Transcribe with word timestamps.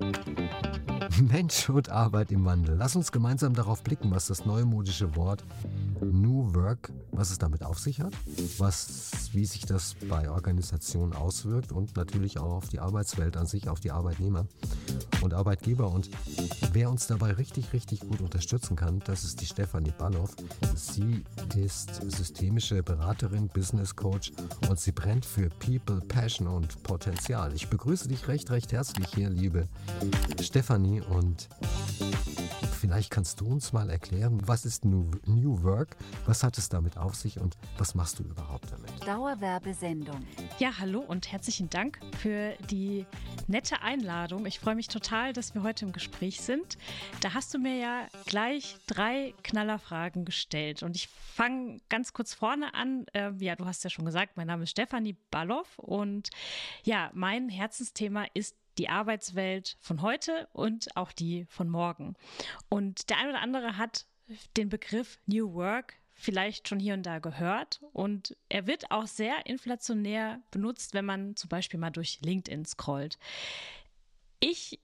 Thank 0.00 0.38
you. 0.38 0.87
Mensch 1.32 1.68
und 1.68 1.88
Arbeit 1.88 2.30
im 2.30 2.44
Wandel. 2.44 2.76
Lass 2.76 2.96
uns 2.96 3.12
gemeinsam 3.12 3.54
darauf 3.54 3.82
blicken, 3.82 4.10
was 4.10 4.26
das 4.26 4.44
neumodische 4.44 5.16
Wort 5.16 5.44
New 6.00 6.54
Work, 6.54 6.92
was 7.12 7.30
es 7.30 7.38
damit 7.38 7.62
auf 7.62 7.78
sich 7.78 8.00
hat, 8.00 8.12
was, 8.58 9.10
wie 9.32 9.44
sich 9.44 9.64
das 9.64 9.96
bei 10.08 10.30
Organisationen 10.30 11.12
auswirkt 11.12 11.72
und 11.72 11.96
natürlich 11.96 12.38
auch 12.38 12.52
auf 12.52 12.68
die 12.68 12.78
Arbeitswelt 12.78 13.36
an 13.36 13.46
sich, 13.46 13.68
auf 13.68 13.80
die 13.80 13.90
Arbeitnehmer 13.90 14.46
und 15.22 15.34
Arbeitgeber. 15.34 15.90
Und 15.90 16.10
wer 16.72 16.90
uns 16.90 17.06
dabei 17.06 17.32
richtig, 17.32 17.72
richtig 17.72 18.00
gut 18.00 18.20
unterstützen 18.20 18.76
kann, 18.76 19.00
das 19.04 19.24
ist 19.24 19.40
die 19.40 19.46
Stefanie 19.46 19.92
Balloff. 19.96 20.36
Sie 20.74 21.24
ist 21.56 22.00
systemische 22.10 22.82
Beraterin, 22.82 23.48
Business 23.48 23.96
Coach 23.96 24.32
und 24.68 24.78
sie 24.78 24.92
brennt 24.92 25.24
für 25.24 25.48
People, 25.48 26.00
Passion 26.06 26.46
und 26.46 26.82
Potenzial. 26.82 27.52
Ich 27.54 27.68
begrüße 27.68 28.08
dich 28.08 28.28
recht, 28.28 28.50
recht 28.50 28.72
herzlich 28.72 29.08
hier, 29.14 29.30
liebe 29.30 29.66
Stefanie 30.40 31.02
und 31.08 31.48
vielleicht 32.78 33.10
kannst 33.10 33.40
du 33.40 33.46
uns 33.46 33.72
mal 33.72 33.90
erklären, 33.90 34.40
was 34.46 34.64
ist 34.64 34.84
New, 34.84 35.10
New 35.26 35.62
Work, 35.62 35.96
was 36.26 36.42
hat 36.42 36.56
es 36.58 36.68
damit 36.68 36.96
auf 36.96 37.14
sich 37.14 37.38
und 37.38 37.56
was 37.76 37.94
machst 37.94 38.18
du 38.18 38.22
überhaupt 38.22 38.70
damit? 38.70 38.90
Dauerwerbesendung. 39.06 40.24
Ja, 40.58 40.78
hallo 40.78 41.00
und 41.00 41.30
herzlichen 41.30 41.68
Dank 41.68 41.98
für 42.18 42.54
die 42.70 43.04
nette 43.46 43.82
Einladung. 43.82 44.46
Ich 44.46 44.60
freue 44.60 44.74
mich 44.74 44.88
total, 44.88 45.32
dass 45.32 45.54
wir 45.54 45.62
heute 45.62 45.86
im 45.86 45.92
Gespräch 45.92 46.40
sind. 46.40 46.78
Da 47.20 47.34
hast 47.34 47.52
du 47.52 47.58
mir 47.58 47.76
ja 47.76 48.06
gleich 48.26 48.76
drei 48.86 49.34
Knallerfragen 49.42 50.24
gestellt 50.24 50.82
und 50.82 50.94
ich 50.94 51.08
fange 51.08 51.78
ganz 51.88 52.12
kurz 52.12 52.34
vorne 52.34 52.74
an. 52.74 53.06
Äh, 53.12 53.32
ja, 53.38 53.56
du 53.56 53.66
hast 53.66 53.84
ja 53.84 53.90
schon 53.90 54.04
gesagt, 54.04 54.36
mein 54.36 54.46
Name 54.46 54.64
ist 54.64 54.70
Stefanie 54.70 55.16
Balloff 55.30 55.78
und 55.78 56.30
ja, 56.84 57.10
mein 57.12 57.48
Herzensthema 57.48 58.26
ist 58.34 58.54
die 58.78 58.88
Arbeitswelt 58.88 59.76
von 59.80 60.02
heute 60.02 60.48
und 60.52 60.96
auch 60.96 61.12
die 61.12 61.46
von 61.48 61.68
morgen. 61.68 62.14
Und 62.68 63.10
der 63.10 63.18
ein 63.18 63.28
oder 63.28 63.40
andere 63.40 63.76
hat 63.76 64.06
den 64.56 64.68
Begriff 64.68 65.18
New 65.26 65.52
Work 65.54 65.94
vielleicht 66.12 66.68
schon 66.68 66.80
hier 66.80 66.94
und 66.94 67.04
da 67.04 67.20
gehört 67.20 67.80
und 67.92 68.36
er 68.48 68.66
wird 68.66 68.90
auch 68.90 69.06
sehr 69.06 69.46
inflationär 69.46 70.40
benutzt, 70.50 70.92
wenn 70.92 71.04
man 71.04 71.36
zum 71.36 71.48
Beispiel 71.48 71.78
mal 71.78 71.90
durch 71.90 72.18
LinkedIn 72.22 72.64
scrollt. 72.64 73.18
Ich 74.40 74.80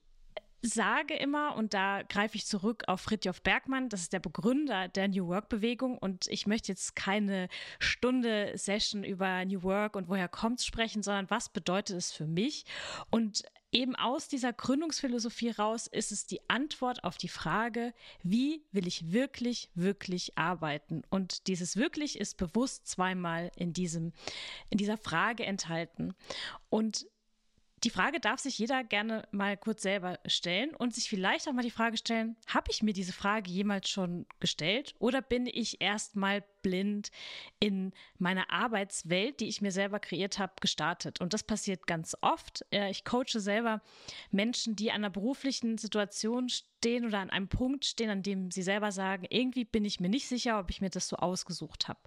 sage 0.65 1.15
immer, 1.15 1.57
und 1.57 1.75
da 1.75 2.03
greife 2.03 2.37
ich 2.37 2.47
zurück 2.47 2.85
auf 2.87 3.03
Fritjof 3.03 3.43
Bergmann, 3.43 3.89
das 3.89 4.03
ist 4.03 4.13
der 4.13 4.21
Begründer 4.21 4.89
der 4.89 5.09
New 5.09 5.27
Work-Bewegung. 5.27 5.99
Und 5.99 6.27
ich 6.29 6.47
möchte 6.47 6.73
jetzt 6.73 6.97
keine 6.97 7.49
Stunde 7.79 8.53
Session 8.57 9.05
über 9.05 9.45
New 9.45 9.63
Work 9.63 9.95
und 9.95 10.09
woher 10.09 10.29
kommt 10.29 10.61
es 10.61 10.67
sprechen, 10.67 11.03
sondern 11.03 11.29
was 11.29 11.49
bedeutet 11.49 11.97
es 11.97 12.13
für 12.13 12.27
mich? 12.27 12.65
Und 13.11 13.45
eben 13.75 13.97
aus 13.97 14.29
dieser 14.29 14.53
Gründungsphilosophie 14.53 15.51
raus 15.51 15.87
ist 15.89 16.13
es 16.13 16.27
die 16.27 16.41
Antwort 16.49 17.05
auf 17.05 17.19
die 17.19 17.29
Frage, 17.29 17.93
wie 18.23 18.63
will 18.73 18.87
ich 18.87 19.13
wirklich, 19.13 19.69
wirklich 19.75 20.39
arbeiten? 20.39 21.03
Und 21.11 21.49
dieses 21.49 21.77
wirklich 21.77 22.19
ist 22.19 22.37
bewusst 22.37 22.87
zweimal 22.87 23.51
in 23.57 23.73
diesem, 23.73 24.13
in 24.71 24.79
dieser 24.79 24.97
Frage 24.97 25.45
enthalten. 25.45 26.15
Und 26.71 27.07
die 27.83 27.91
Frage 27.91 28.21
darf 28.21 28.41
sich 28.41 28.59
jeder 28.59 28.83
gerne 28.83 29.29
mal 29.31 29.57
kurz 29.57 29.83
selber 29.83 30.19
stellen 30.25 30.75
und 30.75 30.95
sich 30.95 31.09
vielleicht 31.09 31.47
auch 31.49 31.53
mal 31.53 31.63
die 31.63 31.71
Frage 31.71 31.99
stellen, 31.99 32.37
habe 32.47 32.71
ich 32.71 32.83
mir 32.83 32.95
diese 32.95 33.13
Frage 33.13 33.51
jemals 33.51 33.91
schon 33.91 34.25
gestellt 34.41 34.95
oder 35.01 35.21
bin 35.21 35.47
ich 35.47 35.83
erst 35.83 36.17
mal 36.17 36.45
blind 36.65 37.13
in 37.61 37.93
meiner 38.19 38.51
Arbeitswelt, 38.51 39.39
die 39.39 39.47
ich 39.47 39.61
mir 39.61 39.71
selber 39.71 40.01
kreiert 40.01 40.41
habe, 40.41 40.55
gestartet? 40.61 41.21
Und 41.21 41.33
das 41.33 41.45
passiert 41.45 41.87
ganz 41.87 42.17
oft. 42.23 42.67
Ich 42.71 43.05
coache 43.05 43.39
selber 43.39 43.81
Menschen, 44.33 44.75
die 44.75 44.91
an 44.91 44.97
einer 44.97 45.11
beruflichen 45.11 45.79
Situation 45.79 46.49
stehen 46.49 47.07
oder 47.07 47.21
an 47.21 47.31
einem 47.31 47.49
Punkt 47.49 47.85
stehen, 47.85 48.11
an 48.11 48.23
dem 48.23 48.51
sie 48.51 48.63
selber 48.63 48.91
sagen, 48.91 49.27
irgendwie 49.31 49.65
bin 49.65 49.85
ich 49.85 50.01
mir 50.01 50.09
nicht 50.09 50.27
sicher, 50.27 50.59
ob 50.59 50.71
ich 50.71 50.81
mir 50.81 50.91
das 50.91 51.07
so 51.07 51.17
ausgesucht 51.17 51.87
habe. 51.87 52.01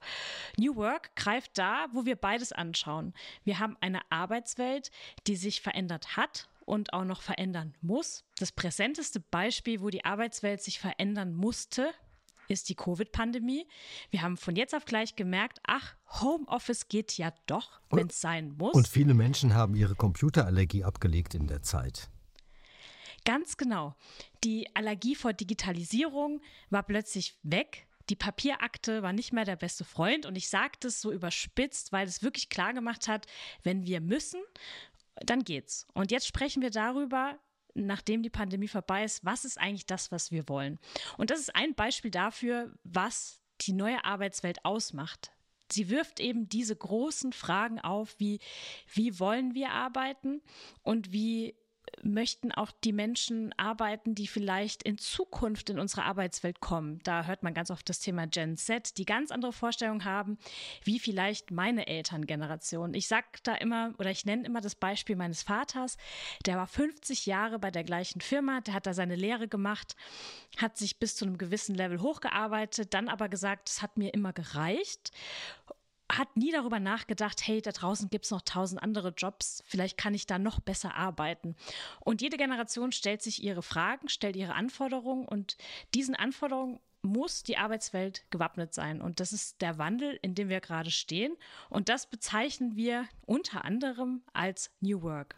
New 0.58 0.76
Work 0.76 1.16
greift 1.16 1.58
da, 1.58 1.86
wo 1.94 2.06
wir 2.06 2.17
beides 2.17 2.52
anschauen. 2.52 3.14
Wir 3.46 3.60
haben 3.60 3.78
eine 3.80 4.02
Arbeitswelt, 4.10 4.92
die 5.28 5.36
sich 5.36 5.62
verändert 5.62 6.17
hat 6.17 6.50
und 6.66 6.92
auch 6.92 7.06
noch 7.06 7.22
verändern 7.22 7.76
muss. 7.82 8.26
Das 8.40 8.52
präsenteste 8.52 9.22
Beispiel, 9.22 9.82
wo 9.82 9.90
die 9.90 10.04
Arbeitswelt 10.04 10.62
sich 10.62 10.80
verändern 10.80 11.34
musste, 11.34 11.94
ist 12.48 12.70
die 12.70 12.76
Covid-Pandemie. 12.76 13.68
Wir 14.10 14.22
haben 14.22 14.38
von 14.38 14.56
jetzt 14.56 14.74
auf 14.76 14.86
gleich 14.86 15.16
gemerkt, 15.16 15.60
ach, 15.66 15.96
Homeoffice 16.22 16.88
geht 16.88 17.18
ja 17.18 17.34
doch, 17.46 17.82
wenn 17.90 18.08
es 18.08 18.22
sein 18.22 18.56
muss. 18.58 18.74
Und 18.74 18.88
viele 18.88 19.14
Menschen 19.14 19.54
haben 19.54 19.76
ihre 19.76 19.96
Computerallergie 19.96 20.84
abgelegt 20.84 21.36
in 21.36 21.48
der 21.48 21.62
Zeit. 21.62 22.10
Ganz 23.26 23.58
genau. 23.58 23.96
Die 24.44 24.74
Allergie 24.76 25.16
vor 25.16 25.34
Digitalisierung 25.34 26.42
war 26.70 26.84
plötzlich 26.84 27.38
weg. 27.44 27.88
Die 28.10 28.16
Papierakte 28.16 29.04
war 29.04 29.12
nicht 29.12 29.34
mehr 29.34 29.44
der 29.44 29.58
beste 29.58 29.84
Freund. 29.84 30.26
Und 30.26 30.38
ich 30.38 30.48
sage 30.48 30.74
das 30.80 31.02
so 31.02 31.12
überspitzt, 31.12 31.92
weil 31.92 32.08
es 32.08 32.24
wirklich 32.24 32.48
klar 32.48 32.74
gemacht 32.74 33.10
hat, 33.10 33.26
wenn 33.64 33.86
wir 33.86 34.00
müssen, 34.00 34.40
dann 35.26 35.44
geht's. 35.44 35.88
Und 35.94 36.12
jetzt 36.12 36.28
sprechen 36.28 36.62
wir 36.62 36.70
darüber, 36.70 37.38
nachdem 37.86 38.23
die 38.23 38.30
Pandemie 38.30 38.67
vorbei 38.67 39.04
ist, 39.04 39.23
was 39.23 39.45
ist 39.45 39.60
eigentlich 39.60 39.86
das, 39.86 40.11
was 40.11 40.32
wir 40.32 40.49
wollen? 40.49 40.80
Und 41.17 41.30
das 41.30 41.39
ist 41.39 41.55
ein 41.55 41.76
Beispiel 41.76 42.11
dafür, 42.11 42.73
was 42.83 43.39
die 43.61 43.73
neue 43.73 44.04
Arbeitswelt 44.04 44.64
ausmacht. 44.65 45.32
Sie 45.71 45.89
wirft 45.89 46.20
eben 46.20 46.48
diese 46.48 46.76
großen 46.76 47.33
Fragen 47.33 47.80
auf, 47.80 48.16
wie, 48.20 48.39
wie 48.93 49.20
wollen 49.20 49.54
wir 49.54 49.71
arbeiten 49.71 50.42
und 50.82 51.11
wie 51.11 51.55
möchten 52.02 52.52
auch 52.52 52.71
die 52.83 52.93
Menschen 52.93 53.53
arbeiten, 53.58 54.15
die 54.15 54.27
vielleicht 54.27 54.83
in 54.83 54.98
Zukunft 54.98 55.70
in 55.70 55.80
unsere 55.80 56.03
Arbeitswelt 56.03 56.59
kommen. 56.59 56.99
Da 57.03 57.25
hört 57.25 57.43
man 57.43 57.53
ganz 57.53 57.71
oft 57.71 57.87
das 57.89 57.99
Thema 57.99 58.27
Gen 58.27 58.58
Z, 58.58 58.98
die 58.98 59.05
ganz 59.05 59.31
andere 59.31 59.53
Vorstellungen 59.53 60.05
haben, 60.05 60.37
wie 60.83 60.99
vielleicht 60.99 61.52
meine 61.52 61.87
Elterngeneration. 61.87 62.93
Ich 62.93 63.08
sage 63.08 63.27
da 63.43 63.55
immer 63.55 63.93
oder 63.98 64.11
ich 64.11 64.25
nenne 64.25 64.45
immer 64.45 64.61
das 64.61 64.75
Beispiel 64.75 65.15
meines 65.15 65.43
Vaters. 65.43 65.98
Der 66.45 66.58
war 66.58 66.67
50 66.67 67.25
Jahre 67.25 67.59
bei 67.59 67.71
der 67.71 67.83
gleichen 67.83 68.21
Firma, 68.21 68.61
der 68.61 68.73
hat 68.73 68.86
da 68.86 68.93
seine 68.93 69.15
Lehre 69.15 69.48
gemacht, 69.48 69.95
hat 70.58 70.77
sich 70.77 70.99
bis 70.99 71.15
zu 71.15 71.25
einem 71.25 71.37
gewissen 71.37 71.75
Level 71.75 72.02
hochgearbeitet, 72.02 72.93
dann 72.93 73.09
aber 73.09 73.30
gesagt, 73.30 73.69
es 73.69 73.81
hat 73.81 73.98
mir 73.98 74.14
immer 74.14 74.33
gereicht 74.33 75.11
hat 76.17 76.36
nie 76.36 76.52
darüber 76.52 76.80
nachgedacht, 76.80 77.45
hey, 77.45 77.61
da 77.61 77.72
draußen 77.72 78.10
gibt 78.10 78.26
es 78.26 78.32
noch 78.32 78.42
tausend 78.42 78.82
andere 78.82 79.14
Jobs, 79.16 79.64
vielleicht 79.66 79.98
kann 79.98 80.14
ich 80.14 80.26
da 80.26 80.39
noch 80.39 80.60
besser 80.60 80.95
arbeiten. 80.95 81.55
Und 82.00 82.22
jede 82.22 82.38
Generation 82.38 82.92
stellt 82.92 83.22
sich 83.22 83.44
ihre 83.44 83.61
Fragen, 83.61 84.10
stellt 84.10 84.36
ihre 84.36 84.55
Anforderungen 84.55 85.28
und 85.28 85.58
diesen 85.94 86.16
Anforderungen 86.16 86.80
muss 87.04 87.44
die 87.44 87.58
Arbeitswelt 87.58 88.26
gewappnet 88.32 88.73
sein. 88.73 89.02
Und 89.02 89.20
das 89.20 89.32
ist 89.32 89.61
der 89.61 89.78
Wandel, 89.78 90.20
in 90.22 90.36
dem 90.36 90.50
wir 90.50 90.60
gerade 90.60 90.92
stehen. 90.92 91.36
Und 91.70 91.89
das 91.89 92.10
bezeichnen 92.10 92.76
wir 92.76 93.05
unter 93.26 93.64
anderem 93.64 94.23
als 94.34 94.72
New 94.82 95.02
Work. 95.04 95.36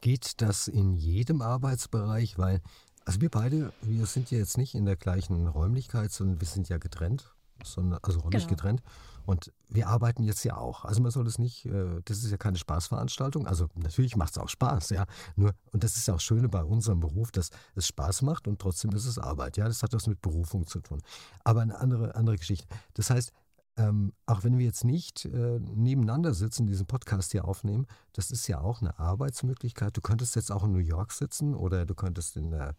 Geht 0.00 0.40
das 0.40 0.66
in 0.66 0.94
jedem 0.94 1.42
Arbeitsbereich? 1.42 2.38
Weil, 2.38 2.62
also 3.04 3.20
wir 3.20 3.28
beide, 3.28 3.72
wir 3.82 4.06
sind 4.06 4.30
ja 4.30 4.38
jetzt 4.38 4.56
nicht 4.56 4.74
in 4.74 4.86
der 4.86 4.96
gleichen 4.96 5.46
Räumlichkeit, 5.46 6.10
sondern 6.10 6.40
wir 6.40 6.48
sind 6.48 6.68
ja 6.68 6.78
getrennt 6.78 7.34
sondern 7.64 8.00
also 8.02 8.20
räumlich 8.20 8.44
genau. 8.44 8.56
getrennt. 8.56 8.82
Und 9.26 9.52
wir 9.68 9.88
arbeiten 9.88 10.22
jetzt 10.22 10.44
ja 10.44 10.56
auch. 10.56 10.84
Also 10.84 11.02
man 11.02 11.10
soll 11.10 11.26
es 11.26 11.38
nicht, 11.38 11.66
äh, 11.66 12.00
das 12.04 12.18
ist 12.18 12.30
ja 12.30 12.36
keine 12.36 12.58
Spaßveranstaltung. 12.58 13.46
Also 13.46 13.68
natürlich 13.76 14.16
macht 14.16 14.32
es 14.32 14.38
auch 14.38 14.48
Spaß, 14.48 14.90
ja. 14.90 15.06
Nur, 15.36 15.52
und 15.72 15.84
das 15.84 15.96
ist 15.96 16.08
ja 16.08 16.14
auch 16.14 16.20
Schöne 16.20 16.48
bei 16.48 16.64
unserem 16.64 17.00
Beruf, 17.00 17.30
dass 17.30 17.50
es 17.74 17.86
Spaß 17.86 18.22
macht 18.22 18.48
und 18.48 18.60
trotzdem 18.60 18.90
ist 18.92 19.06
es 19.06 19.18
Arbeit. 19.18 19.56
Ja, 19.56 19.66
das 19.66 19.82
hat 19.82 19.92
was 19.92 20.06
mit 20.06 20.20
Berufung 20.20 20.66
zu 20.66 20.80
tun. 20.80 21.00
Aber 21.44 21.60
eine 21.60 21.78
andere, 21.78 22.14
andere 22.14 22.36
Geschichte. 22.36 22.66
Das 22.94 23.10
heißt, 23.10 23.32
ähm, 23.76 24.12
auch 24.26 24.44
wenn 24.44 24.58
wir 24.58 24.66
jetzt 24.66 24.84
nicht 24.84 25.24
äh, 25.24 25.60
nebeneinander 25.60 26.34
sitzen, 26.34 26.66
diesen 26.66 26.86
Podcast 26.86 27.32
hier 27.32 27.44
aufnehmen, 27.46 27.86
das 28.12 28.30
ist 28.30 28.46
ja 28.48 28.60
auch 28.60 28.82
eine 28.82 28.98
Arbeitsmöglichkeit. 28.98 29.96
Du 29.96 30.00
könntest 30.00 30.36
jetzt 30.36 30.50
auch 30.50 30.64
in 30.64 30.72
New 30.72 30.78
York 30.78 31.12
sitzen 31.12 31.54
oder 31.54 31.86
du 31.86 31.94
könntest 31.94 32.36
in 32.36 32.50
der, 32.50 32.74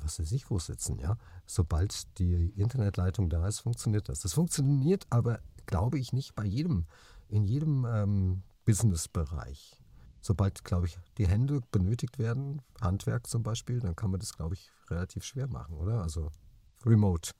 was 0.00 0.18
weiß 0.18 0.32
ich 0.32 0.50
wo 0.50 0.58
sitzen, 0.58 0.98
ja. 0.98 1.16
Sobald 1.46 2.18
die 2.18 2.50
Internetleitung 2.56 3.28
da 3.28 3.46
ist, 3.46 3.60
funktioniert 3.60 4.08
das. 4.08 4.20
Das 4.20 4.32
funktioniert 4.32 5.06
aber, 5.10 5.40
glaube 5.66 5.98
ich, 5.98 6.12
nicht 6.12 6.34
bei 6.34 6.44
jedem, 6.44 6.86
in 7.28 7.44
jedem 7.44 7.84
ähm, 7.84 8.42
Businessbereich. 8.64 9.82
Sobald, 10.20 10.64
glaube 10.64 10.86
ich, 10.86 10.98
die 11.18 11.26
Hände 11.26 11.60
benötigt 11.72 12.18
werden, 12.18 12.62
Handwerk 12.80 13.26
zum 13.26 13.42
Beispiel, 13.42 13.80
dann 13.80 13.96
kann 13.96 14.10
man 14.10 14.20
das, 14.20 14.34
glaube 14.34 14.54
ich, 14.54 14.70
relativ 14.88 15.24
schwer 15.24 15.48
machen, 15.48 15.76
oder? 15.76 16.02
Also 16.02 16.30
remote. 16.86 17.32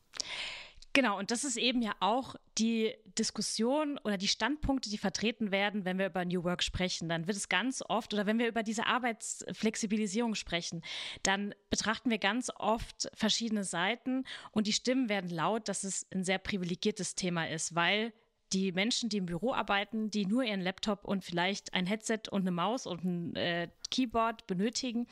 Genau, 0.94 1.18
und 1.18 1.30
das 1.30 1.44
ist 1.44 1.56
eben 1.56 1.80
ja 1.80 1.94
auch 2.00 2.36
die 2.58 2.94
Diskussion 3.18 3.98
oder 4.04 4.18
die 4.18 4.28
Standpunkte, 4.28 4.90
die 4.90 4.98
vertreten 4.98 5.50
werden, 5.50 5.86
wenn 5.86 5.98
wir 5.98 6.06
über 6.06 6.24
New 6.24 6.44
Work 6.44 6.62
sprechen. 6.62 7.08
Dann 7.08 7.26
wird 7.26 7.36
es 7.36 7.48
ganz 7.48 7.82
oft 7.88 8.12
oder 8.12 8.26
wenn 8.26 8.38
wir 8.38 8.46
über 8.46 8.62
diese 8.62 8.86
Arbeitsflexibilisierung 8.86 10.34
sprechen, 10.34 10.82
dann 11.22 11.54
betrachten 11.70 12.10
wir 12.10 12.18
ganz 12.18 12.50
oft 12.56 13.10
verschiedene 13.14 13.64
Seiten 13.64 14.24
und 14.50 14.66
die 14.66 14.72
Stimmen 14.74 15.08
werden 15.08 15.30
laut, 15.30 15.68
dass 15.68 15.82
es 15.82 16.06
ein 16.12 16.24
sehr 16.24 16.38
privilegiertes 16.38 17.14
Thema 17.14 17.48
ist, 17.48 17.74
weil 17.74 18.12
die 18.52 18.72
Menschen, 18.72 19.08
die 19.08 19.16
im 19.16 19.26
Büro 19.26 19.54
arbeiten, 19.54 20.10
die 20.10 20.26
nur 20.26 20.42
ihren 20.42 20.60
Laptop 20.60 21.04
und 21.04 21.24
vielleicht 21.24 21.72
ein 21.72 21.86
Headset 21.86 22.20
und 22.30 22.42
eine 22.42 22.50
Maus 22.50 22.86
und 22.86 23.02
ein 23.04 23.36
äh, 23.36 23.68
Keyboard 23.90 24.46
benötigen, 24.46 25.06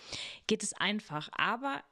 geht 0.46 0.62
es 0.62 0.74
einfach. 0.74 1.30
Aber 1.32 1.82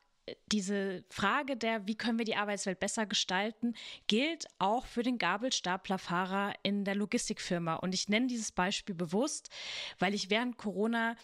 diese 0.52 1.04
Frage 1.10 1.56
der, 1.56 1.86
wie 1.86 1.96
können 1.96 2.18
wir 2.18 2.24
die 2.24 2.36
Arbeitswelt 2.36 2.80
besser 2.80 3.06
gestalten, 3.06 3.74
gilt 4.06 4.46
auch 4.58 4.86
für 4.86 5.02
den 5.02 5.18
Gabelstaplerfahrer 5.18 6.54
in 6.62 6.84
der 6.84 6.94
Logistikfirma. 6.94 7.76
Und 7.76 7.94
ich 7.94 8.08
nenne 8.08 8.26
dieses 8.26 8.52
Beispiel 8.52 8.94
bewusst, 8.94 9.50
weil 9.98 10.14
ich 10.14 10.30
während 10.30 10.56
Corona 10.56 11.16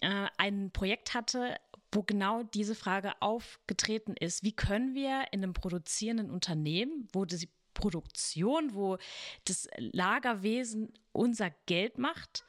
äh, 0.00 0.26
ein 0.36 0.70
Projekt 0.72 1.14
hatte, 1.14 1.56
wo 1.92 2.02
genau 2.02 2.42
diese 2.42 2.74
Frage 2.74 3.12
aufgetreten 3.20 4.14
ist. 4.18 4.42
Wie 4.42 4.52
können 4.52 4.94
wir 4.94 5.24
in 5.32 5.42
einem 5.42 5.52
produzierenden 5.52 6.30
Unternehmen, 6.30 7.08
wo 7.12 7.24
die 7.24 7.48
Produktion, 7.74 8.74
wo 8.74 8.98
das 9.44 9.68
Lagerwesen 9.76 10.92
unser 11.12 11.50
Geld 11.66 11.98
macht, 11.98 12.44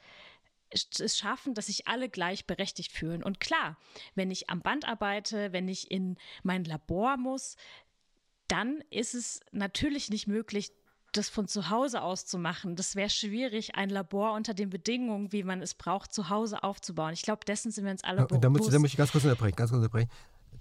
es 0.70 1.16
schaffen, 1.18 1.54
dass 1.54 1.66
sich 1.66 1.88
alle 1.88 2.08
gleichberechtigt 2.08 2.92
fühlen. 2.92 3.22
Und 3.22 3.40
klar, 3.40 3.78
wenn 4.14 4.30
ich 4.30 4.50
am 4.50 4.60
Band 4.60 4.86
arbeite, 4.86 5.52
wenn 5.52 5.68
ich 5.68 5.90
in 5.90 6.16
mein 6.42 6.64
Labor 6.64 7.16
muss, 7.16 7.56
dann 8.48 8.82
ist 8.90 9.14
es 9.14 9.40
natürlich 9.52 10.10
nicht 10.10 10.26
möglich, 10.26 10.72
das 11.12 11.28
von 11.28 11.48
zu 11.48 11.70
Hause 11.70 12.02
aus 12.02 12.26
zu 12.26 12.38
machen. 12.38 12.76
Das 12.76 12.94
wäre 12.94 13.10
schwierig, 13.10 13.74
ein 13.74 13.88
Labor 13.88 14.34
unter 14.34 14.54
den 14.54 14.70
Bedingungen, 14.70 15.32
wie 15.32 15.42
man 15.42 15.62
es 15.62 15.74
braucht, 15.74 16.12
zu 16.12 16.28
Hause 16.28 16.62
aufzubauen. 16.62 17.12
Ich 17.12 17.22
glaube, 17.22 17.44
dessen 17.46 17.70
sind 17.70 17.84
wir 17.84 17.92
uns 17.92 18.04
alle 18.04 18.26
bewusst. 18.26 18.44
Da 18.44 18.50
muss, 18.50 18.68
da 18.68 18.78
muss 18.78 18.90
ich 18.90 18.96
ganz 18.96 19.12
kurz 19.12 19.24
unterbrechen, 19.24 19.56
ganz 19.56 19.70
kurz 19.70 19.78
unterbrechen. 19.78 20.10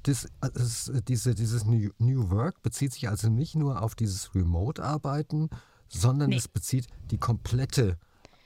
Das, 0.03 0.27
das, 0.39 0.91
diese, 1.07 1.35
dieses 1.35 1.65
New, 1.65 1.89
New 1.97 2.29
Work 2.29 2.61
bezieht 2.61 2.93
sich 2.93 3.09
also 3.09 3.29
nicht 3.29 3.55
nur 3.55 3.81
auf 3.81 3.95
dieses 3.95 4.33
Remote-Arbeiten, 4.35 5.49
sondern 5.89 6.29
nee. 6.29 6.37
es 6.37 6.47
bezieht 6.47 6.87
die 7.11 7.17
komplette 7.17 7.97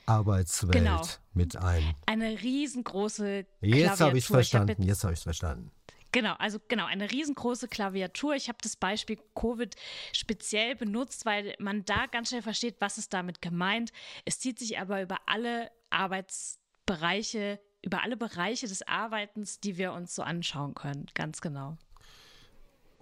Arbeitswelt 0.06 0.72
genau. 0.72 1.02
mit 1.34 1.56
ein. 1.56 1.94
Eine 2.06 2.40
riesengroße 2.40 3.46
Jetzt 3.60 4.00
habe 4.00 4.18
ich 4.18 4.24
es 4.24 4.30
verstanden. 4.30 4.82
Jetzt 4.82 5.04
habe 5.04 5.12
ich 5.12 5.20
es 5.20 5.24
verstanden. 5.24 5.70
Genau, 6.12 6.34
also 6.38 6.58
genau, 6.68 6.84
eine 6.84 7.10
riesengroße 7.10 7.68
Klaviatur. 7.68 8.34
Ich 8.34 8.48
habe 8.48 8.58
das 8.62 8.76
Beispiel 8.76 9.18
Covid 9.34 9.74
speziell 10.12 10.76
benutzt, 10.76 11.24
weil 11.24 11.54
man 11.58 11.86
da 11.86 12.06
ganz 12.06 12.28
schnell 12.28 12.42
versteht, 12.42 12.76
was 12.80 12.98
ist 12.98 13.14
damit 13.14 13.40
gemeint. 13.40 13.92
Es 14.26 14.38
zieht 14.38 14.58
sich 14.58 14.78
aber 14.78 15.00
über 15.00 15.20
alle 15.24 15.70
Arbeitsbereiche, 15.88 17.60
über 17.80 18.02
alle 18.02 18.18
Bereiche 18.18 18.68
des 18.68 18.86
Arbeitens, 18.86 19.58
die 19.60 19.78
wir 19.78 19.94
uns 19.94 20.14
so 20.14 20.22
anschauen 20.22 20.74
können, 20.74 21.06
ganz 21.14 21.40
genau. 21.40 21.78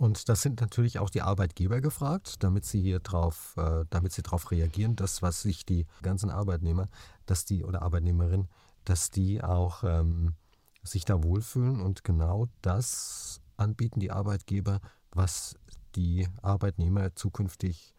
Und 0.00 0.30
das 0.30 0.40
sind 0.40 0.62
natürlich 0.62 0.98
auch 0.98 1.10
die 1.10 1.20
Arbeitgeber 1.20 1.82
gefragt, 1.82 2.42
damit 2.42 2.64
sie 2.64 2.80
hier 2.80 3.00
drauf, 3.00 3.54
äh, 3.58 3.84
damit 3.90 4.14
sie 4.14 4.22
darauf 4.22 4.50
reagieren, 4.50 4.96
dass 4.96 5.20
was 5.20 5.42
sich 5.42 5.66
die 5.66 5.86
ganzen 6.00 6.30
Arbeitnehmer, 6.30 6.88
dass 7.26 7.44
die 7.44 7.64
oder 7.64 7.82
Arbeitnehmerinnen, 7.82 8.48
dass 8.86 9.10
die 9.10 9.44
auch 9.44 9.84
ähm, 9.84 10.36
sich 10.82 11.04
da 11.04 11.22
wohlfühlen 11.22 11.82
und 11.82 12.02
genau 12.02 12.46
das 12.62 13.42
anbieten 13.58 14.00
die 14.00 14.10
Arbeitgeber, 14.10 14.80
was 15.10 15.56
die 15.94 16.26
Arbeitnehmer 16.40 17.14
zukünftig 17.14 17.94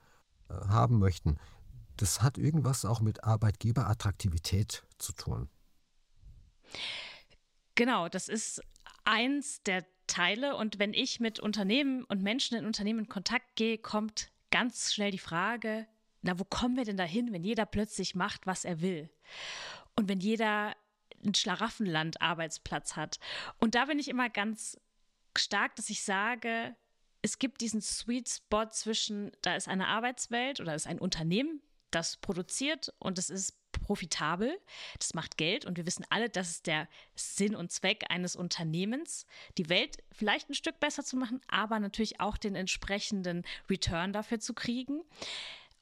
äh, 0.49 0.53
haben 0.55 0.97
möchten. 0.97 1.37
Das 1.97 2.23
hat 2.23 2.39
irgendwas 2.39 2.83
auch 2.83 3.01
mit 3.01 3.25
Arbeitgeberattraktivität 3.25 4.87
zu 4.97 5.13
tun. 5.13 5.49
Genau, 7.75 8.09
das 8.09 8.27
ist 8.29 8.61
eins 9.03 9.63
der 9.63 9.85
Teile. 10.07 10.55
Und 10.55 10.79
wenn 10.79 10.93
ich 10.93 11.19
mit 11.19 11.39
Unternehmen 11.39 12.03
und 12.05 12.21
Menschen 12.21 12.57
in 12.57 12.65
Unternehmen 12.65 12.99
in 12.99 13.09
Kontakt 13.09 13.55
gehe, 13.55 13.77
kommt 13.77 14.31
ganz 14.51 14.93
schnell 14.93 15.11
die 15.11 15.17
Frage, 15.17 15.87
na, 16.21 16.37
wo 16.37 16.43
kommen 16.43 16.75
wir 16.75 16.85
denn 16.85 16.97
dahin, 16.97 17.33
wenn 17.33 17.43
jeder 17.43 17.65
plötzlich 17.65 18.15
macht, 18.15 18.45
was 18.45 18.65
er 18.65 18.81
will? 18.81 19.09
Und 19.95 20.09
wenn 20.09 20.19
jeder 20.19 20.75
ein 21.23 21.33
Schlaraffenland-Arbeitsplatz 21.33 22.95
hat. 22.95 23.19
Und 23.59 23.75
da 23.75 23.85
bin 23.85 23.99
ich 23.99 24.07
immer 24.07 24.29
ganz 24.29 24.79
stark, 25.37 25.75
dass 25.75 25.89
ich 25.89 26.03
sage, 26.03 26.75
es 27.21 27.39
gibt 27.39 27.61
diesen 27.61 27.81
Sweet 27.81 28.27
Spot 28.29 28.67
zwischen, 28.69 29.31
da 29.41 29.55
ist 29.55 29.67
eine 29.67 29.87
Arbeitswelt 29.87 30.59
oder 30.59 30.73
ist 30.73 30.87
ein 30.87 30.99
Unternehmen, 30.99 31.61
das 31.91 32.17
produziert 32.17 32.93
und 32.99 33.17
es 33.17 33.29
ist 33.29 33.60
profitabel, 33.91 34.57
das 34.99 35.13
macht 35.13 35.35
Geld 35.35 35.65
und 35.65 35.75
wir 35.75 35.85
wissen 35.85 36.05
alle, 36.09 36.29
das 36.29 36.49
ist 36.49 36.65
der 36.65 36.87
Sinn 37.13 37.57
und 37.57 37.73
Zweck 37.73 38.05
eines 38.07 38.37
Unternehmens, 38.37 39.25
die 39.57 39.67
Welt 39.67 39.97
vielleicht 40.13 40.49
ein 40.49 40.53
Stück 40.53 40.79
besser 40.79 41.03
zu 41.03 41.17
machen, 41.17 41.41
aber 41.49 41.77
natürlich 41.77 42.21
auch 42.21 42.37
den 42.37 42.55
entsprechenden 42.55 43.43
Return 43.69 44.13
dafür 44.13 44.39
zu 44.39 44.53
kriegen. 44.53 45.01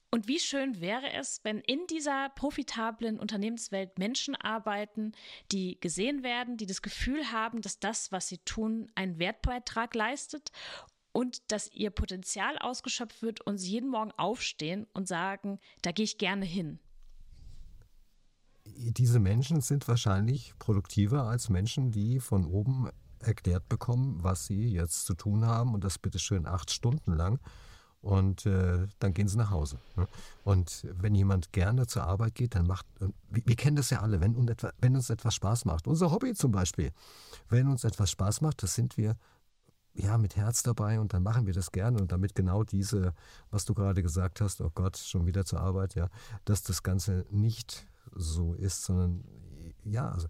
Und 0.09 0.27
wie 0.27 0.39
schön 0.39 0.81
wäre 0.81 1.13
es, 1.13 1.41
wenn 1.43 1.59
in 1.59 1.85
dieser 1.85 2.29
profitablen 2.29 3.19
Unternehmenswelt 3.19 3.99
Menschen 3.99 4.35
arbeiten, 4.35 5.11
die 5.51 5.79
gesehen 5.79 6.23
werden, 6.23 6.57
die 6.57 6.65
das 6.65 6.81
Gefühl 6.81 7.31
haben, 7.31 7.61
dass 7.61 7.79
das, 7.79 8.11
was 8.11 8.27
sie 8.27 8.39
tun, 8.39 8.91
einen 8.95 9.19
Wertbeitrag 9.19 9.93
leistet 9.93 10.49
und 11.11 11.51
dass 11.51 11.71
ihr 11.73 11.91
Potenzial 11.91 12.57
ausgeschöpft 12.57 13.21
wird 13.21 13.41
und 13.41 13.59
sie 13.59 13.69
jeden 13.69 13.91
Morgen 13.91 14.11
aufstehen 14.13 14.87
und 14.93 15.07
sagen, 15.07 15.59
da 15.83 15.91
gehe 15.91 16.05
ich 16.05 16.17
gerne 16.17 16.45
hin. 16.45 16.79
Diese 18.77 19.19
Menschen 19.19 19.61
sind 19.61 19.87
wahrscheinlich 19.87 20.53
produktiver 20.59 21.23
als 21.23 21.49
Menschen, 21.49 21.91
die 21.91 22.19
von 22.19 22.45
oben 22.45 22.89
erklärt 23.19 23.67
bekommen, 23.69 24.19
was 24.21 24.45
sie 24.45 24.67
jetzt 24.67 25.05
zu 25.05 25.13
tun 25.13 25.45
haben 25.45 25.73
und 25.73 25.83
das 25.83 25.99
bitteschön 25.99 26.45
acht 26.45 26.71
Stunden 26.71 27.13
lang 27.13 27.39
und 28.01 28.45
äh, 28.45 28.87
dann 28.99 29.13
gehen 29.13 29.27
sie 29.27 29.37
nach 29.37 29.51
Hause. 29.51 29.79
Ne? 29.95 30.07
Und 30.43 30.87
wenn 30.93 31.15
jemand 31.15 31.51
gerne 31.51 31.87
zur 31.87 32.03
Arbeit 32.03 32.35
geht, 32.35 32.55
dann 32.55 32.65
macht, 32.65 32.85
wir, 33.29 33.43
wir 33.45 33.55
kennen 33.55 33.75
das 33.75 33.89
ja 33.89 33.99
alle, 33.99 34.21
wenn, 34.21 34.47
etwa, 34.47 34.71
wenn 34.79 34.95
uns 34.95 35.09
etwas 35.09 35.35
Spaß 35.35 35.65
macht, 35.65 35.87
unser 35.87 36.11
Hobby 36.11 36.33
zum 36.33 36.51
Beispiel, 36.51 36.91
wenn 37.49 37.67
uns 37.67 37.83
etwas 37.83 38.11
Spaß 38.11 38.41
macht, 38.41 38.63
das 38.63 38.73
sind 38.73 38.97
wir 38.97 39.17
ja 39.93 40.17
mit 40.17 40.37
Herz 40.37 40.63
dabei 40.63 40.99
und 40.99 41.13
dann 41.13 41.23
machen 41.23 41.45
wir 41.45 41.53
das 41.53 41.71
gerne 41.71 41.99
und 41.99 42.11
damit 42.11 42.35
genau 42.35 42.63
diese, 42.63 43.13
was 43.51 43.65
du 43.65 43.73
gerade 43.73 44.01
gesagt 44.01 44.39
hast, 44.39 44.61
oh 44.61 44.71
Gott, 44.73 44.97
schon 44.97 45.25
wieder 45.25 45.43
zur 45.43 45.59
Arbeit, 45.59 45.95
ja, 45.95 46.09
dass 46.45 46.63
das 46.63 46.83
Ganze 46.83 47.25
nicht 47.31 47.85
so 48.13 48.53
ist, 48.53 48.83
sondern 48.83 49.23
ja, 49.83 50.09
also 50.09 50.27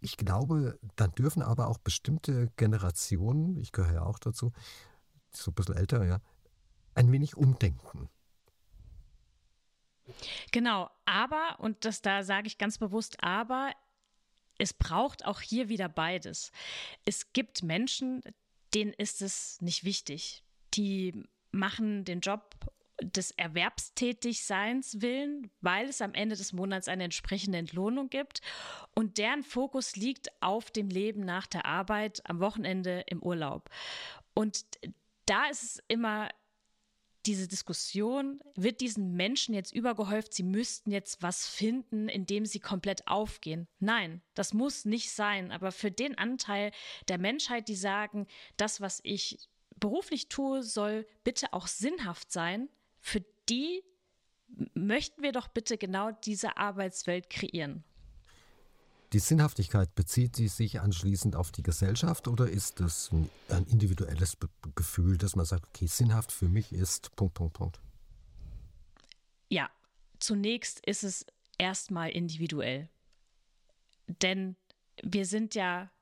ich 0.00 0.16
glaube, 0.16 0.78
dann 0.96 1.12
dürfen 1.12 1.42
aber 1.42 1.68
auch 1.68 1.78
bestimmte 1.78 2.50
Generationen, 2.56 3.56
ich 3.56 3.72
gehöre 3.72 3.94
ja 3.94 4.02
auch 4.02 4.18
dazu, 4.18 4.52
so 5.30 5.50
ein 5.50 5.54
bisschen 5.54 5.76
älter, 5.76 6.04
ja, 6.04 6.20
ein 6.94 7.10
wenig 7.10 7.36
umdenken. 7.36 8.08
Genau, 10.52 10.90
aber, 11.04 11.56
und 11.58 11.84
das 11.84 12.02
da 12.02 12.22
sage 12.22 12.46
ich 12.46 12.58
ganz 12.58 12.78
bewusst, 12.78 13.22
aber 13.22 13.72
es 14.58 14.72
braucht 14.72 15.24
auch 15.24 15.40
hier 15.40 15.68
wieder 15.68 15.88
beides. 15.88 16.52
Es 17.04 17.32
gibt 17.32 17.62
Menschen, 17.62 18.22
denen 18.74 18.92
ist 18.92 19.22
es 19.22 19.60
nicht 19.60 19.84
wichtig. 19.84 20.44
Die 20.74 21.24
machen 21.50 22.04
den 22.04 22.20
Job 22.20 22.54
des 23.02 23.30
Erwerbstätigseins 23.32 25.00
willen, 25.00 25.50
weil 25.60 25.88
es 25.88 26.00
am 26.00 26.14
Ende 26.14 26.36
des 26.36 26.52
Monats 26.52 26.88
eine 26.88 27.04
entsprechende 27.04 27.58
Entlohnung 27.58 28.08
gibt. 28.08 28.40
Und 28.94 29.18
deren 29.18 29.42
Fokus 29.42 29.96
liegt 29.96 30.30
auf 30.40 30.70
dem 30.70 30.88
Leben 30.88 31.24
nach 31.24 31.46
der 31.46 31.66
Arbeit, 31.66 32.22
am 32.28 32.40
Wochenende, 32.40 33.04
im 33.06 33.22
Urlaub. 33.22 33.68
Und 34.34 34.64
da 35.26 35.46
ist 35.46 35.62
es 35.62 35.82
immer 35.88 36.30
diese 37.26 37.48
Diskussion, 37.48 38.40
wird 38.54 38.80
diesen 38.80 39.14
Menschen 39.14 39.52
jetzt 39.54 39.74
übergehäuft, 39.74 40.32
sie 40.32 40.44
müssten 40.44 40.92
jetzt 40.92 41.22
was 41.22 41.48
finden, 41.48 42.08
in 42.08 42.24
dem 42.24 42.46
sie 42.46 42.60
komplett 42.60 43.08
aufgehen. 43.08 43.66
Nein, 43.80 44.22
das 44.34 44.54
muss 44.54 44.84
nicht 44.84 45.10
sein. 45.10 45.50
Aber 45.50 45.72
für 45.72 45.90
den 45.90 46.16
Anteil 46.16 46.70
der 47.08 47.18
Menschheit, 47.18 47.68
die 47.68 47.74
sagen, 47.74 48.26
das, 48.56 48.80
was 48.80 49.00
ich 49.02 49.48
beruflich 49.80 50.28
tue, 50.28 50.62
soll 50.62 51.06
bitte 51.24 51.52
auch 51.52 51.66
sinnhaft 51.66 52.30
sein, 52.30 52.68
für 53.06 53.24
die 53.48 53.84
möchten 54.74 55.22
wir 55.22 55.30
doch 55.30 55.46
bitte 55.46 55.78
genau 55.78 56.10
diese 56.10 56.56
Arbeitswelt 56.56 57.30
kreieren. 57.30 57.84
Die 59.12 59.20
Sinnhaftigkeit 59.20 59.94
bezieht 59.94 60.34
sie 60.34 60.48
sich 60.48 60.80
anschließend 60.80 61.36
auf 61.36 61.52
die 61.52 61.62
Gesellschaft 61.62 62.26
oder 62.26 62.50
ist 62.50 62.80
das 62.80 63.12
ein 63.48 63.64
individuelles 63.66 64.36
Gefühl, 64.74 65.18
dass 65.18 65.36
man 65.36 65.46
sagt, 65.46 65.66
okay, 65.68 65.86
sinnhaft 65.86 66.32
für 66.32 66.48
mich 66.48 66.72
ist 66.72 67.14
Punkt, 67.14 67.34
Punkt, 67.34 67.54
Punkt? 67.54 67.80
Ja, 69.48 69.70
zunächst 70.18 70.84
ist 70.84 71.04
es 71.04 71.24
erstmal 71.58 72.10
individuell. 72.10 72.88
Denn 74.08 74.56
wir 75.00 75.26
sind 75.26 75.54
ja 75.54 75.92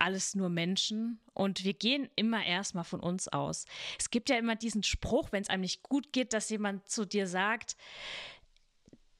alles 0.00 0.34
nur 0.34 0.48
Menschen 0.48 1.20
und 1.34 1.64
wir 1.64 1.74
gehen 1.74 2.08
immer 2.16 2.44
erstmal 2.44 2.84
von 2.84 3.00
uns 3.00 3.28
aus. 3.28 3.66
Es 3.98 4.10
gibt 4.10 4.30
ja 4.30 4.36
immer 4.36 4.56
diesen 4.56 4.82
Spruch, 4.82 5.32
wenn 5.32 5.42
es 5.42 5.50
einem 5.50 5.62
nicht 5.62 5.82
gut 5.82 6.12
geht, 6.12 6.32
dass 6.32 6.50
jemand 6.50 6.88
zu 6.88 7.04
dir 7.04 7.26
sagt, 7.26 7.76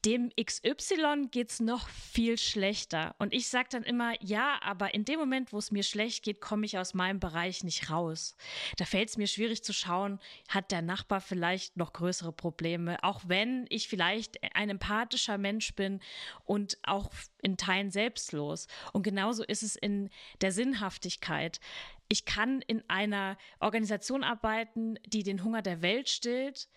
dem 0.04 0.30
XY 0.40 1.28
geht 1.30 1.50
es 1.50 1.60
noch 1.60 1.88
viel 1.88 2.38
schlechter. 2.38 3.16
Und 3.18 3.34
ich 3.34 3.48
sage 3.48 3.68
dann 3.70 3.82
immer, 3.82 4.14
ja, 4.22 4.60
aber 4.62 4.94
in 4.94 5.04
dem 5.04 5.18
Moment, 5.18 5.52
wo 5.52 5.58
es 5.58 5.72
mir 5.72 5.82
schlecht 5.82 6.22
geht, 6.22 6.40
komme 6.40 6.66
ich 6.66 6.78
aus 6.78 6.94
meinem 6.94 7.18
Bereich 7.18 7.64
nicht 7.64 7.90
raus. 7.90 8.36
Da 8.76 8.84
fällt 8.84 9.08
es 9.08 9.16
mir 9.16 9.26
schwierig 9.26 9.64
zu 9.64 9.72
schauen, 9.72 10.20
hat 10.48 10.70
der 10.70 10.82
Nachbar 10.82 11.20
vielleicht 11.20 11.76
noch 11.76 11.92
größere 11.92 12.32
Probleme, 12.32 13.02
auch 13.02 13.22
wenn 13.26 13.66
ich 13.70 13.88
vielleicht 13.88 14.38
ein 14.54 14.70
empathischer 14.70 15.36
Mensch 15.36 15.74
bin 15.74 16.00
und 16.44 16.78
auch 16.84 17.10
in 17.42 17.56
Teilen 17.56 17.90
selbstlos. 17.90 18.68
Und 18.92 19.02
genauso 19.02 19.42
ist 19.42 19.64
es 19.64 19.74
in 19.74 20.10
der 20.40 20.52
Sinnhaftigkeit. 20.52 21.60
Ich 22.08 22.24
kann 22.24 22.62
in 22.62 22.82
einer 22.88 23.36
Organisation 23.60 24.22
arbeiten, 24.22 24.98
die 25.06 25.24
den 25.24 25.42
Hunger 25.42 25.60
der 25.60 25.82
Welt 25.82 26.08
stillt, 26.08 26.68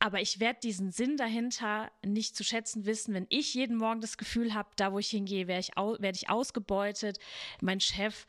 aber 0.00 0.20
ich 0.22 0.40
werde 0.40 0.60
diesen 0.60 0.90
Sinn 0.90 1.18
dahinter 1.18 1.92
nicht 2.04 2.34
zu 2.34 2.42
schätzen 2.42 2.86
wissen, 2.86 3.12
wenn 3.14 3.26
ich 3.28 3.54
jeden 3.54 3.76
Morgen 3.76 4.00
das 4.00 4.16
Gefühl 4.16 4.54
habe, 4.54 4.70
da 4.76 4.92
wo 4.92 4.98
ich 4.98 5.10
hingehe, 5.10 5.46
werde 5.46 5.60
ich, 5.60 5.76
werd 5.76 6.16
ich 6.16 6.30
ausgebeutet. 6.30 7.18
Mein 7.60 7.80
Chef 7.80 8.26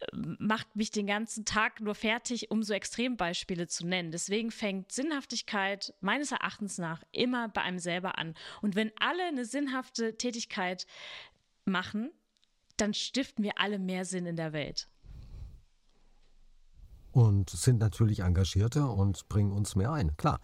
äh, 0.00 0.06
macht 0.38 0.76
mich 0.76 0.90
den 0.90 1.06
ganzen 1.06 1.46
Tag 1.46 1.80
nur 1.80 1.94
fertig, 1.94 2.50
um 2.50 2.62
so 2.62 2.74
Extrembeispiele 2.74 3.66
zu 3.66 3.86
nennen. 3.86 4.12
Deswegen 4.12 4.50
fängt 4.50 4.92
Sinnhaftigkeit 4.92 5.94
meines 6.02 6.30
Erachtens 6.30 6.76
nach 6.76 7.02
immer 7.10 7.48
bei 7.48 7.62
einem 7.62 7.78
selber 7.78 8.18
an. 8.18 8.34
Und 8.60 8.76
wenn 8.76 8.92
alle 9.00 9.24
eine 9.24 9.46
sinnhafte 9.46 10.18
Tätigkeit 10.18 10.86
machen, 11.64 12.10
dann 12.76 12.92
stiften 12.92 13.42
wir 13.42 13.58
alle 13.58 13.78
mehr 13.78 14.04
Sinn 14.04 14.26
in 14.26 14.36
der 14.36 14.52
Welt. 14.52 14.88
Und 17.12 17.48
sind 17.48 17.78
natürlich 17.78 18.20
engagierter 18.20 18.92
und 18.92 19.26
bringen 19.30 19.52
uns 19.52 19.74
mehr 19.74 19.90
ein. 19.90 20.14
Klar. 20.18 20.38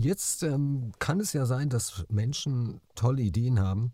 Jetzt 0.00 0.42
ähm, 0.42 0.92
kann 0.98 1.20
es 1.20 1.34
ja 1.34 1.44
sein, 1.44 1.68
dass 1.68 2.06
Menschen 2.08 2.80
tolle 2.94 3.20
Ideen 3.20 3.60
haben 3.60 3.92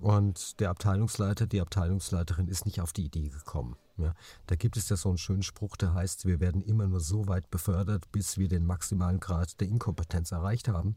und 0.00 0.58
der 0.58 0.70
Abteilungsleiter, 0.70 1.46
die 1.46 1.60
Abteilungsleiterin 1.60 2.48
ist 2.48 2.66
nicht 2.66 2.80
auf 2.80 2.92
die 2.92 3.04
Idee 3.04 3.28
gekommen. 3.28 3.76
Ja, 3.96 4.14
da 4.48 4.56
gibt 4.56 4.76
es 4.76 4.88
ja 4.88 4.96
so 4.96 5.10
einen 5.10 5.18
schönen 5.18 5.44
Spruch, 5.44 5.76
der 5.76 5.94
heißt, 5.94 6.26
wir 6.26 6.40
werden 6.40 6.60
immer 6.60 6.88
nur 6.88 6.98
so 6.98 7.28
weit 7.28 7.50
befördert, 7.52 8.10
bis 8.10 8.36
wir 8.36 8.48
den 8.48 8.66
maximalen 8.66 9.20
Grad 9.20 9.60
der 9.60 9.68
Inkompetenz 9.68 10.32
erreicht 10.32 10.66
haben. 10.66 10.96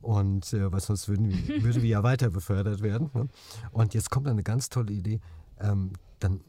Und 0.00 0.52
äh, 0.52 0.72
weil 0.72 0.80
sonst 0.80 1.08
würden, 1.08 1.30
würden 1.62 1.80
wir 1.80 1.88
ja 1.88 2.02
weiter 2.02 2.30
befördert 2.30 2.82
werden. 2.82 3.10
Ne? 3.14 3.28
Und 3.70 3.94
jetzt 3.94 4.10
kommt 4.10 4.26
eine 4.26 4.42
ganz 4.42 4.70
tolle 4.70 4.92
Idee, 4.92 5.20
ähm, 5.60 5.92
dann 6.18 6.40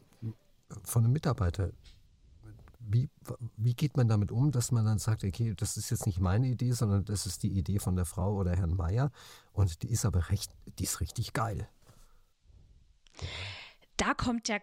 von 0.82 1.04
einem 1.04 1.12
Mitarbeiter 1.12 1.70
wie, 2.92 3.08
wie 3.56 3.74
geht 3.74 3.96
man 3.96 4.08
damit 4.08 4.32
um, 4.32 4.50
dass 4.50 4.72
man 4.72 4.84
dann 4.84 4.98
sagt, 4.98 5.24
okay, 5.24 5.54
das 5.56 5.76
ist 5.76 5.90
jetzt 5.90 6.06
nicht 6.06 6.20
meine 6.20 6.48
Idee, 6.48 6.72
sondern 6.72 7.04
das 7.04 7.26
ist 7.26 7.42
die 7.42 7.56
Idee 7.56 7.78
von 7.78 7.96
der 7.96 8.04
Frau 8.04 8.34
oder 8.34 8.56
Herrn 8.56 8.74
Meier 8.74 9.10
und 9.52 9.82
die 9.82 9.90
ist 9.90 10.04
aber 10.04 10.30
recht, 10.30 10.50
die 10.78 10.84
ist 10.84 11.00
richtig 11.00 11.32
geil. 11.32 11.68
Da 13.96 14.14
kommt 14.14 14.48
ja 14.48 14.58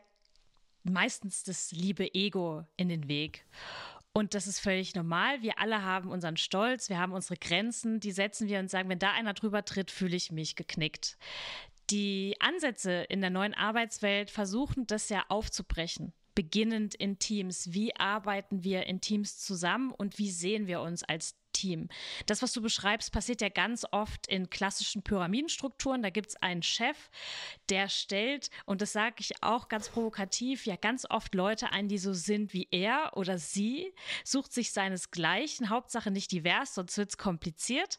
meistens 0.84 1.44
das 1.44 1.72
liebe 1.72 2.14
Ego 2.14 2.66
in 2.76 2.90
den 2.90 3.08
Weg. 3.08 3.46
Und 4.14 4.34
das 4.34 4.48
ist 4.48 4.60
völlig 4.60 4.96
normal. 4.96 5.44
Wir 5.44 5.60
alle 5.60 5.84
haben 5.84 6.10
unseren 6.10 6.38
Stolz, 6.38 6.90
wir 6.90 6.98
haben 6.98 7.14
unsere 7.14 7.38
Grenzen, 7.38 8.00
die 8.00 8.12
setzen 8.12 8.48
wir 8.48 8.60
und 8.60 8.70
sagen, 8.70 8.90
wenn 8.90 8.98
da 8.98 9.12
einer 9.12 9.34
drüber 9.34 9.64
tritt, 9.64 9.92
fühle 9.92 10.16
ich 10.16 10.32
mich 10.32 10.56
geknickt. 10.56 11.18
Die 11.92 12.36
Ansätze 12.40 12.92
in 13.10 13.22
der 13.22 13.30
neuen 13.30 13.54
Arbeitswelt 13.54 14.32
versuchen 14.32 14.88
das 14.88 15.10
ja 15.10 15.24
aufzubrechen 15.30 16.14
beginnend 16.38 16.94
in 16.94 17.18
Teams. 17.18 17.74
Wie 17.74 17.96
arbeiten 17.96 18.64
wir 18.64 18.86
in 18.86 19.02
Teams 19.02 19.40
zusammen 19.40 19.90
und 19.90 20.20
wie 20.20 20.30
sehen 20.30 20.68
wir 20.68 20.82
uns 20.82 21.04
als 21.04 21.36
Team. 21.52 21.90
Das, 22.28 22.44
was 22.44 22.54
du 22.54 22.62
beschreibst, 22.62 23.12
passiert 23.12 23.42
ja 23.42 23.50
ganz 23.50 23.84
oft 23.92 24.28
in 24.28 24.52
klassischen 24.52 25.02
Pyramidenstrukturen. 25.02 26.04
Da 26.04 26.12
gibt 26.12 26.30
es 26.30 26.36
einen 26.36 26.62
Chef, 26.62 27.10
der 27.70 27.90
stellt, 27.90 28.52
und 28.66 28.84
das 28.84 28.94
sage 28.94 29.16
ich 29.18 29.42
auch 29.42 29.68
ganz 29.68 29.90
provokativ, 29.90 30.68
ja 30.68 30.76
ganz 30.76 31.08
oft 31.10 31.34
Leute 31.34 31.72
ein, 31.72 31.88
die 31.88 31.98
so 31.98 32.14
sind 32.14 32.54
wie 32.54 32.68
er 32.70 33.14
oder 33.16 33.40
sie, 33.40 33.92
sucht 34.24 34.54
sich 34.54 34.72
seinesgleichen, 34.72 35.72
Hauptsache 35.72 36.12
nicht 36.12 36.32
divers, 36.32 36.76
sonst 36.76 36.96
wird 37.00 37.10
es 37.10 37.18
kompliziert. 37.18 37.98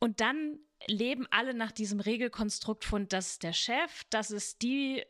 Und 0.00 0.20
dann 0.20 0.58
leben 0.88 1.28
alle 1.30 1.54
nach 1.54 1.70
diesem 1.70 2.00
Regelkonstrukt 2.00 2.84
von, 2.84 3.06
das 3.06 3.32
ist 3.32 3.42
der 3.44 3.52
Chef, 3.52 4.02
das 4.10 4.32
ist 4.32 4.62
die 4.62 5.04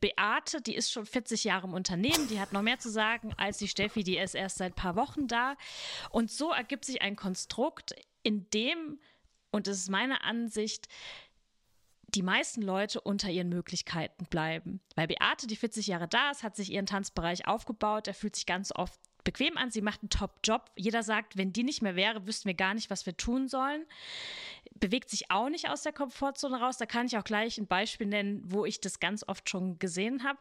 Beate, 0.00 0.62
die 0.62 0.74
ist 0.74 0.90
schon 0.90 1.06
40 1.06 1.44
Jahre 1.44 1.66
im 1.66 1.74
Unternehmen, 1.74 2.28
die 2.28 2.40
hat 2.40 2.52
noch 2.52 2.62
mehr 2.62 2.78
zu 2.78 2.90
sagen 2.90 3.34
als 3.36 3.58
die 3.58 3.68
Steffi, 3.68 4.02
die 4.02 4.16
ist 4.16 4.34
erst 4.34 4.58
seit 4.58 4.72
ein 4.72 4.76
paar 4.76 4.96
Wochen 4.96 5.28
da. 5.28 5.56
Und 6.10 6.30
so 6.30 6.52
ergibt 6.52 6.84
sich 6.84 7.02
ein 7.02 7.16
Konstrukt, 7.16 7.94
in 8.22 8.48
dem, 8.50 8.98
und 9.50 9.66
das 9.66 9.78
ist 9.78 9.90
meine 9.90 10.22
Ansicht, 10.24 10.88
die 12.08 12.22
meisten 12.22 12.62
Leute 12.62 13.00
unter 13.00 13.28
ihren 13.28 13.50
Möglichkeiten 13.50 14.24
bleiben. 14.26 14.80
Weil 14.96 15.08
Beate, 15.08 15.46
die 15.46 15.56
40 15.56 15.86
Jahre 15.86 16.08
da 16.08 16.30
ist, 16.30 16.42
hat 16.42 16.56
sich 16.56 16.72
ihren 16.72 16.86
Tanzbereich 16.86 17.46
aufgebaut. 17.46 18.08
Er 18.08 18.14
fühlt 18.14 18.34
sich 18.34 18.46
ganz 18.46 18.72
oft 18.74 18.98
bequem 19.28 19.58
an. 19.58 19.70
Sie 19.70 19.82
macht 19.82 20.00
einen 20.00 20.08
Top-Job. 20.08 20.70
Jeder 20.74 21.02
sagt, 21.02 21.36
wenn 21.36 21.52
die 21.52 21.62
nicht 21.62 21.82
mehr 21.82 21.96
wäre, 21.96 22.26
wüssten 22.26 22.46
wir 22.46 22.54
gar 22.54 22.72
nicht, 22.72 22.88
was 22.88 23.04
wir 23.04 23.14
tun 23.14 23.46
sollen 23.46 23.84
bewegt 24.80 25.10
sich 25.10 25.30
auch 25.30 25.48
nicht 25.48 25.68
aus 25.68 25.82
der 25.82 25.92
Komfortzone 25.92 26.60
raus. 26.60 26.78
Da 26.78 26.86
kann 26.86 27.06
ich 27.06 27.16
auch 27.16 27.24
gleich 27.24 27.58
ein 27.58 27.66
Beispiel 27.66 28.06
nennen, 28.06 28.42
wo 28.44 28.64
ich 28.64 28.80
das 28.80 29.00
ganz 29.00 29.24
oft 29.26 29.48
schon 29.48 29.78
gesehen 29.78 30.24
habe. 30.24 30.38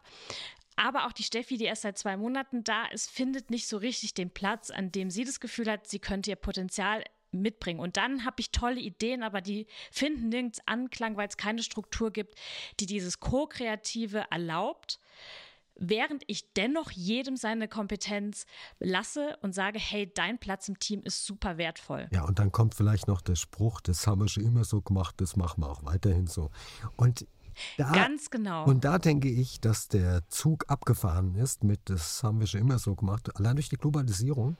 Aber 0.75 1.07
auch 1.07 1.11
die 1.11 1.23
Steffi, 1.23 1.57
die 1.57 1.65
erst 1.65 1.81
seit 1.81 1.97
zwei 1.97 2.17
Monaten 2.17 2.63
da 2.63 2.85
ist, 2.85 3.09
findet 3.09 3.49
nicht 3.49 3.67
so 3.67 3.77
richtig 3.77 4.13
den 4.13 4.29
Platz, 4.29 4.69
an 4.69 4.91
dem 4.91 5.09
sie 5.09 5.23
das 5.23 5.39
Gefühl 5.39 5.69
hat, 5.71 5.87
sie 5.87 5.99
könnte 5.99 6.29
ihr 6.29 6.35
Potenzial 6.35 7.03
mitbringen. 7.31 7.79
Und 7.79 7.97
dann 7.97 8.25
habe 8.25 8.35
ich 8.39 8.51
tolle 8.51 8.79
Ideen, 8.79 9.23
aber 9.23 9.41
die 9.41 9.65
finden 9.91 10.29
nirgends 10.29 10.61
Anklang, 10.65 11.17
weil 11.17 11.27
es 11.27 11.37
keine 11.37 11.63
Struktur 11.63 12.11
gibt, 12.11 12.35
die 12.79 12.85
dieses 12.85 13.19
Co-Kreative 13.19 14.25
erlaubt 14.29 14.99
während 15.79 16.23
ich 16.27 16.53
dennoch 16.53 16.91
jedem 16.91 17.37
seine 17.37 17.67
Kompetenz 17.67 18.45
lasse 18.79 19.37
und 19.41 19.53
sage, 19.53 19.79
hey, 19.79 20.11
dein 20.13 20.39
Platz 20.39 20.67
im 20.67 20.79
Team 20.79 21.01
ist 21.03 21.25
super 21.25 21.57
wertvoll. 21.57 22.07
Ja, 22.11 22.23
und 22.25 22.39
dann 22.39 22.51
kommt 22.51 22.75
vielleicht 22.75 23.07
noch 23.07 23.21
der 23.21 23.35
Spruch, 23.35 23.81
das 23.81 24.07
haben 24.07 24.21
wir 24.21 24.27
schon 24.27 24.43
immer 24.43 24.63
so 24.63 24.81
gemacht, 24.81 25.15
das 25.17 25.35
machen 25.35 25.61
wir 25.63 25.69
auch 25.69 25.83
weiterhin 25.85 26.27
so. 26.27 26.51
Und 26.95 27.25
da, 27.77 27.91
Ganz 27.91 28.29
genau. 28.29 28.65
Und 28.65 28.85
da 28.85 28.99
denke 28.99 29.29
ich, 29.29 29.59
dass 29.59 29.87
der 29.87 30.27
Zug 30.29 30.65
abgefahren 30.67 31.35
ist 31.35 31.63
mit, 31.63 31.79
das 31.85 32.23
haben 32.23 32.39
wir 32.39 32.47
schon 32.47 32.61
immer 32.61 32.77
so 32.79 32.95
gemacht, 32.95 33.35
allein 33.35 33.55
durch 33.55 33.69
die 33.69 33.77
Globalisierung. 33.77 34.57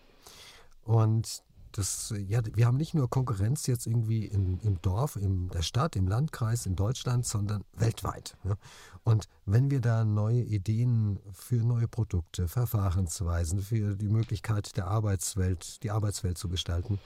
Und 0.83 1.43
das, 1.71 2.13
ja, 2.27 2.41
wir 2.53 2.65
haben 2.65 2.77
nicht 2.77 2.93
nur 2.93 3.09
Konkurrenz 3.09 3.67
jetzt 3.67 3.87
irgendwie 3.87 4.25
in, 4.25 4.59
im 4.59 4.81
Dorf, 4.81 5.15
in 5.15 5.49
der 5.49 5.61
Stadt, 5.61 5.95
im 5.95 6.07
Landkreis, 6.07 6.65
in 6.65 6.75
Deutschland, 6.75 7.25
sondern 7.25 7.63
weltweit. 7.73 8.37
Ja. 8.43 8.55
Und 9.03 9.27
wenn 9.45 9.71
wir 9.71 9.79
da 9.79 10.03
neue 10.03 10.41
Ideen 10.41 11.19
für 11.31 11.63
neue 11.63 11.87
Produkte, 11.87 12.47
Verfahrensweisen, 12.47 13.61
für 13.61 13.95
die 13.95 14.09
Möglichkeit 14.09 14.75
der 14.77 14.87
Arbeitswelt, 14.87 15.83
die 15.83 15.91
Arbeitswelt 15.91 16.37
zu 16.37 16.49
gestalten, 16.49 16.99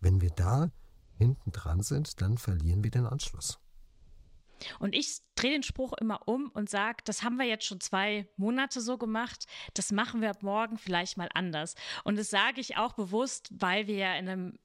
wenn 0.00 0.20
wir 0.20 0.30
da 0.30 0.70
hinten 1.16 1.52
dran 1.52 1.82
sind, 1.82 2.20
dann 2.20 2.38
verlieren 2.38 2.84
wir 2.84 2.90
den 2.90 3.06
Anschluss. 3.06 3.58
Und 4.78 4.94
ich 4.94 5.18
drehe 5.34 5.52
den 5.52 5.62
Spruch 5.62 5.92
immer 6.00 6.26
um 6.26 6.50
und 6.50 6.70
sage, 6.70 6.98
das 7.04 7.22
haben 7.22 7.36
wir 7.36 7.46
jetzt 7.46 7.64
schon 7.64 7.80
zwei 7.80 8.26
Monate 8.36 8.80
so 8.80 8.98
gemacht, 8.98 9.46
das 9.74 9.92
machen 9.92 10.20
wir 10.20 10.30
ab 10.30 10.42
morgen 10.42 10.78
vielleicht 10.78 11.16
mal 11.16 11.28
anders. 11.34 11.74
Und 12.04 12.18
das 12.18 12.30
sage 12.30 12.60
ich 12.60 12.76
auch 12.76 12.94
bewusst, 12.94 13.48
weil 13.50 13.86
wir 13.86 13.96
ja 13.96 14.14
in 14.16 14.28
einem 14.28 14.58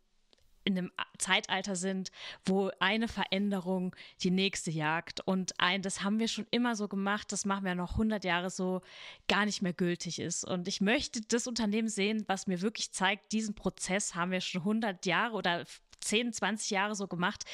in 0.63 0.77
einem 0.77 0.91
Zeitalter 1.17 1.75
sind, 1.75 2.11
wo 2.45 2.71
eine 2.79 3.07
Veränderung 3.07 3.95
die 4.21 4.31
nächste 4.31 4.71
jagt. 4.71 5.21
Und 5.21 5.59
ein, 5.59 5.81
das 5.81 6.03
haben 6.03 6.19
wir 6.19 6.27
schon 6.27 6.47
immer 6.51 6.75
so 6.75 6.87
gemacht, 6.87 7.31
das 7.31 7.45
machen 7.45 7.65
wir 7.65 7.75
noch 7.75 7.93
100 7.93 8.23
Jahre 8.23 8.49
so, 8.49 8.81
gar 9.27 9.45
nicht 9.45 9.61
mehr 9.61 9.73
gültig 9.73 10.19
ist. 10.19 10.43
Und 10.43 10.67
ich 10.67 10.81
möchte 10.81 11.21
das 11.21 11.47
Unternehmen 11.47 11.89
sehen, 11.89 12.23
was 12.27 12.47
mir 12.47 12.61
wirklich 12.61 12.91
zeigt, 12.91 13.31
diesen 13.31 13.55
Prozess 13.55 14.15
haben 14.15 14.31
wir 14.31 14.41
schon 14.41 14.61
100 14.61 15.05
Jahre 15.05 15.35
oder 15.35 15.65
10, 16.01 16.33
20 16.33 16.69
Jahre 16.71 16.95
so 16.95 17.07
gemacht, 17.07 17.45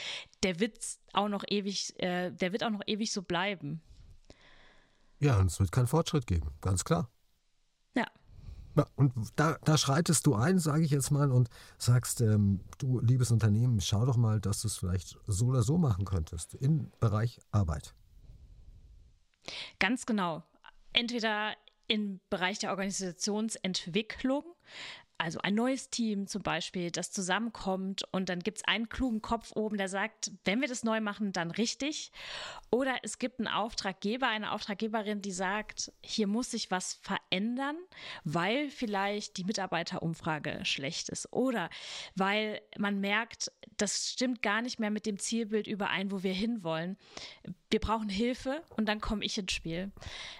der 0.43 0.59
wird 0.59 0.77
auch 1.13 1.27
noch 1.27 1.43
ewig, 1.47 1.93
äh, 2.01 2.31
der 2.31 2.51
wird 2.51 2.63
auch 2.63 2.69
noch 2.69 2.81
ewig 2.87 3.11
so 3.11 3.21
bleiben. 3.21 3.81
Ja, 5.19 5.39
und 5.39 5.47
es 5.47 5.59
wird 5.59 5.71
keinen 5.71 5.87
Fortschritt 5.87 6.27
geben, 6.27 6.51
ganz 6.61 6.83
klar. 6.83 7.09
Ja. 7.95 8.05
ja 8.75 8.85
und 8.95 9.13
da, 9.35 9.57
da 9.63 9.77
schreitest 9.77 10.25
du 10.27 10.35
ein, 10.35 10.59
sage 10.59 10.83
ich 10.83 10.91
jetzt 10.91 11.11
mal, 11.11 11.31
und 11.31 11.49
sagst, 11.77 12.21
ähm, 12.21 12.61
du 12.77 12.99
liebes 12.99 13.31
Unternehmen, 13.31 13.81
schau 13.81 14.05
doch 14.05 14.17
mal, 14.17 14.39
dass 14.39 14.61
du 14.61 14.67
es 14.67 14.77
vielleicht 14.77 15.17
so 15.25 15.47
oder 15.47 15.63
so 15.63 15.77
machen 15.77 16.05
könntest 16.05 16.53
im 16.55 16.91
Bereich 16.99 17.39
Arbeit. 17.51 17.95
Ganz 19.79 20.05
genau. 20.05 20.43
Entweder 20.93 21.53
im 21.87 22.19
Bereich 22.29 22.59
der 22.59 22.71
Organisationsentwicklung, 22.71 24.43
also 25.17 25.39
ein 25.41 25.55
neues 25.55 25.89
Team 25.89 26.27
zum 26.27 26.43
Beispiel, 26.43 26.91
das 26.91 27.11
zusammenkommt 27.11 28.03
und 28.11 28.29
dann 28.29 28.39
gibt 28.39 28.59
es 28.59 28.65
einen 28.65 28.89
klugen 28.89 29.21
Kopf 29.21 29.51
oben, 29.55 29.77
der 29.77 29.89
sagt, 29.89 30.31
wenn 30.45 30.61
wir 30.61 30.67
das 30.67 30.83
neu 30.83 31.01
machen, 31.01 31.31
dann 31.31 31.51
richtig. 31.51 32.11
Oder 32.69 32.97
es 33.03 33.17
gibt 33.17 33.39
einen 33.39 33.47
Auftraggeber, 33.47 34.27
eine 34.27 34.51
Auftraggeberin, 34.51 35.21
die 35.21 35.31
sagt, 35.31 35.91
hier 36.01 36.27
muss 36.27 36.51
sich 36.51 36.69
was 36.69 36.93
verändern, 37.01 37.77
weil 38.23 38.69
vielleicht 38.69 39.37
die 39.37 39.43
Mitarbeiterumfrage 39.43 40.63
schlecht 40.65 41.09
ist. 41.09 41.31
Oder 41.33 41.69
weil 42.15 42.61
man 42.77 42.99
merkt, 42.99 43.51
das 43.77 44.11
stimmt 44.11 44.41
gar 44.41 44.61
nicht 44.61 44.79
mehr 44.79 44.91
mit 44.91 45.05
dem 45.05 45.17
Zielbild 45.17 45.67
überein, 45.67 46.11
wo 46.11 46.23
wir 46.23 46.33
hinwollen. 46.33 46.97
Wir 47.71 47.79
brauchen 47.79 48.09
Hilfe 48.09 48.63
und 48.75 48.87
dann 48.87 49.01
komme 49.01 49.25
ich 49.25 49.37
ins 49.37 49.51
Spiel. 49.51 49.91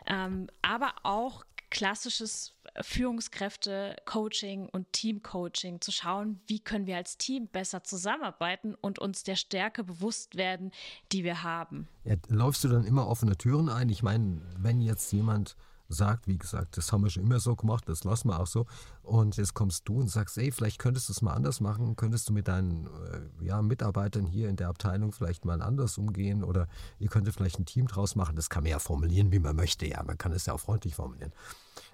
Ähm, 0.06 0.50
aber 0.62 0.94
auch 1.04 1.46
klassisches 1.70 2.54
Führungskräfte-Coaching 2.82 4.70
und 4.70 4.92
Team-Coaching, 4.94 5.82
zu 5.82 5.92
schauen, 5.92 6.40
wie 6.48 6.60
können 6.60 6.86
wir 6.86 6.98
als 6.98 7.18
Team 7.18 7.48
besser 7.48 7.84
zusammenarbeiten 7.84 8.76
und 8.76 9.00
uns 9.00 9.24
der 9.24 9.36
Stärke 9.36 9.84
bewusst 9.84 10.36
werden, 10.36 10.72
die 11.12 11.24
wir 11.24 11.44
haben. 11.44 11.88
Ja, 12.04 12.16
läufst 12.28 12.64
du 12.64 12.68
dann 12.68 12.86
immer 12.86 13.08
offene 13.08 13.38
Türen 13.38 13.70
ein? 13.70 13.90
Ich 13.90 14.04
meine, 14.04 14.42
wenn 14.58 14.82
jetzt 14.82 15.12
jemand 15.12 15.56
sagt, 15.90 16.28
wie 16.28 16.38
gesagt, 16.38 16.78
das 16.78 16.92
haben 16.92 17.04
wir 17.04 17.10
schon 17.10 17.24
immer 17.24 17.40
so 17.40 17.56
gemacht, 17.56 17.88
das 17.88 18.04
lassen 18.04 18.30
wir 18.30 18.40
auch 18.40 18.48
so. 18.48 18.66
Und 19.04 19.38
jetzt 19.38 19.54
kommst 19.54 19.88
du 19.88 20.00
und 20.00 20.10
sagst, 20.10 20.38
ey, 20.38 20.52
vielleicht 20.52 20.80
könntest 20.80 21.08
du 21.08 21.14
es 21.14 21.22
mal 21.22 21.34
anders 21.34 21.62
machen, 21.62 21.96
könntest 21.96 22.28
du 22.30 22.34
mit 22.34 22.48
deinen 22.48 22.88
äh, 22.88 23.46
ja, 23.46 23.62
Mitarbeitern 23.62 24.26
hier 24.26 24.50
in 24.50 24.58
der 24.58 24.68
Abteilung 24.68 25.12
vielleicht 25.12 25.46
mal 25.46 25.62
anders 25.62 25.98
umgehen 25.98 26.44
oder 26.44 26.68
ihr 27.00 27.08
könntet 27.08 27.36
vielleicht 27.36 27.60
ein 27.60 27.66
Team 27.66 27.88
draus 27.88 28.16
machen. 28.16 28.36
Das 28.36 28.50
kann 28.50 28.64
man 28.64 28.72
ja 28.72 28.80
formulieren, 28.80 29.32
wie 29.32 29.40
man 29.40 29.56
möchte. 29.56 29.86
Ja, 29.86 30.04
man 30.04 30.18
kann 30.18 30.34
es 30.34 30.46
ja 30.46 30.54
auch 30.54 30.60
freundlich 30.60 30.96
formulieren. 30.96 31.32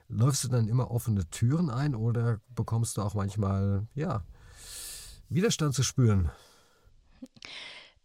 Läufst 0.07 0.43
du 0.43 0.47
dann 0.47 0.67
immer 0.67 0.91
offene 0.91 1.29
Türen 1.29 1.69
ein 1.69 1.95
oder 1.95 2.39
bekommst 2.49 2.97
du 2.97 3.01
auch 3.01 3.13
manchmal, 3.13 3.87
ja, 3.95 4.23
Widerstand 5.29 5.73
zu 5.73 5.83
spüren? 5.83 6.29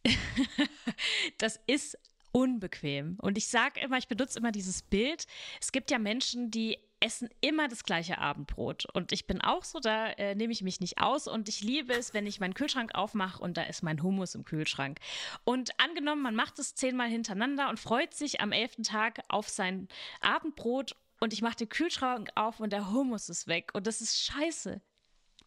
das 1.38 1.60
ist 1.66 1.98
unbequem. 2.32 3.16
Und 3.20 3.38
ich 3.38 3.48
sage 3.48 3.80
immer, 3.80 3.98
ich 3.98 4.08
benutze 4.08 4.38
immer 4.38 4.52
dieses 4.52 4.82
Bild. 4.82 5.26
Es 5.60 5.72
gibt 5.72 5.90
ja 5.90 5.98
Menschen, 5.98 6.50
die 6.50 6.78
essen 7.00 7.28
immer 7.40 7.68
das 7.68 7.84
gleiche 7.84 8.18
Abendbrot. 8.18 8.86
Und 8.92 9.12
ich 9.12 9.26
bin 9.26 9.40
auch 9.40 9.64
so, 9.64 9.78
da 9.78 10.08
äh, 10.10 10.34
nehme 10.34 10.52
ich 10.52 10.62
mich 10.62 10.80
nicht 10.80 10.98
aus. 11.00 11.28
Und 11.28 11.48
ich 11.48 11.62
liebe 11.62 11.92
es, 11.92 12.14
wenn 12.14 12.26
ich 12.26 12.40
meinen 12.40 12.54
Kühlschrank 12.54 12.94
aufmache 12.94 13.40
und 13.42 13.56
da 13.56 13.62
ist 13.62 13.82
mein 13.82 14.02
Hummus 14.02 14.34
im 14.34 14.44
Kühlschrank. 14.44 14.98
Und 15.44 15.70
angenommen, 15.80 16.22
man 16.22 16.34
macht 16.34 16.58
es 16.58 16.74
zehnmal 16.74 17.08
hintereinander 17.08 17.68
und 17.68 17.78
freut 17.78 18.14
sich 18.14 18.40
am 18.40 18.52
elften 18.52 18.82
Tag 18.82 19.20
auf 19.28 19.48
sein 19.48 19.88
Abendbrot 20.20 20.96
und 21.20 21.32
ich 21.32 21.42
mache 21.42 21.56
den 21.56 21.68
Kühlschrank 21.68 22.30
auf 22.34 22.60
und 22.60 22.72
der 22.72 22.90
Hummus 22.92 23.28
ist 23.28 23.46
weg. 23.48 23.70
Und 23.74 23.86
das 23.86 24.00
ist 24.00 24.20
scheiße. 24.22 24.80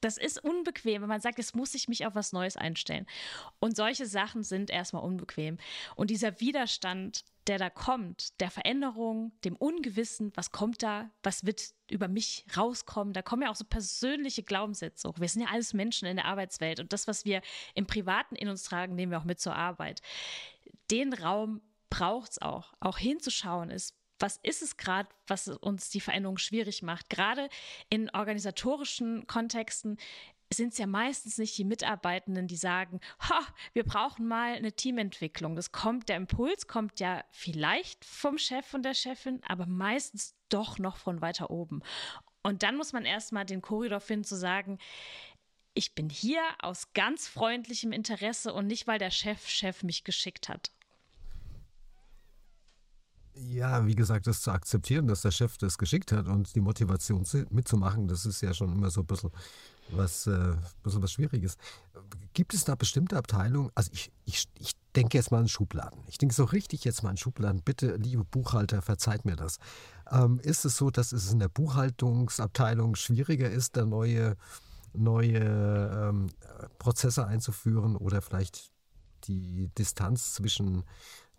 Das 0.02 0.18
ist 0.18 0.44
unbequem, 0.44 1.04
wenn 1.04 1.10
man 1.10 1.22
sagt, 1.22 1.38
jetzt 1.38 1.56
muss 1.56 1.76
ich 1.76 1.88
mich 1.88 2.06
auf 2.08 2.16
was 2.16 2.34
Neues 2.34 2.58
einstellen. 2.58 3.06
Und 3.60 3.76
solche 3.76 4.08
Sachen 4.08 4.44
sind 4.44 4.72
erstmal 4.72 5.04
unbequem. 5.04 5.58
Und 5.96 6.10
dieser 6.10 6.40
Widerstand, 6.40 7.24
der 7.46 7.60
da 7.60 7.70
kommt, 7.70 8.40
der 8.42 8.50
Veränderung, 8.50 9.32
dem 9.44 9.56
Ungewissen, 9.56 10.32
was 10.36 10.52
kommt 10.52 10.82
da, 10.82 11.12
was 11.22 11.46
wird 11.46 11.74
über 11.90 12.08
mich 12.08 12.46
rauskommen, 12.58 13.14
da 13.14 13.22
kommen 13.22 13.44
ja 13.44 13.52
auch 13.52 13.56
so 13.56 13.66
persönliche 13.66 14.42
Glaubenssätze 14.42 15.08
hoch. 15.08 15.20
Wir 15.20 15.30
sind 15.30 15.44
ja 15.44 15.50
alles 15.50 15.74
Menschen 15.74 16.08
in 16.08 16.18
der 16.18 16.26
Arbeitswelt 16.26 16.80
und 16.80 16.94
das, 16.94 17.08
was 17.08 17.24
wir 17.24 17.42
im 17.76 17.86
Privaten 17.86 18.36
in 18.36 18.50
uns 18.50 18.64
tragen, 18.64 18.96
nehmen 18.96 19.12
wir 19.12 19.20
auch 19.20 19.26
mit 19.26 19.40
zur 19.40 19.56
Arbeit. 19.56 20.02
Den 20.90 21.14
Raum 21.14 21.62
braucht 21.92 22.32
es 22.32 22.42
auch, 22.42 22.74
auch 22.80 22.98
hinzuschauen 22.98 23.70
ist, 23.70 23.96
was 24.22 24.40
ist 24.44 24.62
es 24.62 24.78
gerade, 24.78 25.10
was 25.28 25.48
uns 25.48 25.90
die 25.90 26.02
Veränderung 26.02 26.38
schwierig 26.38 26.84
macht? 26.84 27.10
Gerade 27.10 27.50
in 27.90 28.10
organisatorischen 28.12 29.28
Kontexten 29.28 29.98
sind 30.54 30.74
es 30.74 30.80
ja 30.80 30.88
meistens 30.88 31.38
nicht 31.38 31.58
die 31.58 31.64
Mitarbeitenden, 31.64 32.48
die 32.48 32.58
sagen, 32.58 33.00
ha, 33.20 33.40
wir 33.74 33.84
brauchen 33.84 34.28
mal 34.28 34.54
eine 34.54 34.74
Teamentwicklung. 34.74 35.56
Das 35.56 35.72
kommt, 35.72 36.10
der 36.10 36.18
Impuls 36.18 36.68
kommt 36.68 37.00
ja 37.00 37.24
vielleicht 37.32 38.04
vom 38.04 38.38
Chef 38.38 38.74
und 38.74 38.84
der 38.84 38.94
Chefin, 38.94 39.42
aber 39.48 39.66
meistens 39.66 40.36
doch 40.50 40.78
noch 40.78 40.98
von 40.98 41.22
weiter 41.22 41.50
oben. 41.50 41.82
Und 42.44 42.64
dann 42.64 42.76
muss 42.76 42.92
man 42.92 43.06
erstmal 43.06 43.46
den 43.46 43.62
Korridor 43.62 44.02
finden, 44.02 44.26
zu 44.26 44.36
sagen, 44.36 44.80
ich 45.74 45.96
bin 45.96 46.10
hier 46.10 46.42
aus 46.60 46.92
ganz 46.94 47.28
freundlichem 47.28 47.94
Interesse 47.94 48.54
und 48.54 48.68
nicht, 48.68 48.88
weil 48.88 49.00
der 49.00 49.12
Chef 49.12 49.48
Chef 49.48 49.84
mich 49.84 50.04
geschickt 50.04 50.50
hat. 50.50 50.72
Ja, 53.34 53.86
wie 53.86 53.96
gesagt, 53.96 54.28
das 54.28 54.42
zu 54.42 54.52
akzeptieren, 54.52 55.08
dass 55.08 55.22
der 55.22 55.32
Chef 55.32 55.58
das 55.58 55.78
geschickt 55.78 56.12
hat 56.12 56.28
und 56.28 56.54
die 56.54 56.62
Motivation 56.62 57.26
mitzumachen, 57.50 58.08
das 58.08 58.26
ist 58.26 58.42
ja 58.42 58.54
schon 58.54 58.72
immer 58.74 58.90
so 58.90 59.02
ein 59.02 59.08
bisschen 59.08 59.32
was, 59.90 60.28
äh, 60.28 60.56
bisschen 60.84 61.02
was 61.02 61.12
Schwieriges. 61.12 61.58
Gibt 62.34 62.54
es 62.54 62.64
da 62.66 62.76
bestimmte 62.76 63.18
Abteilungen? 63.18 63.72
Also 63.76 63.92
ich, 63.94 64.12
ich, 64.26 64.48
ich 64.60 64.74
denke 64.96 65.18
jetzt 65.18 65.32
mal 65.32 65.40
an 65.40 65.48
Schubladen. 65.48 66.02
Ich 66.08 66.18
denke 66.18 66.36
so 66.36 66.44
richtig 66.44 66.84
jetzt 66.84 67.04
mal 67.04 67.12
an 67.12 67.18
Schubladen. 67.18 67.62
Bitte, 67.62 67.96
liebe 67.96 68.24
Buchhalter, 68.24 68.82
verzeiht 68.82 69.26
mir 69.26 69.36
das. 69.36 69.60
Ähm, 70.10 70.40
ist 70.44 70.66
es 70.66 70.78
so, 70.78 70.90
dass 70.90 71.12
es 71.12 71.32
in 71.32 71.40
der 71.40 71.50
Buchhaltungsabteilung 71.50 72.96
schwieriger 72.96 73.50
ist, 73.50 73.78
da 73.78 73.86
neue, 73.86 74.36
neue 74.94 75.40
ähm, 75.40 76.30
Prozesse 76.80 77.26
einzuführen 77.26 77.96
oder 77.96 78.22
vielleicht 78.22 78.72
die 79.26 79.70
Distanz 79.78 80.34
zwischen 80.34 80.84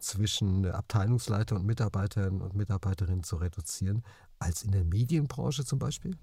zwischen 0.02 0.66
Abteilungsleiter 0.66 1.56
und 1.56 1.64
Mitarbeitern 1.64 2.42
und 2.42 2.54
Mitarbeiterinnen 2.54 3.24
zu 3.24 3.36
reduzieren, 3.36 4.04
als 4.38 4.62
in 4.62 4.72
der 4.72 4.84
Medienbranche 4.84 5.64
zum 5.64 5.78
Beispiel? 5.78 6.18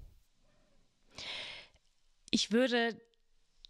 Ich 2.30 2.52
würde 2.52 3.00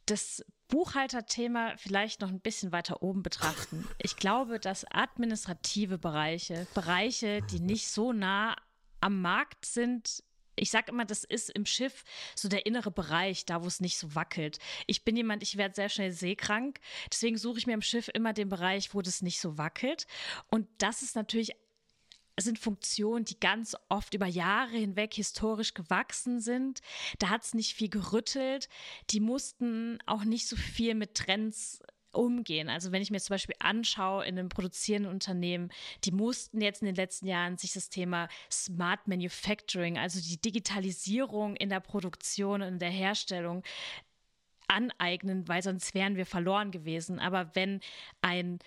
das 0.07 0.45
Buchhalterthema 0.69 1.75
vielleicht 1.77 2.21
noch 2.21 2.29
ein 2.29 2.41
bisschen 2.41 2.73
weiter 2.73 3.03
oben 3.03 3.23
betrachten. 3.23 3.87
Ich 4.03 4.17
glaube, 4.17 4.59
dass 4.59 4.85
administrative 4.91 5.99
Bereiche, 5.99 6.67
Bereiche, 6.75 7.43
die 7.43 7.61
nicht 7.61 7.89
so 7.89 8.13
nah 8.13 8.57
am 9.01 9.21
Markt 9.21 9.65
sind, 9.65 10.23
ich 10.61 10.71
sage 10.71 10.93
immer, 10.93 11.05
das 11.05 11.25
ist 11.25 11.51
im 11.51 11.67
Schiff 11.67 12.05
so 12.35 12.49
der 12.49 12.67
innere 12.67 12.91
Bereich, 12.91 13.45
da 13.45 13.63
wo 13.63 13.67
es 13.67 13.81
nicht 13.81 13.99
so 13.99 14.15
wackelt. 14.15 14.59
Ich 14.87 15.05
bin 15.05 15.17
jemand, 15.17 15.43
ich 15.43 15.57
werde 15.57 15.75
sehr 15.75 15.89
schnell 15.89 16.13
seekrank. 16.13 16.81
Deswegen 17.11 17.39
suche 17.39 17.59
ich 17.59 17.67
mir 17.67 17.75
im 17.75 17.83
Schiff 17.83 18.11
immer 18.13 18.33
den 18.33 18.49
Bereich, 18.49 18.95
wo 18.95 19.03
das 19.03 19.23
nicht 19.23 19.41
so 19.41 19.59
wackelt. 19.59 20.07
Und 20.51 20.69
das 20.79 21.03
ist 21.03 21.17
natürlich 21.17 21.53
sind 22.39 22.59
Funktionen, 22.59 23.25
die 23.25 23.39
ganz 23.39 23.77
oft 23.91 24.15
über 24.15 24.27
Jahre 24.27 24.77
hinweg 24.77 25.15
historisch 25.15 25.75
gewachsen 25.75 26.41
sind. 26.41 26.81
Da 27.19 27.29
hat 27.29 27.45
es 27.45 27.55
nicht 27.55 27.75
viel 27.75 27.91
gerüttelt. 27.91 28.69
Die 29.11 29.21
mussten 29.21 29.99
auch 30.07 30.25
nicht 30.25 30.49
so 30.49 30.57
viel 30.57 30.95
mit 30.95 31.15
Trends 31.15 31.83
umgehen. 32.13 32.69
Also 32.69 32.93
wenn 32.93 33.03
ich 33.03 33.11
mir 33.11 33.21
zum 33.21 33.35
Beispiel 33.35 33.57
anschaue 33.59 34.25
in 34.25 34.39
einem 34.39 34.49
produzierenden 34.49 35.13
Unternehmen, 35.13 35.71
die 36.05 36.13
mussten 36.13 36.61
jetzt 36.61 36.83
in 36.83 36.87
den 36.87 36.95
letzten 36.95 37.27
Jahren 37.27 37.57
sich 37.57 37.73
das 37.73 37.89
Thema 37.89 38.29
Smart 38.51 39.07
Manufacturing, 39.07 39.99
also 39.99 40.21
die 40.21 40.41
Digitalisierung 40.41 41.57
in 41.57 41.69
der 41.69 41.81
Produktion 41.81 42.63
und 42.63 42.69
in 42.69 42.79
der 42.79 42.91
Herstellung 42.91 43.63
aneignen, 44.69 45.49
weil 45.49 45.63
sonst 45.63 45.95
wären 45.95 46.17
wir 46.17 46.27
verloren 46.27 46.71
gewesen. 46.71 47.19
Aber 47.19 47.55
wenn 47.55 47.81
ein 48.23 48.61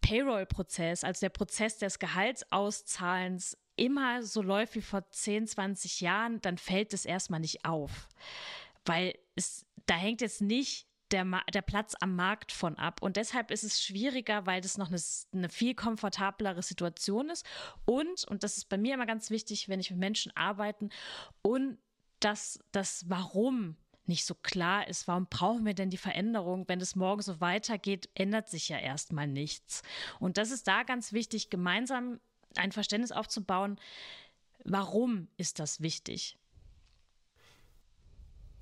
Payroll-Prozess, 0.00 1.04
also 1.04 1.20
der 1.20 1.30
Prozess 1.30 1.78
des 1.78 1.98
Gehaltsauszahlens, 1.98 3.58
immer 3.76 4.22
so 4.22 4.42
läuft 4.42 4.74
wie 4.74 4.82
vor 4.82 5.10
10, 5.10 5.46
20 5.46 6.00
Jahren, 6.00 6.40
dann 6.42 6.58
fällt 6.58 6.92
es 6.92 7.04
erstmal 7.04 7.40
nicht 7.40 7.64
auf. 7.64 8.08
Weil 8.84 9.18
es, 9.36 9.64
da 9.86 9.94
hängt 9.94 10.20
jetzt 10.20 10.42
nicht 10.42 10.86
der, 11.12 11.26
der 11.52 11.62
Platz 11.62 11.94
am 12.00 12.16
Markt 12.16 12.52
von 12.52 12.76
ab. 12.78 13.02
Und 13.02 13.16
deshalb 13.16 13.50
ist 13.50 13.64
es 13.64 13.82
schwieriger, 13.82 14.46
weil 14.46 14.60
das 14.60 14.78
noch 14.78 14.88
eine, 14.88 15.00
eine, 15.32 15.48
viel 15.48 15.74
komfortablere 15.74 16.62
Situation 16.62 17.30
ist. 17.30 17.46
Und, 17.84 18.24
und 18.24 18.42
das 18.42 18.56
ist 18.56 18.68
bei 18.68 18.78
mir 18.78 18.94
immer 18.94 19.06
ganz 19.06 19.30
wichtig, 19.30 19.68
wenn 19.68 19.80
ich 19.80 19.90
mit 19.90 20.00
Menschen 20.00 20.34
arbeite, 20.36 20.88
und 21.42 21.78
dass 22.20 22.60
das 22.72 23.08
Warum 23.08 23.76
nicht 24.10 24.26
so 24.26 24.34
klar 24.34 24.88
ist. 24.88 25.08
Warum 25.08 25.26
brauchen 25.26 25.64
wir 25.64 25.74
denn 25.74 25.88
die 25.88 25.96
Veränderung? 25.96 26.64
Wenn 26.66 26.80
es 26.80 26.96
morgen 26.96 27.22
so 27.22 27.40
weitergeht, 27.40 28.10
ändert 28.14 28.48
sich 28.48 28.68
ja 28.68 28.78
erstmal 28.78 29.26
nichts. 29.26 29.82
Und 30.18 30.36
das 30.36 30.50
ist 30.50 30.66
da 30.66 30.82
ganz 30.82 31.12
wichtig, 31.12 31.48
gemeinsam 31.48 32.20
ein 32.56 32.72
Verständnis 32.72 33.12
aufzubauen. 33.12 33.78
Warum 34.64 35.28
ist 35.36 35.60
das 35.60 35.80
wichtig? 35.80 36.36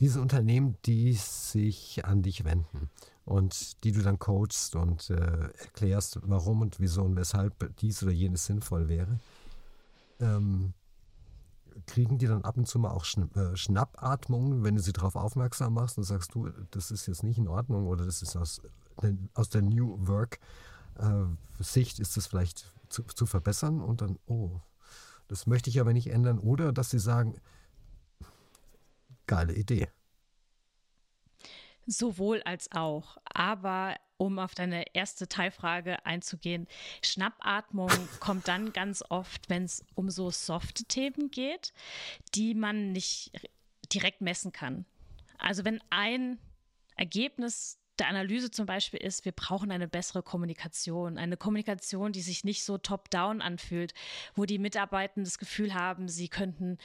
Diese 0.00 0.20
Unternehmen, 0.20 0.76
die 0.86 1.12
sich 1.12 2.04
an 2.04 2.22
dich 2.22 2.44
wenden 2.44 2.90
und 3.24 3.84
die 3.84 3.92
du 3.92 4.02
dann 4.02 4.18
coachst 4.18 4.76
und 4.76 5.10
äh, 5.10 5.50
erklärst, 5.58 6.18
warum 6.22 6.60
und 6.62 6.80
wieso 6.80 7.02
und 7.02 7.16
weshalb 7.16 7.76
dies 7.78 8.02
oder 8.02 8.12
jenes 8.12 8.46
sinnvoll 8.46 8.88
wäre, 8.88 9.18
ähm, 10.20 10.72
kriegen 11.86 12.18
die 12.18 12.26
dann 12.26 12.44
ab 12.44 12.56
und 12.56 12.66
zu 12.66 12.78
mal 12.78 12.90
auch 12.90 13.04
äh, 13.34 13.56
Schnappatmungen, 13.56 14.64
wenn 14.64 14.76
du 14.76 14.82
sie 14.82 14.92
darauf 14.92 15.16
aufmerksam 15.16 15.74
machst 15.74 15.98
und 15.98 16.04
sagst 16.04 16.34
du, 16.34 16.48
das 16.70 16.90
ist 16.90 17.06
jetzt 17.06 17.22
nicht 17.22 17.38
in 17.38 17.48
Ordnung 17.48 17.86
oder 17.86 18.04
das 18.04 18.22
ist 18.22 18.36
aus, 18.36 18.60
aus 19.34 19.48
der 19.48 19.62
New 19.62 19.96
Work 20.06 20.38
äh, 20.98 21.62
Sicht 21.62 21.98
ist 21.98 22.16
das 22.16 22.26
vielleicht 22.26 22.72
zu, 22.88 23.02
zu 23.02 23.26
verbessern 23.26 23.80
und 23.80 24.00
dann, 24.00 24.18
oh, 24.26 24.60
das 25.28 25.46
möchte 25.46 25.70
ich 25.70 25.80
aber 25.80 25.92
nicht 25.92 26.08
ändern. 26.08 26.38
Oder 26.38 26.72
dass 26.72 26.90
sie 26.90 26.98
sagen, 26.98 27.36
geile 29.28 29.54
Idee. 29.54 29.88
Sowohl 31.86 32.42
als 32.42 32.72
auch. 32.72 33.16
Aber 33.24 33.94
um 34.16 34.40
auf 34.40 34.54
deine 34.54 34.84
erste 34.94 35.28
Teilfrage 35.28 36.04
einzugehen, 36.04 36.66
Schnappatmung 37.04 37.90
kommt 38.20 38.48
dann 38.48 38.72
ganz 38.72 39.04
oft, 39.08 39.48
wenn 39.48 39.62
es 39.62 39.84
um 39.94 40.10
so 40.10 40.30
softe 40.30 40.84
Themen 40.84 41.30
geht, 41.30 41.72
die 42.34 42.54
man 42.54 42.90
nicht 42.92 43.30
direkt 43.92 44.20
messen 44.20 44.52
kann. 44.52 44.84
Also 45.38 45.64
wenn 45.64 45.80
ein 45.88 46.38
Ergebnis 46.96 47.78
der 47.98 48.08
Analyse 48.08 48.50
zum 48.50 48.66
Beispiel 48.66 49.00
ist, 49.00 49.24
wir 49.24 49.32
brauchen 49.32 49.70
eine 49.70 49.88
bessere 49.88 50.22
Kommunikation, 50.22 51.18
eine 51.18 51.36
Kommunikation, 51.36 52.12
die 52.12 52.20
sich 52.20 52.44
nicht 52.44 52.64
so 52.64 52.78
top-down 52.78 53.40
anfühlt, 53.40 53.94
wo 54.34 54.44
die 54.44 54.58
Mitarbeitenden 54.58 55.24
das 55.24 55.38
Gefühl 55.38 55.74
haben, 55.74 56.08
sie 56.08 56.28
könnten 56.28 56.78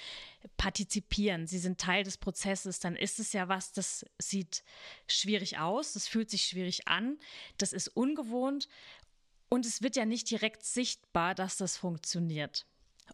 partizipieren, 0.57 1.47
sie 1.47 1.59
sind 1.59 1.79
Teil 1.79 2.03
des 2.03 2.17
Prozesses, 2.17 2.79
dann 2.79 2.95
ist 2.95 3.19
es 3.19 3.33
ja 3.33 3.47
was, 3.47 3.71
das 3.71 4.05
sieht 4.19 4.63
schwierig 5.07 5.59
aus, 5.59 5.93
das 5.93 6.07
fühlt 6.07 6.29
sich 6.29 6.45
schwierig 6.45 6.87
an, 6.87 7.17
das 7.57 7.73
ist 7.73 7.89
ungewohnt 7.89 8.67
und 9.49 9.65
es 9.65 9.81
wird 9.81 9.95
ja 9.95 10.05
nicht 10.05 10.29
direkt 10.31 10.63
sichtbar, 10.63 11.35
dass 11.35 11.57
das 11.57 11.77
funktioniert. 11.77 12.65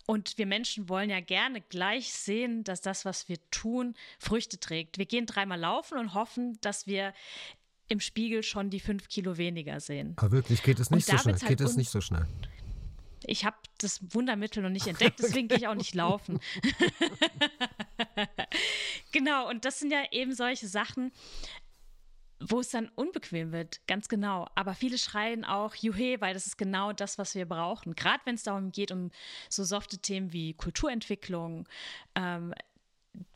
Und 0.05 0.37
wir 0.37 0.45
Menschen 0.45 0.89
wollen 0.89 1.09
ja 1.09 1.19
gerne 1.19 1.61
gleich 1.61 2.13
sehen, 2.13 2.63
dass 2.63 2.81
das, 2.81 3.05
was 3.05 3.27
wir 3.27 3.37
tun, 3.51 3.95
Früchte 4.19 4.59
trägt. 4.59 4.97
Wir 4.97 5.05
gehen 5.05 5.25
dreimal 5.25 5.59
laufen 5.59 5.97
und 5.97 6.13
hoffen, 6.13 6.59
dass 6.61 6.87
wir 6.87 7.13
im 7.89 7.99
Spiegel 7.99 8.43
schon 8.43 8.69
die 8.69 8.79
fünf 8.79 9.09
Kilo 9.09 9.37
weniger 9.37 9.79
sehen. 9.79 10.13
Aber 10.17 10.31
wirklich, 10.31 10.63
geht 10.63 10.79
es 10.79 10.91
nicht 10.91 11.05
so 11.05 11.17
schnell? 11.17 11.35
Halt 11.35 11.47
geht 11.47 11.61
es 11.61 11.75
nicht 11.75 11.89
so 11.89 12.01
schnell? 12.01 12.25
Ich 13.25 13.43
habe 13.45 13.57
das 13.79 13.99
Wundermittel 14.13 14.63
noch 14.63 14.69
nicht 14.69 14.87
entdeckt, 14.87 15.19
deswegen 15.19 15.49
gehe 15.49 15.57
ich 15.57 15.67
auch 15.67 15.75
nicht 15.75 15.93
laufen. 15.93 16.39
genau, 19.11 19.49
und 19.49 19.65
das 19.65 19.79
sind 19.79 19.91
ja 19.91 20.03
eben 20.11 20.33
solche 20.33 20.67
Sachen, 20.67 21.11
wo 22.39 22.61
es 22.61 22.69
dann 22.69 22.89
unbequem 22.95 23.51
wird, 23.51 23.85
ganz 23.87 24.07
genau. 24.07 24.47
Aber 24.55 24.73
viele 24.73 24.97
schreien 24.97 25.43
auch 25.43 25.75
Juhe, 25.75 26.21
weil 26.21 26.33
das 26.33 26.47
ist 26.47 26.57
genau 26.57 26.93
das, 26.93 27.17
was 27.17 27.35
wir 27.35 27.45
brauchen. 27.45 27.95
Gerade 27.95 28.21
wenn 28.25 28.35
es 28.35 28.43
darum 28.43 28.71
geht, 28.71 28.91
um 28.91 29.11
so 29.49 29.63
softe 29.63 29.97
Themen 29.97 30.31
wie 30.31 30.53
Kulturentwicklung, 30.53 31.67
ähm, 32.15 32.53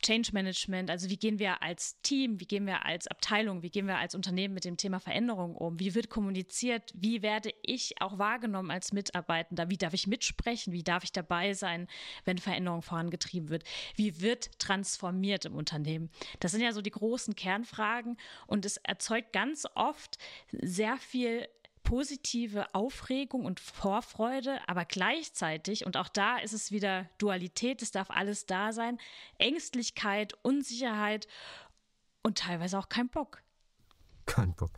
Change 0.01 0.29
Management, 0.33 0.89
also 0.89 1.09
wie 1.09 1.17
gehen 1.17 1.39
wir 1.39 1.61
als 1.61 2.01
Team, 2.01 2.39
wie 2.39 2.45
gehen 2.45 2.65
wir 2.65 2.85
als 2.85 3.07
Abteilung, 3.07 3.63
wie 3.63 3.69
gehen 3.69 3.87
wir 3.87 3.97
als 3.97 4.15
Unternehmen 4.15 4.53
mit 4.53 4.65
dem 4.65 4.77
Thema 4.77 4.99
Veränderung 4.99 5.55
um, 5.55 5.79
wie 5.79 5.95
wird 5.95 6.09
kommuniziert, 6.09 6.91
wie 6.93 7.21
werde 7.21 7.51
ich 7.61 8.01
auch 8.01 8.17
wahrgenommen 8.17 8.71
als 8.71 8.93
Mitarbeitender, 8.93 9.69
wie 9.69 9.77
darf 9.77 9.93
ich 9.93 10.07
mitsprechen, 10.07 10.73
wie 10.73 10.83
darf 10.83 11.03
ich 11.03 11.11
dabei 11.11 11.53
sein, 11.53 11.87
wenn 12.25 12.37
Veränderung 12.37 12.81
vorangetrieben 12.81 13.49
wird, 13.49 13.63
wie 13.95 14.21
wird 14.21 14.59
transformiert 14.59 15.45
im 15.45 15.55
Unternehmen. 15.55 16.09
Das 16.39 16.51
sind 16.51 16.61
ja 16.61 16.71
so 16.71 16.81
die 16.81 16.91
großen 16.91 17.35
Kernfragen 17.35 18.17
und 18.47 18.65
es 18.65 18.77
erzeugt 18.77 19.33
ganz 19.33 19.65
oft 19.75 20.17
sehr 20.51 20.97
viel 20.97 21.47
positive 21.83 22.73
Aufregung 22.73 23.45
und 23.45 23.59
Vorfreude, 23.59 24.57
aber 24.67 24.85
gleichzeitig, 24.85 25.85
und 25.85 25.97
auch 25.97 26.09
da 26.09 26.37
ist 26.37 26.53
es 26.53 26.71
wieder 26.71 27.09
Dualität, 27.17 27.81
es 27.81 27.91
darf 27.91 28.09
alles 28.09 28.45
da 28.45 28.71
sein, 28.71 28.97
Ängstlichkeit, 29.37 30.33
Unsicherheit 30.41 31.27
und 32.23 32.37
teilweise 32.37 32.79
auch 32.79 32.89
kein 32.89 33.09
Bock. 33.09 33.43
Kein 34.25 34.53
Bock. 34.55 34.71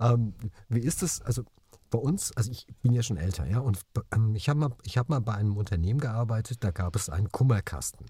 Ähm, 0.00 0.34
wie 0.68 0.80
ist 0.80 1.02
es, 1.02 1.20
also 1.22 1.44
bei 1.90 1.98
uns, 1.98 2.36
also 2.36 2.50
ich 2.50 2.66
bin 2.82 2.92
ja 2.92 3.02
schon 3.02 3.16
älter, 3.16 3.46
ja, 3.46 3.60
und 3.60 3.80
ähm, 4.12 4.34
ich 4.34 4.48
habe 4.48 4.58
mal, 4.60 4.76
hab 4.96 5.08
mal 5.08 5.20
bei 5.20 5.34
einem 5.34 5.56
Unternehmen 5.56 6.00
gearbeitet, 6.00 6.64
da 6.64 6.70
gab 6.70 6.96
es 6.96 7.08
einen 7.08 7.30
Kummerkasten. 7.30 8.06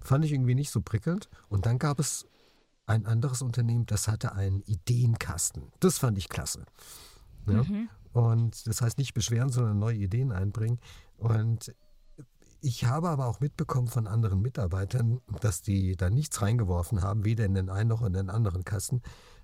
Fand 0.00 0.24
ich 0.24 0.32
irgendwie 0.32 0.54
nicht 0.54 0.70
so 0.70 0.80
prickelnd. 0.82 1.28
Und 1.48 1.66
dann 1.66 1.78
gab 1.78 1.98
es 1.98 2.26
ein 2.86 3.06
anderes 3.06 3.42
Unternehmen, 3.42 3.86
das 3.86 4.06
hatte 4.06 4.32
einen 4.32 4.62
Ideenkasten. 4.62 5.72
Das 5.80 5.98
fand 5.98 6.16
ich 6.16 6.28
klasse. 6.28 6.64
Ja? 7.46 7.62
Mhm. 7.62 7.88
Und 8.12 8.66
das 8.66 8.80
heißt 8.80 8.98
nicht 8.98 9.14
beschweren, 9.14 9.50
sondern 9.50 9.78
neue 9.78 9.96
Ideen 9.96 10.32
einbringen. 10.32 10.78
Und 11.18 11.74
ich 12.60 12.84
habe 12.84 13.08
aber 13.08 13.26
auch 13.26 13.40
mitbekommen 13.40 13.88
von 13.88 14.06
anderen 14.06 14.40
Mitarbeitern, 14.40 15.20
dass 15.40 15.62
die 15.62 15.96
da 15.96 16.10
nichts 16.10 16.40
reingeworfen 16.40 17.02
haben, 17.02 17.24
weder 17.24 17.44
in 17.44 17.54
den 17.54 17.68
einen 17.68 17.90
noch 17.90 18.02
in 18.02 18.14
den 18.14 18.30
anderen 18.30 18.64
Kasten, 18.64 19.02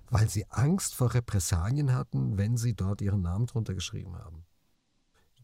weil 0.09 0.29
sie 0.29 0.49
Angst 0.49 0.95
vor 0.95 1.13
Repressalien 1.13 1.93
hatten, 1.93 2.37
wenn 2.37 2.57
sie 2.57 2.73
dort 2.73 3.01
ihren 3.01 3.21
Namen 3.21 3.45
drunter 3.45 3.73
geschrieben 3.73 4.17
haben. 4.17 4.45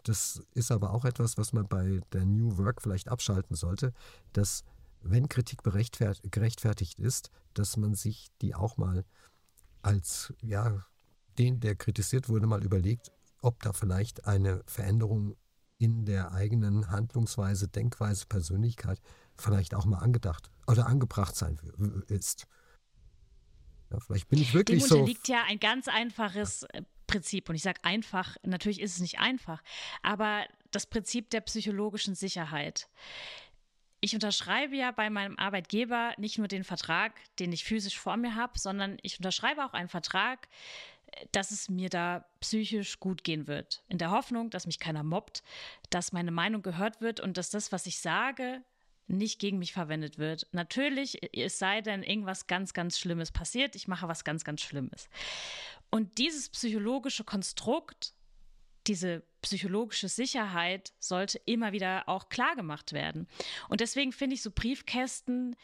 Das 0.03 0.41
ist 0.53 0.71
aber 0.71 0.91
auch 0.93 1.05
etwas, 1.05 1.37
was 1.37 1.53
man 1.53 1.67
bei 1.67 2.01
der 2.13 2.25
New 2.25 2.57
Work 2.57 2.81
vielleicht 2.81 3.09
abschalten 3.09 3.55
sollte, 3.55 3.93
dass 4.33 4.63
wenn 5.01 5.29
Kritik 5.29 5.61
gerechtfertigt 5.63 6.99
ist, 6.99 7.29
dass 7.53 7.77
man 7.77 7.93
sich 7.93 8.27
die 8.41 8.55
auch 8.55 8.77
mal 8.77 9.05
als 9.81 10.33
ja, 10.41 10.85
den, 11.39 11.59
der 11.59 11.75
kritisiert 11.75 12.29
wurde, 12.29 12.45
mal 12.45 12.63
überlegt, 12.63 13.11
ob 13.41 13.61
da 13.63 13.73
vielleicht 13.73 14.25
eine 14.25 14.61
Veränderung 14.67 15.35
in 15.77 16.05
der 16.05 16.33
eigenen 16.33 16.91
Handlungsweise, 16.91 17.69
Denkweise, 17.69 18.25
Persönlichkeit 18.27 18.99
vielleicht 19.37 19.73
auch 19.73 19.85
mal 19.85 19.99
angedacht 19.99 20.51
oder 20.67 20.85
angebracht 20.87 21.35
sein 21.35 21.57
ist. 22.07 22.47
Ja, 23.89 23.99
vielleicht 23.99 24.27
bin 24.27 24.39
ich 24.39 24.53
wirklich 24.53 24.81
Dem 24.81 24.87
so. 24.87 24.95
Dem 24.95 25.01
unterliegt 25.01 25.27
ja 25.29 25.43
ein 25.47 25.59
ganz 25.59 25.87
einfaches 25.87 26.63
äh, 26.63 26.83
Prinzip. 27.07 27.49
Und 27.49 27.55
ich 27.55 27.63
sage 27.63 27.79
einfach, 27.83 28.37
natürlich 28.43 28.81
ist 28.81 28.93
es 28.93 28.99
nicht 28.99 29.19
einfach, 29.19 29.63
aber 30.03 30.45
das 30.71 30.85
Prinzip 30.85 31.29
der 31.31 31.41
psychologischen 31.41 32.13
Sicherheit. 32.13 32.87
Ich 34.01 34.13
unterschreibe 34.13 34.75
ja 34.75 34.91
bei 34.91 35.09
meinem 35.09 35.37
Arbeitgeber 35.37 36.13
nicht 36.17 36.37
nur 36.37 36.47
den 36.47 36.63
Vertrag, 36.63 37.13
den 37.39 37.51
ich 37.51 37.65
physisch 37.65 37.99
vor 37.99 38.15
mir 38.15 38.35
habe, 38.35 38.57
sondern 38.59 38.97
ich 39.01 39.17
unterschreibe 39.17 39.65
auch 39.65 39.73
einen 39.73 39.89
Vertrag, 39.89 40.47
dass 41.31 41.51
es 41.51 41.69
mir 41.69 41.89
da 41.89 42.25
psychisch 42.39 42.99
gut 42.99 43.23
gehen 43.23 43.47
wird. 43.47 43.83
In 43.87 43.97
der 43.97 44.11
Hoffnung, 44.11 44.49
dass 44.49 44.65
mich 44.65 44.79
keiner 44.79 45.03
mobbt, 45.03 45.43
dass 45.89 46.11
meine 46.11 46.31
Meinung 46.31 46.61
gehört 46.61 47.01
wird 47.01 47.19
und 47.19 47.37
dass 47.37 47.49
das, 47.49 47.71
was 47.71 47.85
ich 47.85 47.99
sage, 47.99 48.61
nicht 49.07 49.39
gegen 49.39 49.57
mich 49.57 49.73
verwendet 49.73 50.17
wird. 50.17 50.47
Natürlich, 50.51 51.35
es 51.35 51.59
sei 51.59 51.81
denn, 51.81 52.03
irgendwas 52.03 52.47
ganz, 52.47 52.73
ganz 52.73 52.99
Schlimmes 52.99 53.31
passiert, 53.31 53.75
ich 53.75 53.87
mache 53.87 54.07
was 54.07 54.23
ganz, 54.23 54.43
ganz 54.43 54.61
Schlimmes. 54.61 55.09
Und 55.89 56.17
dieses 56.19 56.49
psychologische 56.49 57.23
Konstrukt, 57.23 58.13
diese 58.87 59.23
psychologische 59.41 60.07
Sicherheit 60.07 60.93
sollte 60.99 61.41
immer 61.45 61.71
wieder 61.71 62.07
auch 62.07 62.29
klar 62.29 62.55
gemacht 62.55 62.93
werden. 62.93 63.27
Und 63.67 63.81
deswegen 63.81 64.11
finde 64.11 64.35
ich 64.35 64.41
so 64.41 64.51
Briefkästen 64.51 65.55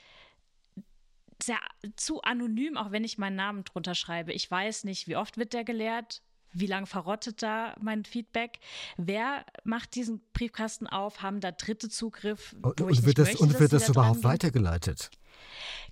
sehr 1.41 1.59
zu 1.95 2.21
anonym, 2.21 2.77
auch 2.77 2.91
wenn 2.91 3.03
ich 3.03 3.17
meinen 3.17 3.35
Namen 3.35 3.63
drunter 3.63 3.95
schreibe. 3.95 4.33
Ich 4.33 4.49
weiß 4.49 4.83
nicht, 4.85 5.07
wie 5.07 5.15
oft 5.15 5.37
wird 5.37 5.53
der 5.53 5.63
geleert, 5.63 6.21
wie 6.55 6.67
lange 6.67 6.87
verrottet 6.87 7.43
da 7.43 7.75
mein 7.81 8.05
Feedback? 8.05 8.59
Wer 8.97 9.45
macht 9.63 9.95
diesen 9.95 10.21
Briefkasten 10.33 10.87
auf? 10.87 11.21
Haben 11.21 11.41
da 11.41 11.51
Dritte 11.51 11.89
Zugriff? 11.89 12.55
Und, 12.61 12.79
und 12.79 13.05
wird 13.05 13.17
das, 13.17 13.27
möchte, 13.27 13.43
und 13.43 13.59
wird 13.59 13.73
das 13.73 13.89
überhaupt 13.89 14.23
weitergeleitet? 14.23 15.11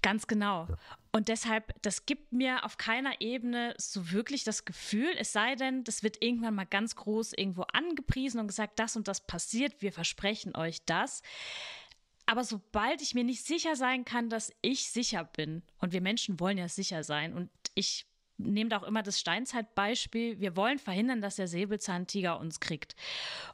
Ganz 0.02 0.26
genau. 0.26 0.68
Ja. 0.70 0.78
Und 1.12 1.28
deshalb, 1.28 1.74
das 1.82 2.06
gibt 2.06 2.32
mir 2.32 2.66
auf 2.66 2.78
keiner 2.78 3.22
Ebene 3.22 3.76
so 3.78 4.12
wirklich 4.12 4.44
das 4.44 4.66
Gefühl, 4.66 5.12
es 5.20 5.32
sei 5.32 5.56
denn, 5.56 5.84
das 5.84 6.02
wird 6.02 6.24
irgendwann 6.24 6.56
mal 6.56 6.66
ganz 6.66 6.96
groß 6.96 7.34
irgendwo 7.34 7.64
angepriesen 7.74 8.40
und 8.40 8.48
gesagt, 8.48 8.80
das 8.80 8.96
und 8.96 9.08
das 9.08 9.22
passiert, 9.22 9.82
wir 9.82 9.92
versprechen 9.92 10.56
euch 10.56 10.84
das. 10.86 11.22
Aber 12.26 12.44
sobald 12.44 13.02
ich 13.02 13.14
mir 13.14 13.24
nicht 13.24 13.46
sicher 13.46 13.76
sein 13.76 14.06
kann, 14.06 14.30
dass 14.30 14.52
ich 14.62 14.90
sicher 14.90 15.24
bin, 15.24 15.62
und 15.80 15.92
wir 15.92 16.02
Menschen 16.02 16.40
wollen 16.40 16.58
ja 16.58 16.70
sicher 16.70 17.04
sein, 17.04 17.34
und 17.34 17.50
ich 17.76 18.06
nehme 18.38 18.70
da 18.70 18.78
auch 18.78 18.84
immer 18.84 19.04
das 19.04 19.20
Steinzeitbeispiel, 19.20 20.40
wir 20.40 20.56
wollen 20.56 20.80
verhindern, 20.80 21.22
dass 21.22 21.36
der 21.36 21.48
Säbelzahntiger 21.48 22.40
uns 22.40 22.60
kriegt. 22.60 22.96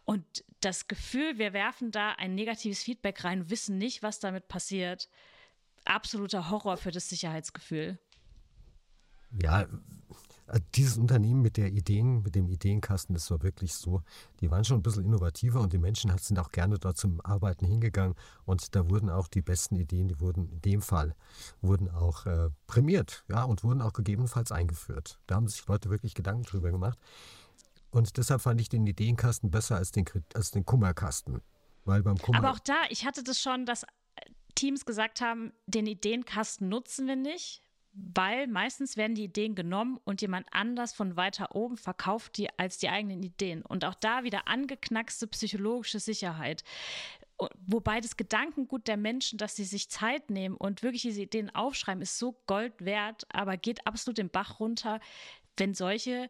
Und 0.05 0.23
das 0.61 0.87
Gefühl, 0.87 1.37
wir 1.37 1.53
werfen 1.53 1.91
da 1.91 2.11
ein 2.11 2.35
negatives 2.35 2.83
Feedback 2.83 3.23
rein, 3.23 3.49
wissen 3.49 3.77
nicht, 3.77 4.03
was 4.03 4.19
damit 4.19 4.47
passiert, 4.47 5.09
absoluter 5.85 6.49
Horror 6.49 6.77
für 6.77 6.91
das 6.91 7.09
Sicherheitsgefühl. 7.09 7.97
Ja, 9.41 9.67
dieses 10.75 10.97
Unternehmen 10.97 11.41
mit 11.41 11.57
der 11.57 11.67
Ideen, 11.71 12.21
mit 12.21 12.35
dem 12.35 12.49
Ideenkasten, 12.49 13.13
das 13.13 13.29
war 13.31 13.41
wirklich 13.43 13.73
so, 13.73 14.01
die 14.41 14.49
waren 14.49 14.63
schon 14.63 14.77
ein 14.77 14.83
bisschen 14.83 15.05
innovativer 15.05 15.61
und 15.61 15.73
die 15.73 15.77
Menschen 15.77 16.15
sind 16.17 16.39
auch 16.39 16.51
gerne 16.51 16.79
dort 16.79 16.97
zum 16.97 17.21
Arbeiten 17.21 17.65
hingegangen 17.65 18.15
und 18.45 18.75
da 18.75 18.89
wurden 18.89 19.09
auch 19.09 19.27
die 19.27 19.41
besten 19.41 19.75
Ideen, 19.75 20.07
die 20.07 20.19
wurden 20.19 20.49
in 20.49 20.61
dem 20.61 20.81
Fall, 20.81 21.15
wurden 21.61 21.89
auch 21.89 22.25
äh, 22.25 22.49
prämiert, 22.67 23.23
ja, 23.29 23.43
und 23.43 23.63
wurden 23.63 23.81
auch 23.81 23.93
gegebenenfalls 23.93 24.51
eingeführt. 24.51 25.19
Da 25.27 25.35
haben 25.35 25.47
sich 25.47 25.65
Leute 25.67 25.89
wirklich 25.89 26.13
Gedanken 26.13 26.43
drüber 26.43 26.71
gemacht. 26.71 26.97
Und 27.91 28.17
deshalb 28.17 28.41
fand 28.41 28.61
ich 28.61 28.69
den 28.69 28.85
Ideenkasten 28.85 29.49
besser 29.49 29.77
als 29.77 29.91
den, 29.91 30.05
als 30.33 30.51
den 30.51 30.65
Kummerkasten. 30.65 31.41
Weil 31.85 32.03
beim 32.03 32.17
Kummer 32.17 32.37
Aber 32.37 32.51
auch 32.51 32.59
da, 32.59 32.75
ich 32.89 33.05
hatte 33.05 33.23
das 33.23 33.39
schon, 33.39 33.65
dass 33.65 33.85
Teams 34.55 34.85
gesagt 34.85 35.21
haben, 35.21 35.53
den 35.65 35.87
Ideenkasten 35.87 36.69
nutzen 36.69 37.07
wir 37.07 37.15
nicht, 37.15 37.63
weil 37.93 38.47
meistens 38.47 38.97
werden 38.97 39.15
die 39.15 39.23
Ideen 39.23 39.55
genommen 39.55 39.99
und 40.03 40.21
jemand 40.21 40.47
anders 40.51 40.93
von 40.93 41.15
weiter 41.15 41.55
oben 41.55 41.77
verkauft 41.77 42.37
die 42.37 42.47
als 42.57 42.77
die 42.77 42.89
eigenen 42.89 43.23
Ideen. 43.23 43.63
Und 43.63 43.85
auch 43.85 43.95
da 43.95 44.23
wieder 44.23 44.47
angeknackste 44.47 45.27
psychologische 45.27 45.99
Sicherheit. 45.99 46.63
Wobei 47.65 48.01
das 48.01 48.17
Gedankengut 48.17 48.87
der 48.87 48.97
Menschen, 48.97 49.37
dass 49.37 49.55
sie 49.55 49.63
sich 49.63 49.89
Zeit 49.89 50.29
nehmen 50.29 50.55
und 50.55 50.83
wirklich 50.83 51.03
diese 51.03 51.21
Ideen 51.21 51.53
aufschreiben, 51.55 52.01
ist 52.01 52.19
so 52.19 52.37
Gold 52.47 52.73
wert, 52.83 53.25
aber 53.29 53.57
geht 53.57 53.87
absolut 53.87 54.17
den 54.17 54.29
Bach 54.29 54.59
runter, 54.59 54.99
wenn 55.57 55.73
solche 55.73 56.29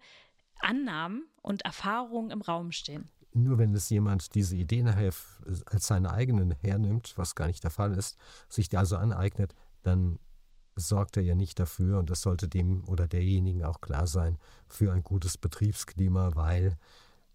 Annahmen 0.59 1.23
und 1.41 1.63
Erfahrungen 1.63 2.31
im 2.31 2.41
Raum 2.41 2.71
stehen. 2.71 3.09
Nur 3.33 3.57
wenn 3.57 3.73
es 3.73 3.89
jemand 3.89 4.35
diese 4.35 4.55
Idee 4.55 4.83
nachher 4.83 5.13
als 5.65 5.87
seine 5.87 6.11
eigenen 6.11 6.51
hernimmt, 6.51 7.13
was 7.15 7.35
gar 7.35 7.47
nicht 7.47 7.63
der 7.63 7.71
Fall 7.71 7.93
ist, 7.95 8.17
sich 8.47 8.69
die 8.69 8.77
also 8.77 8.97
aneignet, 8.97 9.55
dann 9.83 10.19
sorgt 10.79 11.17
er 11.17 11.23
ja 11.23 11.35
nicht 11.35 11.59
dafür, 11.59 11.99
und 11.99 12.09
das 12.09 12.21
sollte 12.21 12.47
dem 12.47 12.87
oder 12.87 13.07
derjenigen 13.07 13.63
auch 13.63 13.81
klar 13.81 14.07
sein, 14.07 14.37
für 14.67 14.91
ein 14.91 15.03
gutes 15.03 15.37
Betriebsklima, 15.37 16.35
weil 16.35 16.77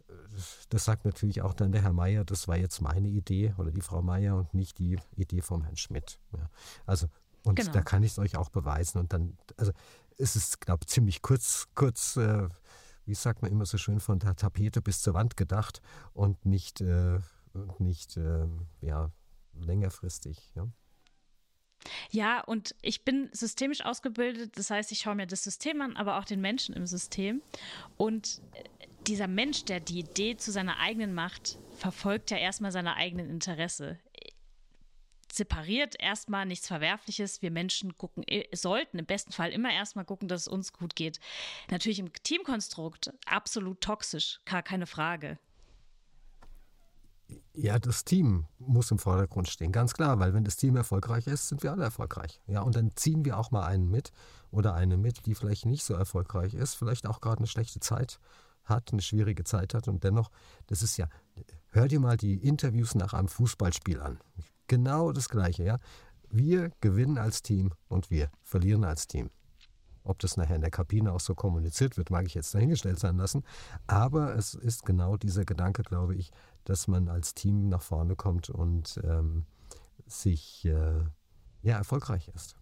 äh, 0.09 0.12
das 0.68 0.85
sagt 0.85 1.04
natürlich 1.04 1.42
auch 1.42 1.54
dann 1.54 1.72
der 1.72 1.83
Herr 1.83 1.92
Meier, 1.92 2.24
das 2.24 2.48
war 2.48 2.57
jetzt 2.57 2.80
meine 2.80 3.09
Idee 3.09 3.54
oder 3.59 3.70
die 3.70 3.80
Frau 3.80 4.02
Meier 4.02 4.37
und 4.37 4.54
nicht 4.54 4.78
die 4.78 4.98
Idee 5.16 5.40
vom 5.40 5.62
Herrn 5.62 5.76
Schmidt. 5.76 6.18
Ja. 6.33 6.50
Also, 6.87 7.09
und 7.44 7.57
genau. 7.57 7.72
da 7.72 7.83
kann 7.83 8.02
ich 8.02 8.12
es 8.12 8.18
euch 8.18 8.37
auch 8.37 8.48
beweisen. 8.48 8.98
Und 8.98 9.12
dann, 9.12 9.37
also 9.57 9.72
es 10.18 10.37
ist, 10.37 10.61
glaube 10.61 10.80
ich, 10.83 10.88
ziemlich 10.88 11.22
kurz, 11.22 11.68
kurz, 11.74 12.16
äh, 12.16 12.48
wie 13.04 13.14
sagt 13.14 13.42
man 13.42 13.50
immer 13.50 13.66
so 13.66 13.76
schön, 13.76 14.00
von 14.00 14.18
der 14.18 14.35
Tapete 14.37 14.80
bis 14.80 15.02
zur 15.02 15.14
Wand 15.14 15.37
gedacht 15.37 15.83
und 16.14 16.46
nicht, 16.46 16.80
äh, 16.80 17.18
nicht 17.78 18.16
äh, 18.16 18.46
ja, 18.80 19.11
längerfristig. 19.52 20.52
Ja. 20.54 20.68
Ja, 22.11 22.40
und 22.40 22.75
ich 22.83 23.05
bin 23.05 23.29
systemisch 23.33 23.85
ausgebildet, 23.85 24.57
das 24.57 24.70
heißt, 24.70 24.92
ich 24.92 25.01
schaue 25.01 25.14
mir 25.14 25.27
das 25.27 25.44
System 25.44 25.81
an, 25.81 25.97
aber 25.97 26.18
auch 26.18 26.25
den 26.25 26.40
Menschen 26.40 26.75
im 26.75 26.87
System. 26.87 27.42
Und 27.97 28.40
dieser 29.07 29.29
Mensch, 29.29 29.64
der 29.64 29.81
die 29.81 29.99
Idee 29.99 30.37
zu 30.37 30.51
seiner 30.51 30.79
eigenen 30.79 31.14
macht, 31.14 31.59
verfolgt 31.77 32.31
ja 32.31 32.38
erstmal 32.38 32.73
seine 32.73 32.97
eigenen 32.97 33.29
Interesse. 33.29 33.99
Separiert 35.31 35.97
erstmal 36.01 36.47
nichts 36.47 36.68
Verwerfliches. 36.68 37.42
Wir 37.42 37.51
Menschen 37.51 37.99
gucken, 37.99 38.23
äh, 38.29 38.44
sollten 38.55 38.99
im 38.99 39.07
besten 39.07 39.33
Fall 39.33 39.51
immer 39.51 39.73
erstmal 39.73 40.05
gucken, 40.05 40.29
dass 40.29 40.42
es 40.42 40.49
uns 40.49 40.73
gut 40.73 40.94
geht. 40.94 41.18
Natürlich 41.70 41.99
im 41.99 42.12
Teamkonstrukt 42.12 43.12
absolut 43.27 43.81
toxisch, 43.81 44.40
gar 44.44 44.62
keine 44.62 44.87
Frage. 44.87 45.38
Ja, 47.55 47.79
das 47.79 48.05
Team 48.05 48.47
muss 48.59 48.90
im 48.90 48.99
Vordergrund 48.99 49.49
stehen, 49.49 49.73
ganz 49.73 49.94
klar, 49.94 50.18
weil 50.18 50.35
wenn 50.35 50.44
das 50.44 50.57
Team 50.57 50.77
erfolgreich 50.77 51.27
ist, 51.27 51.49
sind 51.49 51.62
wir 51.62 51.73
alle 51.73 51.85
erfolgreich. 51.85 52.40
Ja, 52.47 52.62
und 52.62 52.77
dann 52.77 52.92
ziehen 52.97 53.25
wir 53.25 53.38
auch 53.38 53.51
mal 53.51 53.64
einen 53.64 53.90
mit 53.90 54.12
oder 54.51 54.75
eine 54.75 54.97
mit, 54.97 55.27
die 55.27 55.35
vielleicht 55.35 55.66
nicht 55.66 55.85
so 55.85 55.94
erfolgreich 55.94 56.55
ist, 56.55 56.75
vielleicht 56.75 57.07
auch 57.07 57.20
gerade 57.20 57.38
eine 57.38 57.47
schlechte 57.47 57.81
Zeit 57.81 58.18
hat, 58.64 58.92
eine 58.92 59.03
schwierige 59.03 59.44
Zeit 59.44 59.75
hat 59.75 59.88
und 59.88 60.05
dennoch, 60.05 60.31
das 60.66 60.83
ist 60.83 60.97
ja, 60.97 61.09
hör 61.68 61.88
dir 61.88 62.01
mal 62.01 62.16
die 62.16 62.37
Interviews 62.37 62.94
nach 62.94 63.12
einem 63.12 63.29
Fußballspiel 63.29 64.01
an. 64.01 64.18
Genau 64.66 65.12
das 65.12 65.29
Gleiche, 65.29 65.64
ja. 65.64 65.79
Wir 66.31 66.70
gewinnen 66.81 67.18
als 67.18 67.42
Team 67.42 67.73
und 67.88 68.11
wir 68.11 68.31
verlieren 68.42 68.85
als 68.85 69.07
Team. 69.07 69.31
Ob 70.05 70.19
das 70.19 70.37
nachher 70.37 70.57
in 70.57 70.61
der 70.61 70.71
Kabine 70.71 71.12
auch 71.12 71.21
so 71.21 71.35
kommuniziert 71.35 71.97
wird, 71.97 72.11
mag 72.11 72.27
ich 72.27 72.35
jetzt 72.35 72.55
dahingestellt 72.55 72.99
sein 73.01 73.17
lassen. 73.17 73.43
Aber 73.87 74.37
es 74.37 74.55
ist 74.55 74.85
genau 74.85 75.17
dieser 75.17 75.45
Gedanke, 75.45 75.83
glaube 75.83 76.14
ich, 76.14 76.31
dass 76.64 76.88
man 76.88 77.09
als 77.09 77.35
Team 77.35 77.69
nach 77.69 77.83
vorne 77.83 78.14
kommt 78.14 78.51
und 78.51 79.01
ähm, 79.03 79.47
sich 80.07 80.67
äh, 80.67 81.03
ja, 81.62 81.79
erfolgreich 81.79 82.31
ist. 82.35 82.55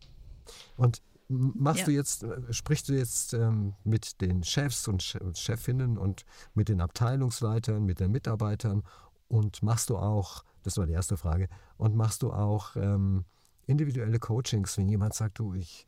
Und 0.77 1.03
machst 1.29 1.81
ja. 1.81 1.87
du 1.87 1.91
jetzt, 1.93 2.23
äh, 2.23 2.53
sprichst 2.53 2.89
du 2.89 2.95
jetzt 2.95 3.35
ähm, 3.35 3.75
mit 3.85 4.21
den 4.21 4.45
Chefs 4.45 4.87
und 4.87 5.03
Chefinnen 5.03 5.99
und 5.99 6.25
mit 6.55 6.69
den 6.69 6.81
Abteilungsleitern, 6.81 7.85
mit 7.85 8.01
den 8.01 8.13
Mitarbeitern 8.13 8.85
und 9.29 9.63
machst 9.63 9.91
du 9.91 9.97
auch, 9.97 10.45
das 10.63 10.77
war 10.77 10.87
die 10.87 10.93
erste 10.93 11.17
Frage, 11.17 11.49
und 11.77 11.97
machst 11.97 12.23
du 12.23 12.33
auch 12.33 12.77
ähm, 12.77 13.25
individuelle 13.67 14.19
Coachings, 14.19 14.77
wenn 14.79 14.89
jemand 14.89 15.15
sagt, 15.15 15.39
du, 15.39 15.55
ich 15.55 15.87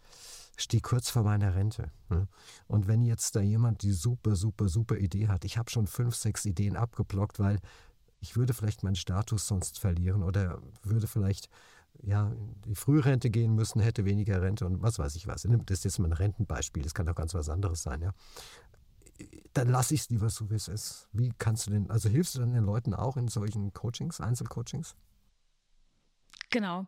stehe 0.57 0.81
kurz 0.81 1.11
vor 1.11 1.23
meiner 1.23 1.55
Rente. 1.55 1.91
Ne? 2.09 2.29
Und 2.67 2.87
wenn 2.87 3.03
jetzt 3.03 3.37
da 3.37 3.41
jemand 3.41 3.83
die 3.83 3.93
super, 3.93 4.37
super, 4.37 4.69
super 4.69 4.97
Idee 4.97 5.29
hat, 5.29 5.45
ich 5.45 5.59
habe 5.59 5.71
schon 5.71 5.87
fünf, 5.87 6.15
sechs 6.15 6.45
Ideen 6.45 6.77
abgeblockt, 6.77 7.39
weil 7.39 7.61
ich 8.21 8.37
würde 8.37 8.55
vielleicht 8.55 8.83
meinen 8.83 8.97
Status 8.97 9.47
sonst 9.47 9.79
verlieren 9.79 10.23
oder 10.23 10.63
würde 10.83 11.07
vielleicht 11.07 11.49
ja, 12.03 12.33
die 12.65 12.75
Frührente 12.75 13.31
gehen 13.31 13.55
müssen, 13.55 13.81
hätte 13.81 14.05
weniger 14.05 14.43
Rente 14.43 14.67
und 14.67 14.83
was 14.83 14.99
weiß 14.99 15.15
ich 15.17 15.27
was. 15.27 15.43
Das 15.43 15.79
ist 15.79 15.85
jetzt 15.85 15.99
mal 15.99 16.09
ein 16.09 16.13
Rentenbeispiel, 16.13 16.83
das 16.83 16.95
kann 16.95 17.07
doch 17.07 17.15
ganz 17.15 17.35
was 17.35 17.49
anderes 17.49 17.83
sein, 17.83 18.03
ja. 18.03 18.13
Dann 19.53 19.69
lasse 19.69 19.95
ich 19.95 20.01
es 20.01 20.11
lieber 20.11 20.29
so, 20.29 20.51
wie 20.51 20.57
es 20.57 20.67
ist. 20.67 21.09
Wie 21.13 21.33
kannst 21.39 21.67
du 21.67 21.71
denn, 21.71 21.89
also 21.91 22.09
hilfst 22.09 22.35
du 22.35 22.41
dann 22.41 22.53
den 22.53 22.65
Leuten 22.65 22.95
auch 22.95 23.17
in 23.17 23.29
solchen 23.29 23.73
Coachings, 23.73 24.21
Einzelcoachings? 24.21 24.97
Genau. 26.51 26.87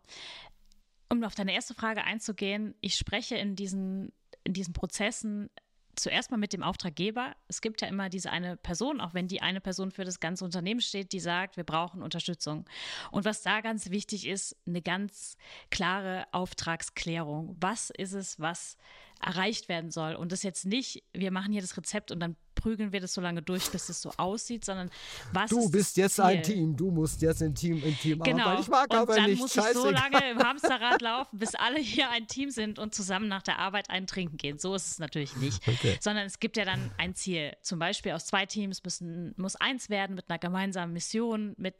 Um 1.09 1.23
auf 1.23 1.35
deine 1.35 1.53
erste 1.53 1.73
Frage 1.73 2.03
einzugehen, 2.03 2.75
ich 2.81 2.95
spreche 2.95 3.35
in 3.35 3.55
diesen, 3.55 4.11
in 4.43 4.53
diesen 4.53 4.73
Prozessen 4.73 5.49
zuerst 5.97 6.31
mal 6.31 6.37
mit 6.37 6.53
dem 6.53 6.63
Auftraggeber. 6.63 7.35
Es 7.47 7.61
gibt 7.61 7.81
ja 7.81 7.87
immer 7.87 8.09
diese 8.09 8.31
eine 8.31 8.55
Person, 8.55 9.01
auch 9.01 9.13
wenn 9.13 9.27
die 9.27 9.41
eine 9.41 9.61
Person 9.61 9.91
für 9.91 10.05
das 10.05 10.19
ganze 10.19 10.45
Unternehmen 10.45 10.81
steht, 10.81 11.11
die 11.11 11.19
sagt, 11.19 11.57
wir 11.57 11.63
brauchen 11.63 12.01
Unterstützung. 12.01 12.65
Und 13.11 13.25
was 13.25 13.41
da 13.41 13.61
ganz 13.61 13.89
wichtig 13.89 14.27
ist, 14.27 14.55
eine 14.65 14.81
ganz 14.81 15.37
klare 15.69 16.25
Auftragsklärung. 16.31 17.55
Was 17.59 17.89
ist 17.89 18.13
es, 18.13 18.39
was 18.39 18.77
erreicht 19.21 19.69
werden 19.69 19.91
soll? 19.91 20.15
Und 20.15 20.31
das 20.31 20.43
jetzt 20.43 20.65
nicht, 20.65 21.03
wir 21.13 21.31
machen 21.31 21.51
hier 21.51 21.61
das 21.61 21.75
Rezept 21.75 22.11
und 22.11 22.19
dann 22.19 22.35
prügeln 22.57 22.91
wir 22.91 22.99
das 22.99 23.13
so 23.13 23.21
lange 23.21 23.41
durch, 23.41 23.69
bis 23.71 23.87
es 23.89 24.01
so 24.01 24.11
aussieht, 24.17 24.65
sondern 24.65 24.89
was 25.31 25.49
Du 25.49 25.69
bist 25.69 25.95
jetzt 25.97 26.15
Ziel? 26.15 26.25
ein 26.25 26.43
Team, 26.43 26.75
du 26.75 26.91
musst 26.91 27.21
jetzt 27.21 27.41
im 27.41 27.55
Team, 27.55 27.81
im 27.83 27.97
Team 27.97 28.19
genau. 28.19 28.43
arbeiten. 28.43 28.61
Ich 28.63 28.67
mag 28.67 28.89
und 28.91 28.97
aber 28.97 29.15
dann 29.15 29.29
nicht. 29.29 29.39
muss 29.39 29.55
ich 29.55 29.63
so 29.73 29.89
lange 29.89 30.31
im 30.31 30.39
Hamsterrad 30.43 31.01
laufen, 31.01 31.37
bis 31.37 31.55
alle 31.55 31.79
hier 31.79 32.09
ein 32.09 32.27
Team 32.27 32.49
sind 32.49 32.79
und 32.79 32.93
zusammen 32.93 33.27
nach 33.27 33.43
der 33.43 33.59
Arbeit 33.59 33.89
einen 33.89 34.07
trinken 34.07 34.37
gehen. 34.37 34.57
So 34.57 34.75
ist 34.75 34.87
es 34.91 34.99
natürlich 34.99 35.35
nicht. 35.37 35.65
Okay. 35.67 35.97
Sondern 36.01 36.25
es 36.25 36.39
gibt 36.39 36.57
ja 36.57 36.65
dann 36.65 36.91
ein 36.97 37.15
Ziel. 37.15 37.55
Zum 37.61 37.79
Beispiel 37.79 38.11
aus 38.11 38.25
zwei 38.25 38.45
Teams 38.45 38.83
müssen, 38.83 39.33
muss 39.37 39.55
eins 39.55 39.89
werden 39.89 40.15
mit 40.15 40.29
einer 40.29 40.39
gemeinsamen 40.39 40.93
Mission, 40.93 41.53
mit 41.57 41.75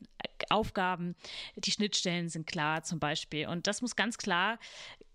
Aufgaben. 0.50 1.16
Die 1.56 1.72
Schnittstellen 1.72 2.30
sind 2.30 2.48
klar 2.48 2.84
zum 2.84 3.00
Beispiel. 3.00 3.48
Und 3.48 3.68
das 3.68 3.82
muss 3.82 3.96
ganz 3.96 4.18
klar 4.18 4.60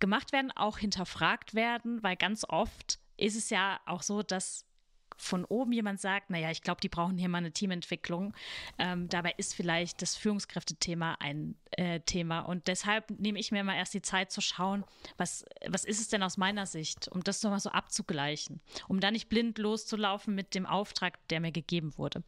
gemacht 0.01 0.33
werden, 0.33 0.51
auch 0.51 0.79
hinterfragt 0.79 1.55
werden, 1.55 2.03
weil 2.03 2.17
ganz 2.17 2.45
oft 2.49 2.99
ist 3.17 3.37
es 3.37 3.51
ja 3.51 3.81
auch 3.87 4.03
so, 4.03 4.23
dass 4.23 4.65
von 5.23 5.45
oben 5.45 5.73
jemand 5.73 6.01
sagt, 6.01 6.31
naja, 6.31 6.51
ich 6.51 6.63
glaube, 6.63 6.81
die 6.81 6.89
brauchen 6.89 7.17
hier 7.17 7.29
mal 7.29 7.39
eine 7.39 7.53
Teamentwicklung. 7.53 8.35
Ähm, 8.79 9.09
dabei 9.09 9.35
ist 9.37 9.55
vielleicht 9.55 10.03
das 10.03 10.17
Führungskräftethema 10.17 11.17
ein 11.21 11.55
äh, 11.73 12.01
Thema. 12.01 12.41
Und 12.41 12.67
deshalb 12.67 13.09
nehme 13.11 13.39
ich 13.39 13.53
mir 13.53 13.63
mal 13.63 13.77
erst 13.77 13.95
die 13.95 14.03
Zeit 14.03 14.33
zu 14.33 14.41
schauen, 14.41 14.85
was, 15.17 15.45
was 15.67 15.85
ist 15.85 16.01
es 16.01 16.09
denn 16.09 16.23
aus 16.23 16.37
meiner 16.37 16.67
Sicht, 16.67 17.09
um 17.09 17.23
das 17.23 17.43
nochmal 17.43 17.61
so 17.61 17.71
abzugleichen, 17.71 18.61
um 18.89 18.99
da 18.99 19.11
nicht 19.11 19.29
blind 19.29 19.59
loszulaufen 19.59 20.35
mit 20.35 20.55
dem 20.55 20.67
Auftrag, 20.67 21.19
der 21.29 21.41
mir 21.41 21.53
gegeben 21.53 21.97
wurde. 21.97 22.25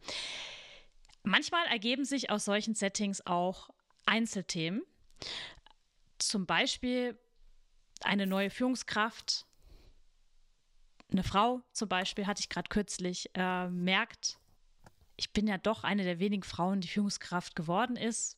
Manchmal 1.23 1.65
ergeben 1.67 2.05
sich 2.05 2.29
aus 2.29 2.45
solchen 2.45 2.75
Settings 2.75 3.25
auch 3.25 3.69
Einzelthemen. 4.05 4.83
Zum 6.17 6.45
Beispiel 6.45 7.19
eine 8.01 8.25
neue 8.25 8.49
Führungskraft 8.49 9.45
eine 11.11 11.23
Frau 11.23 11.61
zum 11.71 11.89
Beispiel, 11.89 12.27
hatte 12.27 12.41
ich 12.41 12.49
gerade 12.49 12.69
kürzlich, 12.69 13.29
äh, 13.33 13.69
merkt, 13.69 14.39
ich 15.17 15.31
bin 15.31 15.47
ja 15.47 15.57
doch 15.57 15.83
eine 15.83 16.03
der 16.03 16.19
wenigen 16.19 16.43
Frauen, 16.43 16.81
die 16.81 16.87
Führungskraft 16.87 17.55
geworden 17.55 17.95
ist. 17.95 18.37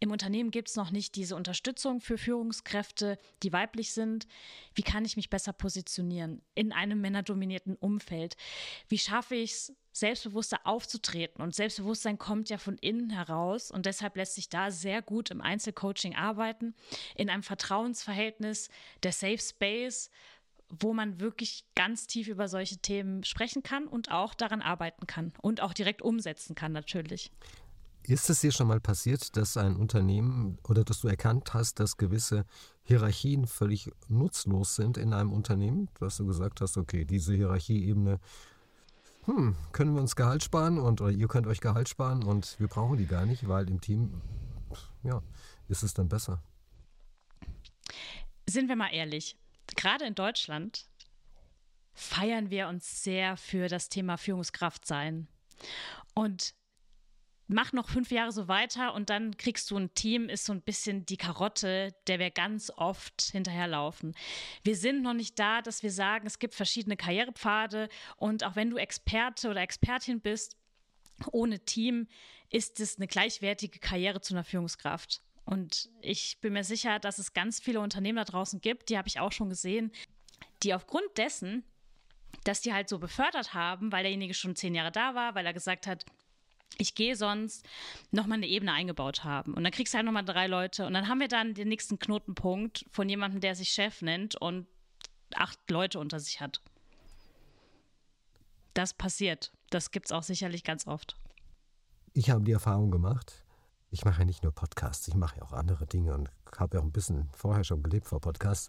Im 0.00 0.10
Unternehmen 0.10 0.50
gibt 0.50 0.68
es 0.68 0.76
noch 0.76 0.90
nicht 0.90 1.16
diese 1.16 1.36
Unterstützung 1.36 2.00
für 2.00 2.18
Führungskräfte, 2.18 3.18
die 3.42 3.52
weiblich 3.52 3.92
sind. 3.92 4.26
Wie 4.74 4.82
kann 4.82 5.04
ich 5.04 5.16
mich 5.16 5.30
besser 5.30 5.52
positionieren 5.52 6.42
in 6.54 6.72
einem 6.72 7.00
männerdominierten 7.00 7.76
Umfeld? 7.76 8.36
Wie 8.88 8.98
schaffe 8.98 9.34
ich 9.34 9.52
es, 9.52 9.72
selbstbewusster 9.92 10.60
aufzutreten? 10.64 11.42
Und 11.42 11.54
Selbstbewusstsein 11.54 12.18
kommt 12.18 12.48
ja 12.50 12.58
von 12.58 12.78
innen 12.78 13.10
heraus 13.10 13.70
und 13.70 13.86
deshalb 13.86 14.16
lässt 14.16 14.34
sich 14.34 14.48
da 14.48 14.70
sehr 14.70 15.02
gut 15.02 15.30
im 15.30 15.40
Einzelcoaching 15.40 16.16
arbeiten, 16.16 16.74
in 17.14 17.30
einem 17.30 17.42
Vertrauensverhältnis, 17.42 18.70
der 19.02 19.12
Safe 19.12 19.38
Space 19.38 20.10
wo 20.80 20.92
man 20.92 21.20
wirklich 21.20 21.64
ganz 21.74 22.06
tief 22.06 22.28
über 22.28 22.48
solche 22.48 22.78
Themen 22.78 23.24
sprechen 23.24 23.62
kann 23.62 23.86
und 23.86 24.10
auch 24.10 24.34
daran 24.34 24.62
arbeiten 24.62 25.06
kann 25.06 25.32
und 25.40 25.60
auch 25.60 25.72
direkt 25.72 26.02
umsetzen 26.02 26.54
kann 26.54 26.72
natürlich. 26.72 27.30
Ist 28.06 28.28
es 28.28 28.42
dir 28.42 28.52
schon 28.52 28.66
mal 28.66 28.80
passiert, 28.80 29.34
dass 29.36 29.56
ein 29.56 29.76
Unternehmen 29.76 30.58
oder 30.68 30.84
dass 30.84 31.00
du 31.00 31.08
erkannt 31.08 31.54
hast, 31.54 31.80
dass 31.80 31.96
gewisse 31.96 32.44
Hierarchien 32.82 33.46
völlig 33.46 33.90
nutzlos 34.08 34.76
sind 34.76 34.98
in 34.98 35.14
einem 35.14 35.32
Unternehmen? 35.32 35.88
Dass 36.00 36.18
du 36.18 36.26
gesagt 36.26 36.60
hast, 36.60 36.76
okay, 36.76 37.06
diese 37.06 37.34
Hierarchieebene, 37.34 38.20
hm, 39.24 39.56
können 39.72 39.94
wir 39.94 40.02
uns 40.02 40.16
Gehalt 40.16 40.44
sparen 40.44 40.78
und 40.78 41.00
oder 41.00 41.12
ihr 41.12 41.28
könnt 41.28 41.46
euch 41.46 41.60
Gehalt 41.60 41.88
sparen 41.88 42.24
und 42.24 42.60
wir 42.60 42.68
brauchen 42.68 42.98
die 42.98 43.06
gar 43.06 43.24
nicht, 43.24 43.48
weil 43.48 43.70
im 43.70 43.80
Team, 43.80 44.20
ja, 45.02 45.22
ist 45.68 45.82
es 45.82 45.94
dann 45.94 46.10
besser. 46.10 46.42
Sind 48.46 48.68
wir 48.68 48.76
mal 48.76 48.92
ehrlich, 48.92 49.38
gerade 49.76 50.04
in 50.04 50.14
Deutschland 50.14 50.86
feiern 51.92 52.50
wir 52.50 52.68
uns 52.68 53.02
sehr 53.02 53.36
für 53.36 53.68
das 53.68 53.88
Thema 53.88 54.16
Führungskraft 54.16 54.86
sein. 54.86 55.28
Und 56.14 56.54
mach 57.46 57.72
noch 57.72 57.88
fünf 57.88 58.10
Jahre 58.10 58.32
so 58.32 58.48
weiter 58.48 58.94
und 58.94 59.10
dann 59.10 59.36
kriegst 59.36 59.70
du 59.70 59.76
ein 59.76 59.94
Team, 59.94 60.28
ist 60.28 60.44
so 60.44 60.52
ein 60.52 60.62
bisschen 60.62 61.06
die 61.06 61.16
Karotte, 61.16 61.94
der 62.06 62.18
wir 62.18 62.30
ganz 62.30 62.70
oft 62.74 63.22
hinterherlaufen. 63.32 64.14
Wir 64.62 64.76
sind 64.76 65.02
noch 65.02 65.14
nicht 65.14 65.38
da, 65.38 65.62
dass 65.62 65.82
wir 65.82 65.92
sagen, 65.92 66.26
es 66.26 66.38
gibt 66.38 66.54
verschiedene 66.54 66.96
Karrierepfade 66.96 67.88
und 68.16 68.44
auch 68.44 68.56
wenn 68.56 68.70
du 68.70 68.76
Experte 68.76 69.48
oder 69.48 69.60
Expertin 69.60 70.20
bist, 70.20 70.56
ohne 71.30 71.60
Team 71.60 72.08
ist 72.50 72.80
es 72.80 72.96
eine 72.96 73.06
gleichwertige 73.06 73.78
Karriere 73.78 74.20
zu 74.20 74.34
einer 74.34 74.44
Führungskraft. 74.44 75.22
Und 75.44 75.90
ich 76.00 76.38
bin 76.40 76.54
mir 76.54 76.64
sicher, 76.64 76.98
dass 76.98 77.18
es 77.18 77.34
ganz 77.34 77.60
viele 77.60 77.80
Unternehmen 77.80 78.16
da 78.16 78.24
draußen 78.24 78.60
gibt, 78.60 78.88
die 78.88 78.96
habe 78.96 79.08
ich 79.08 79.20
auch 79.20 79.32
schon 79.32 79.50
gesehen, 79.50 79.92
die 80.62 80.74
aufgrund 80.74 81.06
dessen, 81.16 81.64
dass 82.44 82.60
die 82.60 82.72
halt 82.72 82.88
so 82.88 82.98
befördert 82.98 83.54
haben, 83.54 83.92
weil 83.92 84.02
derjenige 84.02 84.34
schon 84.34 84.56
zehn 84.56 84.74
Jahre 84.74 84.92
da 84.92 85.14
war, 85.14 85.34
weil 85.34 85.46
er 85.46 85.52
gesagt 85.52 85.86
hat, 85.86 86.04
ich 86.78 86.94
gehe 86.94 87.14
sonst 87.14 87.64
nochmal 88.10 88.38
eine 88.38 88.48
Ebene 88.48 88.72
eingebaut 88.72 89.22
haben. 89.22 89.54
Und 89.54 89.64
dann 89.64 89.72
kriegst 89.72 89.94
du 89.94 89.96
halt 89.96 90.06
nochmal 90.06 90.24
drei 90.24 90.46
Leute. 90.46 90.86
Und 90.86 90.94
dann 90.94 91.08
haben 91.08 91.20
wir 91.20 91.28
dann 91.28 91.54
den 91.54 91.68
nächsten 91.68 91.98
Knotenpunkt 91.98 92.86
von 92.90 93.08
jemandem, 93.08 93.40
der 93.40 93.54
sich 93.54 93.70
Chef 93.70 94.02
nennt 94.02 94.34
und 94.36 94.66
acht 95.34 95.58
Leute 95.70 96.00
unter 96.00 96.18
sich 96.18 96.40
hat. 96.40 96.60
Das 98.72 98.92
passiert. 98.92 99.52
Das 99.70 99.90
gibt 99.90 100.06
es 100.06 100.12
auch 100.12 100.22
sicherlich 100.22 100.64
ganz 100.64 100.86
oft. 100.86 101.16
Ich 102.12 102.30
habe 102.30 102.44
die 102.44 102.52
Erfahrung 102.52 102.90
gemacht, 102.90 103.43
ich 103.94 104.04
mache 104.04 104.20
ja 104.20 104.24
nicht 104.24 104.42
nur 104.42 104.52
Podcasts, 104.52 105.06
ich 105.06 105.14
mache 105.14 105.36
ja 105.38 105.44
auch 105.44 105.52
andere 105.52 105.86
Dinge 105.86 106.14
und 106.14 106.28
habe 106.58 106.76
ja 106.76 106.80
auch 106.80 106.84
ein 106.84 106.90
bisschen 106.90 107.30
vorher 107.32 107.62
schon 107.62 107.82
gelebt 107.82 108.08
vor 108.08 108.20
Podcasts, 108.20 108.68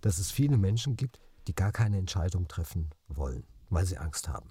dass 0.00 0.18
es 0.18 0.30
viele 0.30 0.56
Menschen 0.56 0.96
gibt, 0.96 1.20
die 1.46 1.54
gar 1.54 1.72
keine 1.72 1.98
Entscheidung 1.98 2.48
treffen 2.48 2.88
wollen, 3.06 3.44
weil 3.68 3.84
sie 3.84 3.98
Angst 3.98 4.28
haben 4.28 4.50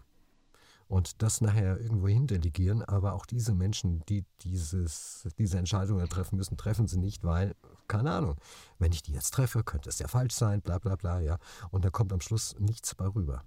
und 0.87 1.23
das 1.23 1.41
nachher 1.41 1.79
irgendwo 1.79 2.07
hin 2.07 2.27
delegieren. 2.27 2.83
Aber 2.83 3.13
auch 3.13 3.25
diese 3.25 3.55
Menschen, 3.55 4.03
die 4.09 4.23
dieses, 4.41 5.27
diese 5.39 5.57
Entscheidungen 5.57 6.07
treffen 6.07 6.35
müssen, 6.35 6.55
treffen 6.55 6.87
sie 6.87 6.99
nicht, 6.99 7.23
weil, 7.23 7.55
keine 7.87 8.11
Ahnung, 8.11 8.35
wenn 8.77 8.91
ich 8.91 9.01
die 9.01 9.13
jetzt 9.13 9.33
treffe, 9.33 9.63
könnte 9.63 9.89
es 9.89 9.97
ja 9.97 10.07
falsch 10.07 10.35
sein, 10.35 10.61
bla 10.61 10.77
bla 10.77 10.97
bla, 10.97 11.19
ja. 11.19 11.39
Und 11.71 11.83
da 11.83 11.89
kommt 11.89 12.13
am 12.13 12.21
Schluss 12.21 12.55
nichts 12.59 12.93
bei 12.93 13.07
rüber. 13.07 13.43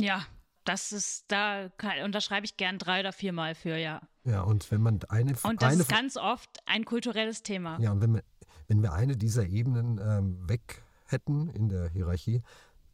Ja, 0.00 0.24
das 0.64 0.92
ist, 0.92 1.24
da 1.28 1.70
unterschreibe 2.04 2.44
ich 2.46 2.56
gern 2.56 2.78
drei 2.78 3.00
oder 3.00 3.12
viermal 3.12 3.54
für, 3.54 3.76
ja. 3.76 4.00
Ja, 4.24 4.42
und 4.42 4.70
wenn 4.70 4.80
man 4.80 5.00
eine. 5.08 5.34
Und 5.42 5.62
das 5.62 5.72
eine, 5.72 5.82
ist 5.82 5.88
ganz 5.88 6.16
oft 6.16 6.50
ein 6.66 6.84
kulturelles 6.84 7.42
Thema. 7.42 7.78
Ja, 7.80 7.92
und 7.92 8.00
wenn 8.00 8.14
wir, 8.14 8.24
wenn 8.68 8.82
wir 8.82 8.92
eine 8.92 9.16
dieser 9.16 9.46
Ebenen 9.46 10.00
ähm, 10.02 10.48
weg 10.48 10.82
hätten 11.06 11.48
in 11.50 11.68
der 11.68 11.88
Hierarchie, 11.90 12.42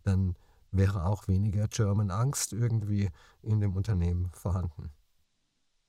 dann 0.02 0.34
wäre 0.72 1.04
auch 1.04 1.28
weniger 1.28 1.68
German 1.68 2.10
Angst 2.10 2.52
irgendwie 2.52 3.10
in 3.42 3.60
dem 3.60 3.76
Unternehmen 3.76 4.30
vorhanden. 4.32 4.90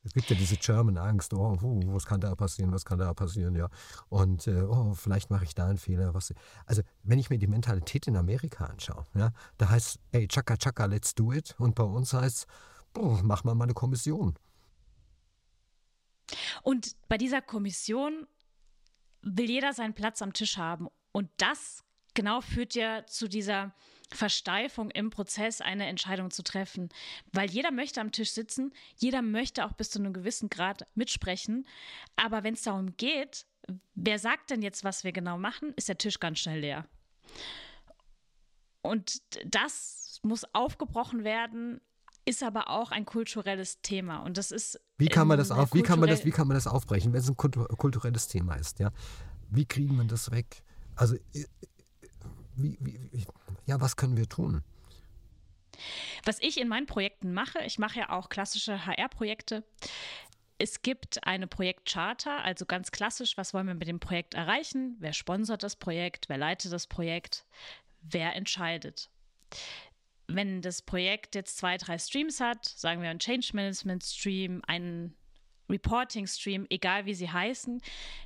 Es 0.04 0.14
gibt 0.14 0.30
ja 0.30 0.36
diese 0.36 0.58
German 0.58 0.98
Angst, 0.98 1.34
oh, 1.34 1.58
oh, 1.62 1.82
was 1.94 2.06
kann 2.06 2.20
da 2.20 2.34
passieren, 2.34 2.72
was 2.72 2.86
kann 2.86 2.98
da 2.98 3.14
passieren, 3.14 3.56
ja. 3.56 3.70
Und 4.10 4.48
äh, 4.48 4.64
oh, 4.64 4.94
vielleicht 4.96 5.30
mache 5.30 5.44
ich 5.44 5.54
da 5.54 5.68
einen 5.68 5.78
Fehler. 5.78 6.14
Was, 6.16 6.34
also, 6.66 6.82
wenn 7.04 7.20
ich 7.20 7.30
mir 7.30 7.38
die 7.38 7.48
Mentalität 7.48 8.08
in 8.08 8.18
Amerika 8.18 8.66
anschaue, 8.66 9.06
ja, 9.14 9.32
da 9.58 9.70
heißt, 9.70 10.00
ey, 10.12 10.28
chaka 10.28 10.58
chaka, 10.58 10.86
let's 10.86 11.14
do 11.14 11.32
it. 11.32 11.56
Und 11.60 11.76
bei 11.76 11.84
uns 11.84 12.14
heißt, 12.14 12.48
oh, 12.98 13.20
mach 13.24 13.44
mal 13.44 13.54
mal 13.54 13.66
eine 13.66 13.74
Kommission. 13.74 14.36
Und 16.64 16.96
bei 17.08 17.18
dieser 17.18 17.42
Kommission 17.42 18.28
will 19.22 19.50
jeder 19.50 19.74
seinen 19.74 19.94
Platz 19.94 20.22
am 20.22 20.34
Tisch 20.34 20.58
haben. 20.58 20.88
Und 21.12 21.30
das 21.38 21.84
genau 22.14 22.42
führt 22.42 22.74
ja 22.74 23.06
zu 23.06 23.28
dieser 23.28 23.74
Versteifung 24.14 24.92
im 24.92 25.10
Prozess, 25.10 25.62
eine 25.62 25.88
Entscheidung 25.88 26.32
zu 26.32 26.44
treffen. 26.44 26.90
Weil 27.32 27.50
jeder 27.50 27.72
möchte 27.72 28.02
am 28.02 28.12
Tisch 28.12 28.32
sitzen, 28.32 28.74
jeder 28.98 29.22
möchte 29.22 29.66
auch 29.66 29.74
bis 29.74 29.90
zu 29.90 30.00
einem 30.00 30.14
gewissen 30.14 30.50
Grad 30.50 30.86
mitsprechen. 30.96 31.66
Aber 32.16 32.44
wenn 32.44 32.54
es 32.54 32.64
darum 32.64 32.96
geht, 32.98 33.46
wer 33.96 34.20
sagt 34.20 34.50
denn 34.50 34.62
jetzt, 34.62 34.84
was 34.84 35.04
wir 35.04 35.12
genau 35.12 35.38
machen, 35.38 35.74
ist 35.76 35.90
der 35.90 35.98
Tisch 35.98 36.20
ganz 36.20 36.40
schnell 36.40 36.60
leer. 36.60 36.86
Und 38.82 39.22
das 39.46 40.20
muss 40.24 40.44
aufgebrochen 40.54 41.24
werden, 41.24 41.82
ist 42.26 42.44
aber 42.44 42.70
auch 42.70 42.92
ein 42.92 43.06
kulturelles 43.06 43.82
Thema. 43.82 44.20
Und 44.20 44.38
das 44.38 44.52
ist. 44.52 44.80
Wie 44.98 45.08
kann 45.08 45.28
man 45.28 45.38
das 45.38 45.52
auf, 45.52 45.74
wie 45.74 45.82
kann 45.82 46.00
man 46.00 46.10
das, 46.10 46.26
wie 46.26 46.32
kann 46.32 46.48
man 46.48 46.56
das 46.56 46.68
aufbrechen, 46.68 47.14
wenn 47.14 47.20
es 47.20 47.30
ein 47.30 47.38
kulturelles 47.38 48.28
Thema 48.28 48.56
ist, 48.56 48.80
ja? 48.80 48.92
Wie 49.50 49.66
kriegen 49.66 49.96
wir 49.98 50.06
das 50.06 50.32
weg? 50.32 50.64
Also 50.96 51.16
wie, 52.56 52.78
wie, 52.80 53.26
ja, 53.72 53.80
was 53.80 53.96
können 53.96 54.18
wir 54.18 54.28
tun? 54.28 54.64
Was 56.26 56.40
ich 56.42 56.60
in 56.60 56.68
meinen 56.68 56.88
Projekten 56.88 57.34
mache, 57.34 57.60
ich 57.66 57.80
mache 57.80 58.00
ja 58.00 58.10
auch 58.10 58.28
klassische 58.28 58.86
HR-Projekte. 58.86 59.64
Es 60.58 60.82
gibt 60.82 61.26
eine 61.26 61.48
Projektcharta, 61.48 62.40
also 62.40 62.66
ganz 62.66 62.92
klassisch, 62.92 63.38
was 63.38 63.54
wollen 63.54 63.68
wir 63.68 63.74
mit 63.74 63.88
dem 63.88 64.02
Projekt 64.02 64.34
erreichen? 64.34 64.98
Wer 65.00 65.14
sponsert 65.14 65.64
das 65.64 65.78
Projekt? 65.78 66.28
Wer 66.28 66.38
leitet 66.38 66.74
das 66.74 66.86
Projekt? 66.86 67.46
Wer 68.02 68.36
entscheidet? 68.36 69.10
Wenn 70.28 70.62
das 70.62 70.82
Projekt 70.82 71.34
jetzt 71.34 71.58
zwei, 71.58 71.78
drei 71.78 71.98
Streams 71.98 72.42
hat, 72.42 72.66
sagen 72.66 73.02
wir 73.02 73.10
ein 73.10 73.20
Change 73.20 73.52
Management 73.54 74.04
Stream, 74.04 74.62
einen 74.68 75.16
Reporting 75.70 76.28
Stream, 76.28 76.68
egal 76.70 77.06
wie 77.06 77.14
sie 77.14 77.30
heißen, 77.30 77.82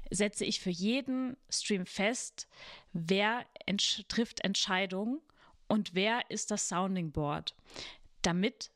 setze 0.10 0.44
ich 0.44 0.60
für 0.60 0.72
jeden 0.72 1.38
Stream 1.50 1.86
fest, 1.86 2.48
wer 2.92 3.46
entsch 3.66 4.04
trifft 4.08 4.42
Entscheidungen 4.42 5.22
und 5.68 5.94
wer 5.94 6.30
ist 6.30 6.52
das 6.52 6.68
Sounding 6.68 7.12
Board, 7.12 7.56
damit 8.22 8.72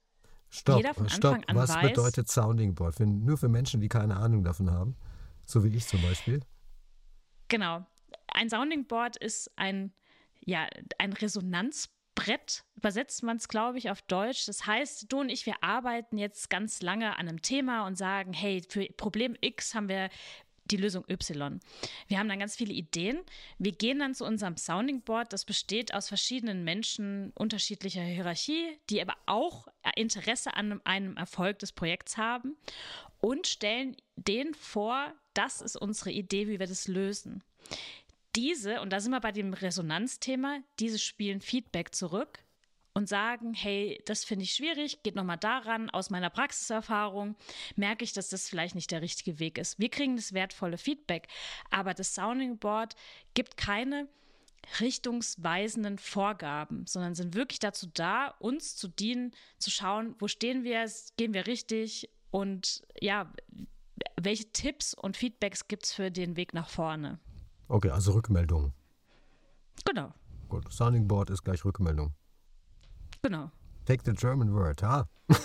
Stopp, 0.49 0.77
jeder 0.77 0.93
von 0.93 1.05
Anfang 1.05 1.17
stopp. 1.17 1.49
an 1.49 1.55
Was 1.55 1.69
weiß. 1.69 1.83
Was 1.83 1.89
bedeutet 1.89 2.29
Sounding 2.29 2.75
Board? 2.75 2.95
Für, 2.95 3.05
nur 3.05 3.37
für 3.37 3.49
Menschen, 3.49 3.81
die 3.81 3.89
keine 3.89 4.15
Ahnung 4.17 4.43
davon 4.43 4.71
haben, 4.71 4.95
so 5.45 5.63
wie 5.63 5.75
ich 5.75 5.85
zum 5.85 6.01
Beispiel. 6.01 6.41
Genau. 7.47 7.85
Ein 8.27 8.49
Sounding 8.49 8.87
Board 8.87 9.17
ist 9.17 9.51
ein, 9.55 9.93
ja, 10.45 10.67
ein 10.97 11.13
Resonanzboard 11.13 11.99
Brett 12.19 12.65
übersetzt 12.75 13.23
man 13.23 13.37
es, 13.37 13.47
glaube 13.47 13.77
ich, 13.77 13.89
auf 13.89 14.01
Deutsch. 14.01 14.45
Das 14.45 14.65
heißt, 14.65 15.11
du 15.11 15.21
und 15.21 15.29
ich, 15.29 15.45
wir 15.45 15.55
arbeiten 15.63 16.17
jetzt 16.17 16.49
ganz 16.49 16.81
lange 16.81 17.17
an 17.17 17.29
einem 17.29 17.41
Thema 17.41 17.87
und 17.87 17.97
sagen, 17.97 18.33
hey, 18.33 18.61
für 18.67 18.85
Problem 18.97 19.37
X 19.39 19.73
haben 19.73 19.87
wir 19.87 20.09
die 20.71 20.77
Lösung 20.77 21.03
Y. 21.09 21.59
Wir 22.07 22.19
haben 22.19 22.29
dann 22.29 22.39
ganz 22.39 22.55
viele 22.55 22.73
Ideen. 22.73 23.19
Wir 23.57 23.71
gehen 23.71 23.99
dann 23.99 24.13
zu 24.13 24.25
unserem 24.25 24.57
Sounding 24.57 25.01
Board. 25.01 25.33
Das 25.33 25.45
besteht 25.45 25.93
aus 25.93 26.07
verschiedenen 26.07 26.63
Menschen 26.63 27.31
unterschiedlicher 27.35 28.01
Hierarchie, 28.01 28.77
die 28.89 29.01
aber 29.01 29.15
auch 29.25 29.67
Interesse 29.95 30.53
an 30.53 30.81
einem 30.85 31.17
Erfolg 31.17 31.59
des 31.59 31.71
Projekts 31.71 32.17
haben 32.17 32.55
und 33.21 33.47
stellen 33.47 33.95
denen 34.15 34.53
vor, 34.53 35.13
das 35.33 35.61
ist 35.61 35.75
unsere 35.75 36.11
Idee, 36.11 36.47
wie 36.47 36.59
wir 36.59 36.67
das 36.67 36.87
lösen 36.87 37.43
diese, 38.35 38.81
und 38.81 38.91
da 38.91 38.99
sind 38.99 39.11
wir 39.11 39.19
bei 39.19 39.31
dem 39.31 39.53
Resonanzthema, 39.53 40.59
diese 40.79 40.99
spielen 40.99 41.41
Feedback 41.41 41.93
zurück 41.93 42.39
und 42.93 43.07
sagen, 43.07 43.53
hey, 43.53 44.01
das 44.05 44.23
finde 44.23 44.43
ich 44.43 44.53
schwierig, 44.53 45.03
geht 45.03 45.15
nochmal 45.15 45.37
daran, 45.37 45.89
aus 45.89 46.09
meiner 46.09 46.29
Praxiserfahrung 46.29 47.35
merke 47.75 48.03
ich, 48.03 48.13
dass 48.13 48.29
das 48.29 48.49
vielleicht 48.49 48.75
nicht 48.75 48.91
der 48.91 49.01
richtige 49.01 49.39
Weg 49.39 49.57
ist. 49.57 49.79
Wir 49.79 49.89
kriegen 49.89 50.15
das 50.15 50.33
wertvolle 50.33 50.77
Feedback, 50.77 51.27
aber 51.69 51.93
das 51.93 52.13
Sounding 52.13 52.57
Board 52.57 52.95
gibt 53.33 53.57
keine 53.57 54.07
richtungsweisenden 54.79 55.97
Vorgaben, 55.97 56.85
sondern 56.85 57.15
sind 57.15 57.35
wirklich 57.35 57.59
dazu 57.59 57.87
da, 57.93 58.27
uns 58.39 58.75
zu 58.75 58.87
dienen, 58.87 59.31
zu 59.57 59.71
schauen, 59.71 60.15
wo 60.19 60.27
stehen 60.27 60.63
wir, 60.63 60.85
gehen 61.17 61.33
wir 61.33 61.47
richtig 61.47 62.09
und 62.31 62.83
ja, 62.99 63.31
welche 64.21 64.51
Tipps 64.51 64.93
und 64.93 65.17
Feedbacks 65.17 65.67
gibt 65.67 65.85
es 65.85 65.93
für 65.93 66.11
den 66.11 66.35
Weg 66.35 66.53
nach 66.53 66.69
vorne. 66.69 67.19
Okay, 67.67 67.89
also 67.89 68.11
Rückmeldung. 68.13 68.73
Genau. 69.85 70.13
Gut, 70.49 70.71
Sounding 70.71 71.07
Board 71.07 71.29
ist 71.29 71.43
gleich 71.43 71.63
Rückmeldung. 71.63 72.13
Genau. 73.21 73.51
Take 73.85 74.03
the 74.05 74.13
German 74.13 74.53
word, 74.53 74.83
ha? 74.83 75.07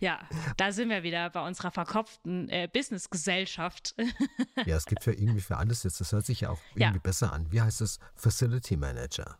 ja, 0.00 0.18
da 0.56 0.72
sind 0.72 0.88
wir 0.90 1.02
wieder 1.02 1.30
bei 1.30 1.46
unserer 1.46 1.70
verkopften 1.70 2.48
äh, 2.48 2.68
Business-Gesellschaft. 2.72 3.94
ja, 4.66 4.76
es 4.76 4.86
gibt 4.86 5.04
für 5.04 5.12
irgendwie 5.12 5.40
für 5.40 5.56
alles 5.56 5.82
jetzt, 5.82 6.00
das 6.00 6.12
hört 6.12 6.26
sich 6.26 6.40
ja 6.42 6.50
auch 6.50 6.60
irgendwie 6.74 6.96
ja. 6.96 7.02
besser 7.02 7.32
an. 7.32 7.50
Wie 7.50 7.60
heißt 7.60 7.80
es? 7.80 7.98
Facility 8.14 8.76
Manager. 8.76 9.38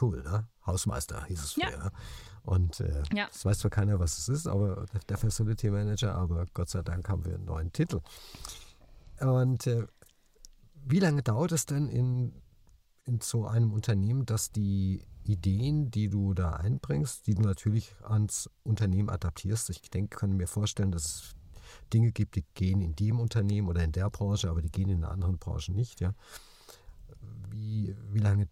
cool, 0.00 0.22
ne? 0.22 0.46
Hausmeister 0.66 1.24
hieß 1.24 1.42
es 1.42 1.52
früher. 1.54 1.70
Ja. 1.70 1.90
Und 2.42 2.80
äh, 2.80 3.02
ja. 3.14 3.26
das 3.26 3.44
weiß 3.44 3.60
zwar 3.60 3.70
keiner, 3.70 4.00
was 4.00 4.18
es 4.18 4.28
ist, 4.28 4.46
aber 4.46 4.86
der 5.08 5.16
Facility 5.16 5.70
Manager, 5.70 6.14
aber 6.14 6.46
Gott 6.54 6.68
sei 6.70 6.82
Dank 6.82 7.08
haben 7.08 7.24
wir 7.24 7.34
einen 7.34 7.44
neuen 7.44 7.72
Titel. 7.72 8.00
Und 9.20 9.66
äh, 9.66 9.86
wie 10.84 10.98
lange 10.98 11.22
dauert 11.22 11.52
es 11.52 11.66
denn 11.66 11.88
in, 11.88 12.42
in 13.04 13.20
so 13.20 13.46
einem 13.46 13.72
Unternehmen, 13.72 14.26
dass 14.26 14.50
die 14.50 15.04
Ideen, 15.24 15.90
die 15.90 16.08
du 16.08 16.34
da 16.34 16.50
einbringst, 16.54 17.26
die 17.26 17.34
du 17.34 17.42
natürlich 17.42 17.94
ans 18.02 18.50
Unternehmen 18.64 19.10
adaptierst, 19.10 19.70
ich 19.70 19.90
denke, 19.90 20.16
können 20.16 20.36
mir 20.36 20.48
vorstellen, 20.48 20.92
dass 20.92 21.04
es 21.04 21.36
Dinge 21.92 22.12
gibt, 22.12 22.36
die 22.36 22.44
gehen 22.54 22.80
in 22.80 22.94
dem 22.96 23.20
Unternehmen 23.20 23.68
oder 23.68 23.82
in 23.82 23.92
der 23.92 24.10
Branche, 24.10 24.50
aber 24.50 24.62
die 24.62 24.70
gehen 24.70 24.88
in 24.88 25.04
einer 25.04 25.12
anderen 25.12 25.38
Branche 25.38 25.72
nicht, 25.72 26.00
ja. 26.00 26.14
wie, 27.50 27.96
wie 28.10 28.18
lange 28.18 28.48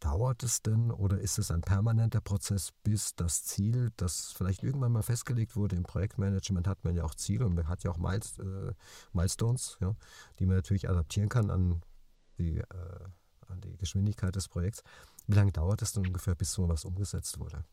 dauert 0.00 0.42
es 0.42 0.62
denn 0.62 0.90
oder 0.90 1.18
ist 1.20 1.38
es 1.38 1.50
ein 1.50 1.60
permanenter 1.60 2.20
Prozess, 2.20 2.72
bis 2.82 3.14
das 3.14 3.44
Ziel, 3.44 3.92
das 3.96 4.32
vielleicht 4.32 4.62
irgendwann 4.62 4.92
mal 4.92 5.02
festgelegt 5.02 5.56
wurde 5.56 5.76
im 5.76 5.82
Projektmanagement, 5.82 6.66
hat 6.66 6.84
man 6.84 6.94
ja 6.96 7.04
auch 7.04 7.14
Ziele 7.14 7.44
und 7.44 7.54
man 7.54 7.68
hat 7.68 7.84
ja 7.84 7.90
auch 7.90 7.98
äh, 7.98 8.72
Milestones, 9.12 9.76
ja, 9.80 9.94
die 10.38 10.46
man 10.46 10.56
natürlich 10.56 10.88
adaptieren 10.88 11.28
kann 11.28 11.50
an 11.50 11.82
die, 12.38 12.58
äh, 12.58 12.64
an 13.50 13.60
die 13.60 13.76
Geschwindigkeit 13.76 14.34
des 14.34 14.48
Projekts. 14.48 14.82
Wie 15.26 15.34
lange 15.34 15.52
dauert 15.52 15.82
es 15.82 15.92
denn 15.92 16.06
ungefähr, 16.06 16.34
bis 16.34 16.52
so 16.52 16.68
was 16.68 16.84
umgesetzt 16.84 17.38
wurde? 17.38 17.64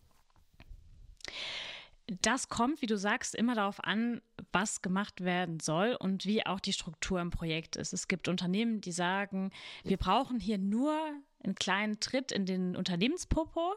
Das 2.21 2.47
kommt, 2.47 2.81
wie 2.81 2.85
du 2.85 2.97
sagst, 2.97 3.35
immer 3.35 3.53
darauf 3.53 3.83
an, 3.83 4.21
was 4.53 4.81
gemacht 4.81 5.21
werden 5.21 5.59
soll 5.59 5.97
und 5.99 6.25
wie 6.25 6.45
auch 6.45 6.61
die 6.61 6.71
Struktur 6.71 7.19
im 7.19 7.31
Projekt 7.31 7.75
ist. 7.75 7.91
Es 7.91 8.07
gibt 8.07 8.29
Unternehmen, 8.29 8.79
die 8.79 8.93
sagen, 8.93 9.51
wir 9.83 9.97
brauchen 9.97 10.39
hier 10.39 10.57
nur 10.57 10.97
einen 11.43 11.55
kleinen 11.55 11.99
Tritt 11.99 12.31
in 12.31 12.45
den 12.45 12.77
Unternehmenspopo. 12.77 13.75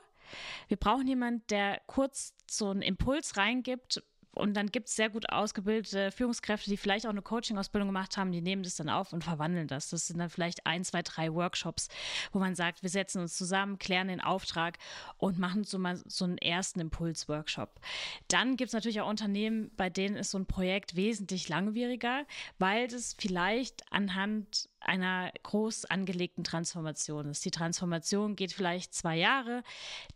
Wir 0.68 0.76
brauchen 0.76 1.08
jemanden, 1.08 1.42
der 1.48 1.80
kurz 1.86 2.34
so 2.48 2.70
einen 2.70 2.82
Impuls 2.82 3.36
reingibt, 3.36 4.02
und 4.32 4.54
dann 4.54 4.68
gibt 4.70 4.88
es 4.88 4.96
sehr 4.96 5.10
gut 5.10 5.28
ausgebildete 5.30 6.12
Führungskräfte, 6.12 6.70
die 6.70 6.76
vielleicht 6.76 7.04
auch 7.06 7.10
eine 7.10 7.22
Coaching-Ausbildung 7.22 7.88
gemacht 7.88 8.16
haben, 8.16 8.30
die 8.30 8.40
nehmen 8.40 8.62
das 8.62 8.76
dann 8.76 8.88
auf 8.88 9.12
und 9.12 9.24
verwandeln 9.24 9.66
das. 9.66 9.90
Das 9.90 10.06
sind 10.06 10.18
dann 10.18 10.30
vielleicht 10.30 10.66
ein, 10.66 10.84
zwei, 10.84 11.02
drei 11.02 11.32
Workshops, 11.34 11.88
wo 12.32 12.38
man 12.38 12.54
sagt, 12.54 12.82
wir 12.82 12.90
setzen 12.90 13.20
uns 13.20 13.36
zusammen, 13.36 13.78
klären 13.78 14.08
den 14.08 14.20
Auftrag 14.20 14.78
und 15.18 15.38
machen 15.38 15.64
so 15.64 15.78
mal 15.78 16.00
so 16.06 16.24
einen 16.24 16.38
ersten 16.38 16.80
Impuls-Workshop. 16.80 17.80
Dann 18.28 18.56
gibt 18.56 18.68
es 18.68 18.74
natürlich 18.74 19.00
auch 19.00 19.08
Unternehmen, 19.08 19.72
bei 19.76 19.90
denen 19.90 20.16
ist 20.16 20.30
so 20.30 20.38
ein 20.38 20.46
Projekt 20.46 20.94
wesentlich 20.94 21.48
langwieriger, 21.48 22.24
weil 22.58 22.86
das 22.86 23.16
vielleicht 23.18 23.92
anhand 23.92 24.68
einer 24.78 25.32
groß 25.42 25.86
angelegten 25.86 26.44
Transformation 26.44 27.28
ist. 27.30 27.44
Die 27.44 27.50
Transformation 27.50 28.36
geht 28.36 28.52
vielleicht 28.52 28.94
zwei 28.94 29.16
Jahre. 29.16 29.62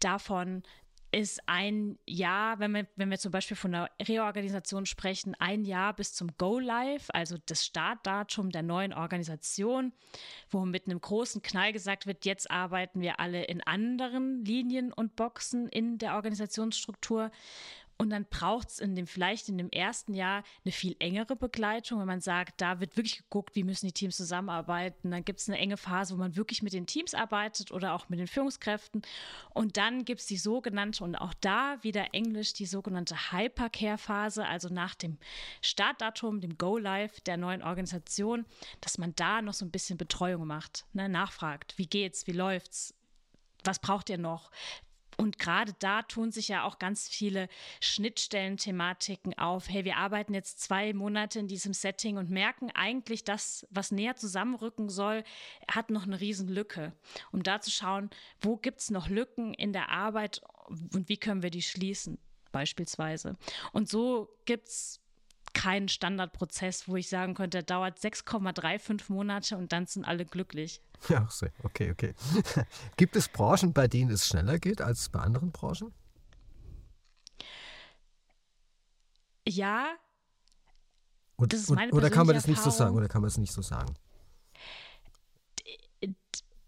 Davon 0.00 0.62
ist 1.14 1.40
ein 1.46 1.96
Jahr, 2.08 2.58
wenn 2.58 2.72
wir, 2.72 2.86
wenn 2.96 3.08
wir 3.08 3.18
zum 3.18 3.30
Beispiel 3.30 3.56
von 3.56 3.72
einer 3.72 3.88
Reorganisation 4.02 4.84
sprechen, 4.84 5.36
ein 5.38 5.64
Jahr 5.64 5.94
bis 5.94 6.12
zum 6.12 6.36
Go-Live, 6.38 7.06
also 7.12 7.36
das 7.46 7.64
Startdatum 7.64 8.50
der 8.50 8.62
neuen 8.62 8.92
Organisation, 8.92 9.92
wo 10.50 10.64
mit 10.64 10.86
einem 10.86 11.00
großen 11.00 11.40
Knall 11.40 11.72
gesagt 11.72 12.08
wird, 12.08 12.24
jetzt 12.24 12.50
arbeiten 12.50 13.00
wir 13.00 13.20
alle 13.20 13.44
in 13.44 13.62
anderen 13.62 14.44
Linien 14.44 14.92
und 14.92 15.14
Boxen 15.14 15.68
in 15.68 15.98
der 15.98 16.16
Organisationsstruktur. 16.16 17.30
Und 17.96 18.10
dann 18.10 18.24
braucht 18.24 18.70
es 18.70 18.78
in 18.80 18.96
dem, 18.96 19.06
vielleicht 19.06 19.48
in 19.48 19.56
dem 19.56 19.70
ersten 19.70 20.14
Jahr 20.14 20.42
eine 20.64 20.72
viel 20.72 20.96
engere 20.98 21.36
Begleitung, 21.36 22.00
wenn 22.00 22.06
man 22.06 22.20
sagt, 22.20 22.60
da 22.60 22.80
wird 22.80 22.96
wirklich 22.96 23.18
geguckt, 23.18 23.54
wie 23.54 23.62
müssen 23.62 23.86
die 23.86 23.92
Teams 23.92 24.16
zusammenarbeiten. 24.16 25.12
Dann 25.12 25.24
gibt 25.24 25.38
es 25.40 25.48
eine 25.48 25.58
enge 25.58 25.76
Phase, 25.76 26.14
wo 26.14 26.18
man 26.18 26.34
wirklich 26.34 26.62
mit 26.62 26.72
den 26.72 26.86
Teams 26.86 27.14
arbeitet 27.14 27.70
oder 27.70 27.94
auch 27.94 28.08
mit 28.08 28.18
den 28.18 28.26
Führungskräften. 28.26 29.02
Und 29.50 29.76
dann 29.76 30.04
gibt 30.04 30.20
es 30.20 30.26
die 30.26 30.36
sogenannte, 30.36 31.04
und 31.04 31.14
auch 31.14 31.34
da 31.40 31.78
wieder 31.82 32.14
Englisch, 32.14 32.52
die 32.52 32.66
sogenannte 32.66 33.32
Hypercare-Phase, 33.32 34.44
also 34.44 34.68
nach 34.68 34.96
dem 34.96 35.18
Startdatum, 35.60 36.40
dem 36.40 36.58
Go-Live 36.58 37.20
der 37.20 37.36
neuen 37.36 37.62
Organisation, 37.62 38.44
dass 38.80 38.98
man 38.98 39.14
da 39.14 39.40
noch 39.40 39.54
so 39.54 39.64
ein 39.64 39.70
bisschen 39.70 39.98
Betreuung 39.98 40.46
macht, 40.46 40.84
ne? 40.94 41.08
nachfragt, 41.08 41.78
wie 41.78 41.86
geht's, 41.86 42.26
wie 42.26 42.32
läuft's, 42.32 42.94
was 43.62 43.78
braucht 43.78 44.10
ihr 44.10 44.18
noch? 44.18 44.50
Und 45.16 45.38
gerade 45.38 45.74
da 45.78 46.02
tun 46.02 46.32
sich 46.32 46.48
ja 46.48 46.64
auch 46.64 46.78
ganz 46.78 47.08
viele 47.08 47.48
Schnittstellen-Thematiken 47.80 49.38
auf. 49.38 49.68
Hey, 49.68 49.84
wir 49.84 49.96
arbeiten 49.96 50.34
jetzt 50.34 50.60
zwei 50.60 50.92
Monate 50.92 51.38
in 51.38 51.48
diesem 51.48 51.72
Setting 51.72 52.16
und 52.16 52.30
merken 52.30 52.70
eigentlich, 52.74 53.24
dass 53.24 53.66
was 53.70 53.92
näher 53.92 54.16
zusammenrücken 54.16 54.88
soll, 54.88 55.24
hat 55.70 55.90
noch 55.90 56.04
eine 56.04 56.20
Riesenlücke. 56.20 56.92
Um 57.32 57.42
da 57.42 57.60
zu 57.60 57.70
schauen, 57.70 58.10
wo 58.40 58.56
gibt 58.56 58.80
es 58.80 58.90
noch 58.90 59.08
Lücken 59.08 59.54
in 59.54 59.72
der 59.72 59.90
Arbeit 59.90 60.40
und 60.68 61.08
wie 61.08 61.16
können 61.16 61.42
wir 61.42 61.50
die 61.50 61.62
schließen, 61.62 62.18
beispielsweise. 62.52 63.36
Und 63.72 63.88
so 63.88 64.28
gibt 64.46 64.68
es 64.68 65.03
keinen 65.54 65.88
Standardprozess, 65.88 66.88
wo 66.88 66.96
ich 66.96 67.08
sagen 67.08 67.34
könnte, 67.34 67.58
der 67.58 67.62
dauert 67.62 67.98
6,35 67.98 69.04
Monate 69.08 69.56
und 69.56 69.72
dann 69.72 69.86
sind 69.86 70.04
alle 70.04 70.24
glücklich. 70.26 70.82
Ja, 71.08 71.26
okay, 71.62 71.90
okay. 71.90 72.14
Gibt 72.96 73.16
es 73.16 73.28
Branchen, 73.28 73.72
bei 73.72 73.88
denen 73.88 74.10
es 74.10 74.26
schneller 74.26 74.58
geht 74.58 74.80
als 74.80 75.08
bei 75.08 75.20
anderen 75.20 75.52
Branchen? 75.52 75.92
Ja. 79.46 79.94
Und, 81.36 81.52
das 81.52 81.60
ist 81.60 81.70
meine 81.70 81.92
oder 81.92 82.10
kann 82.10 82.26
man 82.26 82.34
das 82.34 82.46
nicht 82.46 82.62
so 82.62 82.70
sagen? 82.70 82.96
Oder 82.96 83.08
kann 83.08 83.20
man 83.20 83.28
es 83.28 83.38
nicht 83.38 83.52
so 83.52 83.62
sagen? 83.62 83.94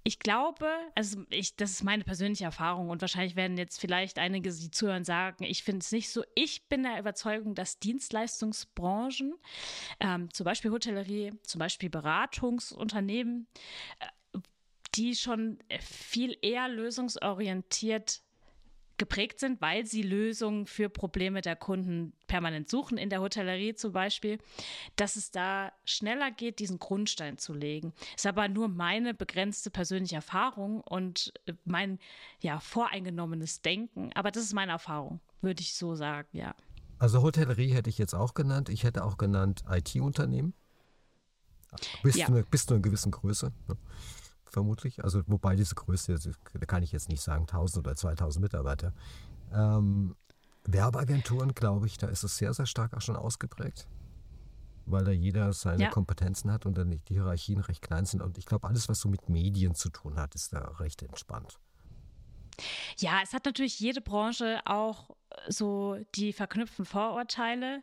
Ich 0.06 0.20
glaube, 0.20 0.70
also 0.94 1.24
ich, 1.30 1.56
das 1.56 1.72
ist 1.72 1.82
meine 1.82 2.04
persönliche 2.04 2.44
Erfahrung 2.44 2.90
und 2.90 3.00
wahrscheinlich 3.00 3.34
werden 3.34 3.58
jetzt 3.58 3.80
vielleicht 3.80 4.20
einige, 4.20 4.52
die 4.52 4.70
zuhören, 4.70 5.02
sagen, 5.02 5.42
ich 5.42 5.64
finde 5.64 5.80
es 5.80 5.90
nicht 5.90 6.10
so. 6.10 6.22
Ich 6.36 6.68
bin 6.68 6.84
der 6.84 7.00
Überzeugung, 7.00 7.56
dass 7.56 7.80
Dienstleistungsbranchen, 7.80 9.34
ähm, 9.98 10.32
zum 10.32 10.44
Beispiel 10.44 10.70
Hotellerie, 10.70 11.32
zum 11.42 11.58
Beispiel 11.58 11.90
Beratungsunternehmen, 11.90 13.48
äh, 13.98 14.38
die 14.94 15.16
schon 15.16 15.58
viel 15.80 16.38
eher 16.40 16.68
lösungsorientiert 16.68 18.22
geprägt 18.98 19.40
sind, 19.40 19.60
weil 19.60 19.86
sie 19.86 20.02
Lösungen 20.02 20.66
für 20.66 20.88
Probleme 20.88 21.40
der 21.40 21.56
Kunden 21.56 22.12
permanent 22.26 22.68
suchen, 22.68 22.98
in 22.98 23.10
der 23.10 23.20
Hotellerie 23.20 23.74
zum 23.74 23.92
Beispiel, 23.92 24.38
dass 24.96 25.16
es 25.16 25.30
da 25.30 25.72
schneller 25.84 26.30
geht, 26.30 26.58
diesen 26.58 26.78
Grundstein 26.78 27.38
zu 27.38 27.54
legen. 27.54 27.92
Ist 28.14 28.26
aber 28.26 28.48
nur 28.48 28.68
meine 28.68 29.14
begrenzte 29.14 29.70
persönliche 29.70 30.16
Erfahrung 30.16 30.80
und 30.80 31.32
mein 31.64 31.98
ja, 32.40 32.60
voreingenommenes 32.60 33.62
Denken. 33.62 34.10
Aber 34.14 34.30
das 34.30 34.44
ist 34.44 34.54
meine 34.54 34.72
Erfahrung, 34.72 35.20
würde 35.40 35.60
ich 35.60 35.74
so 35.74 35.94
sagen, 35.94 36.28
ja. 36.32 36.54
Also 36.98 37.22
Hotellerie 37.22 37.72
hätte 37.72 37.90
ich 37.90 37.98
jetzt 37.98 38.14
auch 38.14 38.34
genannt. 38.34 38.68
Ich 38.70 38.84
hätte 38.84 39.04
auch 39.04 39.18
genannt 39.18 39.64
IT-Unternehmen. 39.70 40.54
Bis, 42.02 42.16
ja. 42.16 42.28
bis 42.50 42.64
zu 42.66 42.74
einer 42.74 42.82
gewissen 42.82 43.10
Größe. 43.10 43.52
Ne? 43.68 43.76
Vermutlich. 44.50 45.02
Also 45.04 45.22
wobei 45.26 45.56
diese 45.56 45.74
Größe, 45.74 46.18
da 46.54 46.66
kann 46.66 46.82
ich 46.82 46.92
jetzt 46.92 47.08
nicht 47.08 47.22
sagen 47.22 47.42
1000 47.42 47.86
oder 47.86 47.96
2000 47.96 48.42
Mitarbeiter. 48.42 48.92
Ähm, 49.52 50.16
Werbeagenturen, 50.64 51.54
glaube 51.54 51.86
ich, 51.86 51.98
da 51.98 52.08
ist 52.08 52.24
es 52.24 52.36
sehr, 52.36 52.52
sehr 52.52 52.66
stark 52.66 52.94
auch 52.94 53.00
schon 53.00 53.16
ausgeprägt, 53.16 53.86
weil 54.84 55.04
da 55.04 55.12
jeder 55.12 55.52
seine 55.52 55.84
ja. 55.84 55.90
Kompetenzen 55.90 56.50
hat 56.50 56.66
und 56.66 56.76
dann 56.76 56.90
die 56.90 57.00
Hierarchien 57.08 57.60
recht 57.60 57.82
klein 57.82 58.04
sind. 58.04 58.20
Und 58.20 58.38
ich 58.38 58.46
glaube, 58.46 58.66
alles, 58.66 58.88
was 58.88 59.00
so 59.00 59.08
mit 59.08 59.28
Medien 59.28 59.74
zu 59.74 59.90
tun 59.90 60.16
hat, 60.16 60.34
ist 60.34 60.52
da 60.52 60.60
recht 60.78 61.02
entspannt. 61.02 61.58
Ja, 62.98 63.20
es 63.22 63.32
hat 63.32 63.44
natürlich 63.44 63.78
jede 63.78 64.00
Branche 64.00 64.60
auch 64.64 65.10
so 65.48 65.98
die 66.14 66.32
verknüpften 66.32 66.84
Vorurteile. 66.84 67.82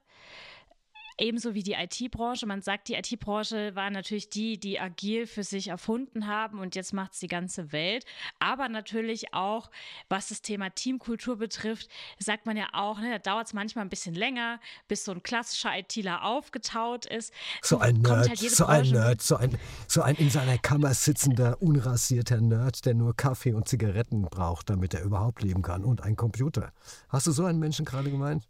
Ebenso 1.17 1.53
wie 1.53 1.63
die 1.63 1.73
IT-Branche. 1.73 2.45
Man 2.45 2.61
sagt, 2.61 2.87
die 2.87 2.95
IT-Branche 2.95 3.75
war 3.75 3.89
natürlich 3.89 4.29
die, 4.29 4.59
die 4.59 4.79
agil 4.79 5.27
für 5.27 5.43
sich 5.43 5.67
erfunden 5.67 6.27
haben 6.27 6.59
und 6.59 6.75
jetzt 6.75 6.93
macht 6.93 7.13
es 7.13 7.19
die 7.19 7.27
ganze 7.27 7.71
Welt. 7.71 8.05
Aber 8.39 8.69
natürlich 8.69 9.33
auch, 9.33 9.69
was 10.09 10.29
das 10.29 10.41
Thema 10.41 10.69
Teamkultur 10.69 11.37
betrifft, 11.37 11.89
sagt 12.19 12.45
man 12.45 12.57
ja 12.57 12.67
auch, 12.73 12.99
ne, 12.99 13.11
da 13.11 13.19
dauert 13.19 13.47
es 13.47 13.53
manchmal 13.53 13.85
ein 13.85 13.89
bisschen 13.89 14.15
länger, 14.15 14.59
bis 14.87 15.05
so 15.05 15.11
ein 15.11 15.23
klassischer 15.23 15.77
ITler 15.77 16.23
aufgetaut 16.23 17.05
ist. 17.05 17.33
So 17.61 17.77
ein 17.77 18.01
Nerd, 18.01 18.29
halt 18.29 18.39
so 18.39 18.65
ein 18.65 18.89
Nerd, 18.89 19.21
so 19.21 19.35
ein, 19.35 19.57
so 19.87 20.01
ein 20.01 20.15
in 20.15 20.29
seiner 20.29 20.57
Kammer 20.57 20.93
sitzender, 20.93 21.61
unrasierter 21.61 22.41
Nerd, 22.41 22.85
der 22.85 22.93
nur 22.93 23.15
Kaffee 23.15 23.53
und 23.53 23.67
Zigaretten 23.67 24.23
braucht, 24.23 24.69
damit 24.69 24.93
er 24.93 25.03
überhaupt 25.03 25.41
leben 25.41 25.61
kann 25.61 25.83
und 25.83 26.01
ein 26.01 26.15
Computer. 26.15 26.71
Hast 27.09 27.27
du 27.27 27.31
so 27.31 27.45
einen 27.45 27.59
Menschen 27.59 27.85
gerade 27.85 28.09
gemeint? 28.09 28.47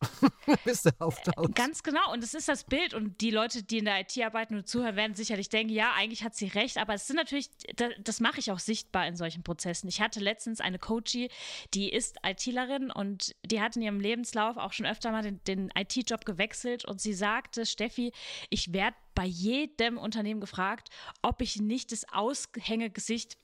bis 0.64 0.82
der 0.82 0.94
auftaucht. 0.98 1.54
Ganz 1.54 1.82
genau. 1.82 2.12
Und 2.12 2.24
es 2.24 2.34
ist 2.34 2.48
das 2.48 2.64
Bild. 2.64 2.94
Und 2.94 3.20
die 3.20 3.30
Leute, 3.30 3.62
die 3.62 3.78
in 3.78 3.84
der 3.84 4.00
IT 4.00 4.16
arbeiten 4.22 4.56
und 4.56 4.68
zuhören, 4.68 4.96
werden 4.96 5.14
sicherlich 5.14 5.48
denken, 5.48 5.72
ja, 5.72 5.92
eigentlich 5.94 6.24
hat 6.24 6.34
sie 6.34 6.46
recht. 6.46 6.78
Aber 6.78 6.94
es 6.94 7.06
sind 7.06 7.16
natürlich, 7.16 7.50
das, 7.76 7.92
das 8.00 8.20
mache 8.20 8.40
ich 8.40 8.50
auch 8.50 8.58
sichtbar 8.58 9.06
in 9.06 9.16
solchen 9.16 9.42
Prozessen. 9.42 9.88
Ich 9.88 10.00
hatte 10.00 10.20
letztens 10.20 10.60
eine 10.60 10.78
Coachie, 10.78 11.30
die 11.74 11.90
ist 11.90 12.16
ITlerin 12.24 12.90
und 12.90 13.34
die 13.44 13.60
hat 13.60 13.76
in 13.76 13.82
ihrem 13.82 14.00
Lebenslauf 14.00 14.56
auch 14.56 14.72
schon 14.72 14.86
öfter 14.86 15.10
mal 15.10 15.22
den, 15.22 15.42
den 15.44 15.70
IT-Job 15.76 16.24
gewechselt. 16.24 16.84
Und 16.84 17.00
sie 17.00 17.14
sagte, 17.14 17.66
Steffi, 17.66 18.12
ich 18.48 18.72
werde 18.72 18.96
bei 19.14 19.26
jedem 19.26 19.98
Unternehmen 19.98 20.40
gefragt, 20.40 20.88
ob 21.20 21.42
ich 21.42 21.60
nicht 21.60 21.92
das 21.92 22.06
Aushängegesicht 22.10 23.36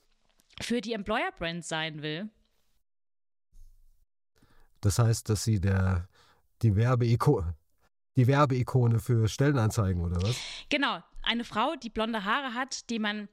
für 0.59 0.81
die 0.81 0.93
Employer 0.93 1.31
Brand 1.37 1.63
sein 1.63 2.01
will. 2.01 2.29
Das 4.81 4.99
heißt, 4.99 5.29
dass 5.29 5.43
sie 5.43 5.59
der 5.59 6.07
die 6.61 6.75
Werbeikone. 6.75 7.55
Die 8.15 8.27
Werbeikone 8.27 8.99
für 8.99 9.27
Stellenanzeigen 9.27 10.03
oder 10.03 10.21
was? 10.21 10.35
Genau, 10.69 11.03
eine 11.21 11.43
Frau, 11.43 11.75
die 11.75 11.89
blonde 11.89 12.23
Haare 12.23 12.53
hat, 12.53 12.89
die 12.89 12.99
man 12.99 13.29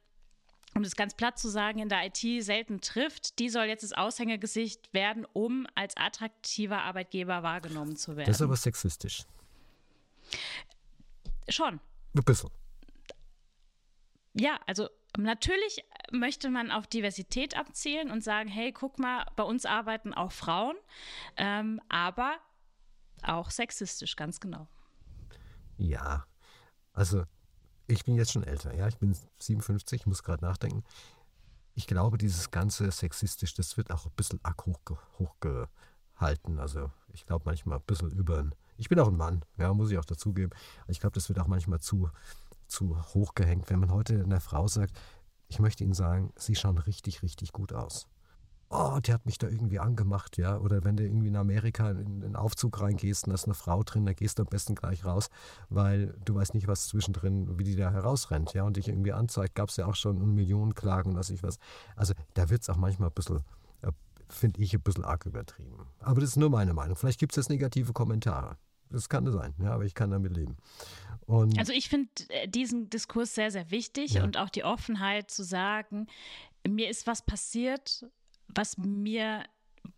um 0.74 0.82
das 0.82 0.96
ganz 0.96 1.14
platt 1.14 1.38
zu 1.38 1.48
sagen, 1.48 1.78
in 1.78 1.88
der 1.88 2.04
IT 2.04 2.44
selten 2.44 2.80
trifft, 2.80 3.38
die 3.38 3.48
soll 3.48 3.66
jetzt 3.66 3.84
das 3.84 3.92
Aushängegesicht 3.92 4.92
werden, 4.92 5.24
um 5.32 5.66
als 5.74 5.96
attraktiver 5.96 6.82
Arbeitgeber 6.82 7.42
wahrgenommen 7.42 7.96
zu 7.96 8.16
werden. 8.16 8.26
Das 8.26 8.36
ist 8.36 8.42
aber 8.42 8.56
sexistisch. 8.56 9.22
Schon. 11.48 11.80
Ein 12.14 12.24
bisschen. 12.24 12.50
Ja, 14.32 14.58
also 14.66 14.88
natürlich 15.16 15.84
möchte 16.10 16.50
man 16.50 16.72
auf 16.72 16.88
Diversität 16.88 17.56
abzielen 17.56 18.10
und 18.10 18.24
sagen, 18.24 18.48
hey, 18.48 18.72
guck 18.72 18.98
mal, 18.98 19.26
bei 19.36 19.44
uns 19.44 19.66
arbeiten 19.66 20.12
auch 20.12 20.32
Frauen, 20.32 20.76
ähm, 21.36 21.80
aber 21.88 22.36
auch 23.28 23.50
sexistisch, 23.50 24.16
ganz 24.16 24.40
genau. 24.40 24.68
Ja, 25.76 26.24
also 26.92 27.24
ich 27.86 28.04
bin 28.04 28.14
jetzt 28.14 28.32
schon 28.32 28.44
älter, 28.44 28.74
ja, 28.74 28.88
ich 28.88 28.98
bin 28.98 29.16
57, 29.38 30.06
muss 30.06 30.22
gerade 30.22 30.44
nachdenken. 30.44 30.84
Ich 31.74 31.86
glaube, 31.86 32.18
dieses 32.18 32.50
ganze 32.50 32.90
sexistisch, 32.90 33.54
das 33.54 33.76
wird 33.76 33.90
auch 33.90 34.06
ein 34.06 34.12
bisschen 34.16 34.38
arg 34.44 34.64
hochge 34.64 34.96
hochgehalten. 35.18 36.58
Also 36.60 36.90
ich 37.12 37.26
glaube 37.26 37.44
manchmal 37.46 37.78
ein 37.78 37.84
bisschen 37.84 38.10
über. 38.12 38.48
Ich 38.76 38.88
bin 38.88 38.98
auch 39.00 39.08
ein 39.08 39.16
Mann, 39.16 39.44
ja, 39.56 39.74
muss 39.74 39.90
ich 39.90 39.98
auch 39.98 40.04
dazugeben. 40.04 40.56
Ich 40.86 41.00
glaube, 41.00 41.14
das 41.14 41.28
wird 41.28 41.40
auch 41.40 41.48
manchmal 41.48 41.80
zu, 41.80 42.10
zu 42.68 42.96
hoch 43.14 43.34
gehängt. 43.34 43.70
Wenn 43.70 43.80
man 43.80 43.90
heute 43.90 44.22
einer 44.22 44.40
Frau 44.40 44.68
sagt, 44.68 44.96
ich 45.48 45.58
möchte 45.58 45.84
Ihnen 45.84 45.94
sagen, 45.94 46.32
Sie 46.36 46.54
schauen 46.54 46.78
richtig, 46.78 47.22
richtig 47.22 47.52
gut 47.52 47.72
aus 47.72 48.08
oh, 48.74 48.98
der 49.00 49.14
hat 49.14 49.26
mich 49.26 49.38
da 49.38 49.48
irgendwie 49.48 49.78
angemacht, 49.78 50.36
ja. 50.36 50.58
Oder 50.58 50.84
wenn 50.84 50.96
du 50.96 51.04
irgendwie 51.04 51.28
in 51.28 51.36
Amerika 51.36 51.90
in 51.90 52.20
den 52.20 52.36
Aufzug 52.36 52.80
reingehst 52.80 53.24
und 53.24 53.30
da 53.30 53.34
ist 53.34 53.44
eine 53.44 53.54
Frau 53.54 53.82
drin, 53.82 54.04
da 54.04 54.12
gehst 54.12 54.38
du 54.38 54.42
am 54.42 54.48
besten 54.48 54.74
gleich 54.74 55.04
raus, 55.04 55.28
weil 55.68 56.14
du 56.24 56.34
weißt 56.34 56.54
nicht, 56.54 56.66
was 56.66 56.88
zwischendrin, 56.88 57.58
wie 57.58 57.64
die 57.64 57.76
da 57.76 57.92
herausrennt, 57.92 58.52
ja, 58.52 58.64
und 58.64 58.76
dich 58.76 58.88
irgendwie 58.88 59.12
anzeigt. 59.12 59.54
Gab 59.54 59.68
es 59.68 59.76
ja 59.76 59.86
auch 59.86 59.94
schon 59.94 60.34
Millionen 60.34 60.74
Klagen 60.74 61.10
und 61.10 61.16
was 61.16 61.30
ich 61.30 61.42
was. 61.42 61.58
Also 61.96 62.14
da 62.34 62.50
wird 62.50 62.62
es 62.62 62.70
auch 62.70 62.76
manchmal 62.76 63.10
ein 63.10 63.14
bisschen, 63.14 63.44
äh, 63.82 63.92
finde 64.28 64.60
ich, 64.60 64.74
ein 64.74 64.82
bisschen 64.82 65.04
arg 65.04 65.24
übertrieben. 65.26 65.86
Aber 66.00 66.20
das 66.20 66.30
ist 66.30 66.36
nur 66.36 66.50
meine 66.50 66.74
Meinung. 66.74 66.96
Vielleicht 66.96 67.20
gibt 67.20 67.32
es 67.32 67.36
jetzt 67.36 67.50
negative 67.50 67.92
Kommentare. 67.92 68.56
Das 68.90 69.08
kann 69.08 69.30
sein, 69.30 69.54
ja, 69.58 69.72
aber 69.72 69.84
ich 69.84 69.94
kann 69.94 70.10
damit 70.10 70.36
leben. 70.36 70.56
Und 71.26 71.58
also 71.58 71.72
ich 71.72 71.88
finde 71.88 72.10
äh, 72.28 72.48
diesen 72.48 72.90
Diskurs 72.90 73.34
sehr, 73.34 73.50
sehr 73.50 73.70
wichtig 73.70 74.14
ja. 74.14 74.24
und 74.24 74.36
auch 74.36 74.50
die 74.50 74.64
Offenheit 74.64 75.30
zu 75.30 75.42
sagen, 75.42 76.06
mir 76.68 76.88
ist 76.88 77.06
was 77.06 77.24
passiert, 77.24 78.06
was 78.54 78.78
mir 78.78 79.44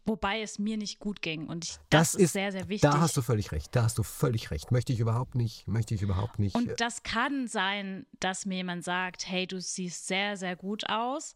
wobei 0.07 0.40
es 0.40 0.59
mir 0.59 0.76
nicht 0.76 0.98
gut 0.98 1.20
ging. 1.20 1.46
Und 1.46 1.64
ich, 1.64 1.76
das, 1.90 2.12
das 2.12 2.14
ist, 2.14 2.22
ist, 2.22 2.32
sehr, 2.32 2.52
sehr 2.52 2.68
wichtig. 2.68 2.90
Da 2.90 3.00
hast 3.00 3.16
du 3.16 3.22
völlig 3.22 3.52
recht. 3.52 3.74
Da 3.74 3.82
hast 3.82 3.98
du 3.98 4.02
völlig 4.02 4.50
recht. 4.50 4.70
Möchte 4.70 4.92
ich 4.92 5.00
überhaupt 5.00 5.34
nicht, 5.34 5.66
möchte 5.66 5.94
ich 5.94 6.02
überhaupt 6.02 6.38
nicht. 6.38 6.54
Und 6.54 6.70
äh, 6.70 6.76
das 6.76 7.02
kann 7.02 7.48
sein, 7.48 8.07
dass 8.20 8.46
mir 8.46 8.57
jemand 8.57 8.84
sagt, 8.84 9.28
hey, 9.28 9.46
du 9.46 9.61
siehst 9.61 10.07
sehr, 10.07 10.36
sehr 10.36 10.57
gut 10.57 10.88
aus. 10.88 11.34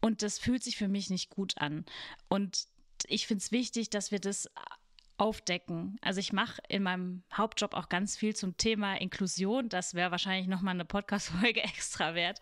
Und 0.00 0.22
das 0.22 0.38
fühlt 0.38 0.62
sich 0.62 0.76
für 0.76 0.88
mich 0.88 1.10
nicht 1.10 1.30
gut 1.30 1.58
an. 1.58 1.84
Und 2.28 2.66
ich 3.06 3.26
finde 3.26 3.42
es 3.42 3.52
wichtig, 3.52 3.90
dass 3.90 4.10
wir 4.10 4.20
das 4.20 4.48
aufdecken. 5.16 5.96
Also 6.00 6.20
ich 6.20 6.32
mache 6.32 6.60
in 6.68 6.82
meinem 6.82 7.22
Hauptjob 7.32 7.74
auch 7.74 7.88
ganz 7.88 8.16
viel 8.16 8.34
zum 8.34 8.56
Thema 8.56 9.00
Inklusion. 9.00 9.68
Das 9.68 9.94
wäre 9.94 10.10
wahrscheinlich 10.10 10.48
nochmal 10.48 10.74
eine 10.74 10.84
Podcast-Folge 10.84 11.62
extra 11.62 12.14
wert. 12.14 12.40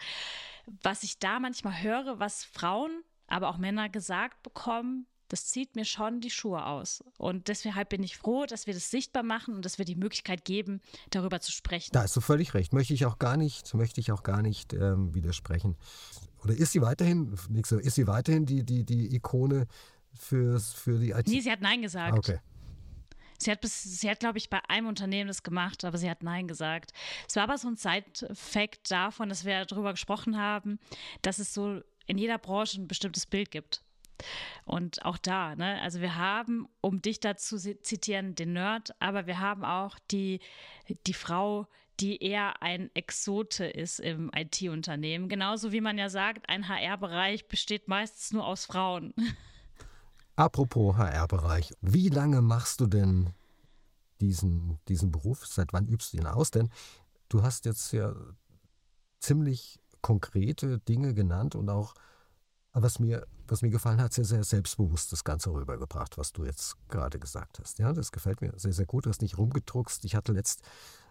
Was 0.82 1.02
ich 1.02 1.18
da 1.18 1.40
manchmal 1.40 1.82
höre, 1.82 2.18
was 2.18 2.44
Frauen 2.44 3.02
aber 3.32 3.48
auch 3.48 3.56
Männer 3.56 3.88
gesagt 3.88 4.42
bekommen, 4.42 5.06
das 5.28 5.46
zieht 5.46 5.74
mir 5.74 5.86
schon 5.86 6.20
die 6.20 6.28
Schuhe 6.28 6.66
aus. 6.66 7.02
Und 7.16 7.48
deshalb 7.48 7.88
bin 7.88 8.02
ich 8.02 8.18
froh, 8.18 8.44
dass 8.44 8.66
wir 8.66 8.74
das 8.74 8.90
sichtbar 8.90 9.22
machen 9.22 9.54
und 9.54 9.64
dass 9.64 9.78
wir 9.78 9.86
die 9.86 9.94
Möglichkeit 9.94 10.44
geben, 10.44 10.82
darüber 11.08 11.40
zu 11.40 11.50
sprechen. 11.50 11.90
Da 11.92 12.02
hast 12.02 12.14
du 12.14 12.20
völlig 12.20 12.52
recht. 12.52 12.74
Möchte 12.74 12.92
ich 12.92 13.06
auch 13.06 13.18
gar 13.18 13.38
nicht, 13.38 13.72
möchte 13.72 14.00
ich 14.00 14.12
auch 14.12 14.22
gar 14.22 14.42
nicht 14.42 14.74
ähm, 14.74 15.14
widersprechen. 15.14 15.76
Oder 16.44 16.52
ist 16.54 16.72
sie 16.72 16.82
weiterhin, 16.82 17.34
ist 17.54 17.94
sie 17.94 18.06
weiterhin 18.06 18.44
die, 18.44 18.64
die, 18.64 18.84
die 18.84 19.14
Ikone 19.14 19.66
für, 20.12 20.60
für 20.60 20.98
die 20.98 21.12
IT? 21.12 21.26
Nee, 21.28 21.40
sie 21.40 21.50
hat 21.50 21.62
Nein 21.62 21.80
gesagt. 21.80 22.18
Okay. 22.18 22.38
Sie 23.38 23.50
hat, 23.50 23.58
sie 23.64 24.10
hat, 24.10 24.20
glaube 24.20 24.38
ich, 24.38 24.50
bei 24.50 24.60
einem 24.68 24.86
Unternehmen 24.86 25.28
das 25.28 25.42
gemacht, 25.42 25.84
aber 25.84 25.98
sie 25.98 26.08
hat 26.08 26.22
Nein 26.22 26.46
gesagt. 26.46 26.92
Es 27.26 27.36
war 27.36 27.44
aber 27.44 27.58
so 27.58 27.68
ein 27.68 27.76
Side-Fact 27.76 28.90
davon, 28.90 29.30
dass 29.30 29.44
wir 29.44 29.64
darüber 29.64 29.92
gesprochen 29.92 30.38
haben, 30.38 30.78
dass 31.22 31.38
es 31.38 31.52
so 31.52 31.80
in 32.06 32.18
jeder 32.18 32.38
Branche 32.38 32.80
ein 32.80 32.88
bestimmtes 32.88 33.26
Bild 33.26 33.50
gibt. 33.50 33.82
Und 34.64 35.04
auch 35.04 35.18
da, 35.18 35.56
ne, 35.56 35.80
also 35.82 36.00
wir 36.00 36.16
haben, 36.16 36.68
um 36.80 37.02
dich 37.02 37.20
dazu 37.20 37.58
zitieren, 37.58 38.34
den 38.34 38.52
Nerd, 38.52 38.94
aber 39.00 39.26
wir 39.26 39.40
haben 39.40 39.64
auch 39.64 39.98
die, 40.10 40.40
die 41.06 41.14
Frau, 41.14 41.66
die 42.00 42.22
eher 42.22 42.62
ein 42.62 42.90
Exote 42.94 43.64
ist 43.64 44.00
im 44.00 44.30
IT-Unternehmen. 44.34 45.28
Genauso 45.28 45.72
wie 45.72 45.80
man 45.80 45.98
ja 45.98 46.08
sagt, 46.08 46.48
ein 46.48 46.68
HR-Bereich 46.68 47.48
besteht 47.48 47.88
meistens 47.88 48.32
nur 48.32 48.46
aus 48.46 48.66
Frauen. 48.66 49.14
Apropos 50.36 50.96
HR-Bereich, 50.96 51.72
wie 51.80 52.08
lange 52.08 52.40
machst 52.40 52.80
du 52.80 52.86
denn 52.86 53.30
diesen, 54.20 54.78
diesen 54.88 55.10
Beruf? 55.10 55.46
Seit 55.46 55.72
wann 55.72 55.86
übst 55.86 56.12
du 56.12 56.18
ihn 56.18 56.26
aus? 56.26 56.50
Denn 56.50 56.70
du 57.28 57.42
hast 57.42 57.66
jetzt 57.66 57.92
ja 57.92 58.14
ziemlich 59.20 59.81
konkrete 60.02 60.78
Dinge 60.80 61.14
genannt 61.14 61.54
und 61.54 61.70
auch, 61.70 61.94
was 62.72 62.98
mir, 62.98 63.26
was 63.46 63.62
mir 63.62 63.70
gefallen 63.70 64.00
hat, 64.00 64.12
sehr, 64.12 64.24
sehr 64.24 64.44
selbstbewusst 64.44 65.12
das 65.12 65.24
Ganze 65.24 65.50
rübergebracht, 65.52 66.18
was 66.18 66.32
du 66.32 66.44
jetzt 66.44 66.76
gerade 66.88 67.18
gesagt 67.18 67.58
hast. 67.58 67.78
Ja, 67.78 67.92
das 67.92 68.12
gefällt 68.12 68.40
mir 68.40 68.52
sehr, 68.56 68.72
sehr 68.72 68.86
gut. 68.86 69.06
Du 69.06 69.10
hast 69.10 69.22
nicht 69.22 69.38
rumgedruckst. 69.38 70.04
Ich 70.04 70.14
hatte 70.14 70.32
letzt 70.32 70.62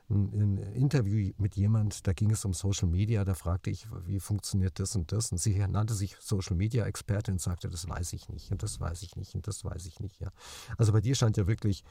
ein, 0.10 0.34
ein 0.34 0.58
Interview 0.74 1.32
mit 1.38 1.56
jemand, 1.56 2.06
da 2.06 2.14
ging 2.14 2.32
es 2.32 2.46
um 2.46 2.54
Social 2.54 2.88
Media, 2.88 3.24
da 3.24 3.34
fragte 3.34 3.70
ich, 3.70 3.88
wie 4.06 4.20
funktioniert 4.20 4.80
das 4.80 4.96
und 4.96 5.12
das? 5.12 5.32
Und 5.32 5.38
sie 5.38 5.58
nannte 5.68 5.94
sich 5.94 6.16
Social 6.20 6.56
Media 6.56 6.86
Expertin 6.86 7.36
und 7.36 7.42
sagte, 7.42 7.70
das 7.70 7.88
weiß 7.88 8.14
ich 8.14 8.30
nicht 8.30 8.52
und 8.52 8.64
das 8.64 8.80
weiß 8.80 9.02
ich 9.04 9.16
nicht 9.16 9.36
und 9.36 9.48
das 9.48 9.64
weiß 9.64 9.86
ich 9.86 10.00
nicht. 10.00 10.20
Ja. 10.20 10.32
Also 10.78 10.92
bei 10.92 11.02
dir 11.02 11.16
scheint 11.16 11.38
ja 11.38 11.48
wirklich, 11.48 11.84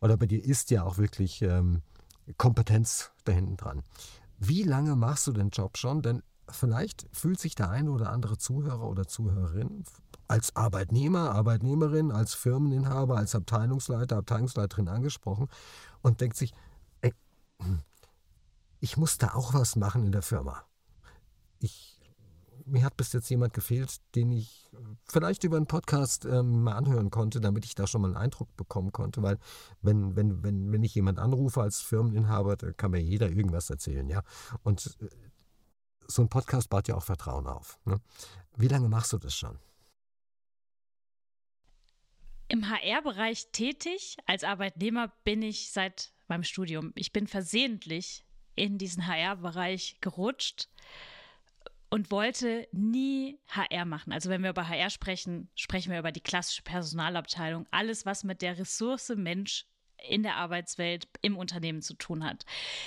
oder 0.00 0.16
bei 0.16 0.26
dir 0.26 0.42
ist 0.42 0.70
ja 0.70 0.84
auch 0.84 0.98
wirklich 0.98 1.42
ähm, 1.42 1.82
Kompetenz 2.36 3.10
da 3.24 3.32
hinten 3.32 3.56
dran. 3.56 3.82
Wie 4.38 4.62
lange 4.62 4.96
machst 4.96 5.26
du 5.26 5.32
den 5.32 5.50
Job 5.50 5.78
schon? 5.78 6.02
Denn 6.02 6.22
vielleicht 6.50 7.06
fühlt 7.12 7.40
sich 7.40 7.54
der 7.54 7.70
eine 7.70 7.90
oder 7.90 8.10
andere 8.10 8.38
Zuhörer 8.38 8.88
oder 8.88 9.06
Zuhörerin 9.06 9.84
als 10.28 10.56
Arbeitnehmer, 10.56 11.30
Arbeitnehmerin, 11.32 12.10
als 12.10 12.34
Firmeninhaber, 12.34 13.16
als 13.16 13.34
Abteilungsleiter, 13.34 14.16
Abteilungsleiterin 14.16 14.88
angesprochen 14.88 15.48
und 16.02 16.20
denkt 16.20 16.36
sich, 16.36 16.52
ey, 17.00 17.12
ich 18.80 18.96
muss 18.96 19.18
da 19.18 19.34
auch 19.34 19.54
was 19.54 19.76
machen 19.76 20.04
in 20.04 20.12
der 20.12 20.22
Firma. 20.22 20.64
Ich, 21.58 22.00
mir 22.64 22.84
hat 22.84 22.96
bis 22.96 23.12
jetzt 23.12 23.28
jemand 23.28 23.52
gefehlt, 23.52 24.00
den 24.14 24.32
ich 24.32 24.70
vielleicht 25.04 25.44
über 25.44 25.56
einen 25.56 25.66
Podcast 25.66 26.24
ähm, 26.24 26.62
mal 26.62 26.72
anhören 26.72 27.10
konnte, 27.10 27.40
damit 27.40 27.64
ich 27.64 27.74
da 27.74 27.86
schon 27.86 28.02
mal 28.02 28.08
einen 28.08 28.16
Eindruck 28.16 28.54
bekommen 28.56 28.92
konnte, 28.92 29.22
weil 29.22 29.38
wenn, 29.82 30.16
wenn, 30.16 30.42
wenn, 30.42 30.72
wenn 30.72 30.82
ich 30.82 30.94
jemand 30.94 31.18
anrufe 31.18 31.60
als 31.60 31.80
Firmeninhaber, 31.80 32.56
kann 32.56 32.90
mir 32.90 33.02
jeder 33.02 33.28
irgendwas 33.28 33.70
erzählen, 33.70 34.08
ja. 34.08 34.22
Und 34.62 34.96
äh, 35.00 35.08
so 36.06 36.22
ein 36.22 36.28
Podcast 36.28 36.70
baut 36.70 36.88
ja 36.88 36.94
auch 36.94 37.02
Vertrauen 37.02 37.46
auf. 37.46 37.78
Ne? 37.84 38.00
Wie 38.56 38.68
lange 38.68 38.88
machst 38.88 39.12
du 39.12 39.18
das 39.18 39.34
schon? 39.34 39.58
Im 42.48 42.68
HR-Bereich 42.68 43.48
tätig. 43.52 44.16
Als 44.26 44.44
Arbeitnehmer 44.44 45.08
bin 45.24 45.42
ich 45.42 45.72
seit 45.72 46.12
meinem 46.28 46.44
Studium. 46.44 46.92
Ich 46.94 47.12
bin 47.12 47.26
versehentlich 47.26 48.24
in 48.54 48.78
diesen 48.78 49.06
HR-Bereich 49.06 49.98
gerutscht 50.00 50.68
und 51.90 52.10
wollte 52.10 52.68
nie 52.72 53.38
HR 53.48 53.84
machen. 53.84 54.12
Also 54.12 54.30
wenn 54.30 54.42
wir 54.42 54.50
über 54.50 54.68
HR 54.68 54.90
sprechen, 54.90 55.48
sprechen 55.54 55.92
wir 55.92 55.98
über 55.98 56.12
die 56.12 56.20
klassische 56.20 56.62
Personalabteilung. 56.62 57.66
Alles, 57.70 58.04
was 58.06 58.24
mit 58.24 58.42
der 58.42 58.58
Ressource 58.58 59.12
Mensch 59.16 59.66
in 60.08 60.22
der 60.22 60.36
Arbeitswelt 60.36 61.08
im 61.22 61.36
Unternehmen 61.36 61.82
zu 61.82 61.94
tun 61.94 62.24
hat. 62.24 62.44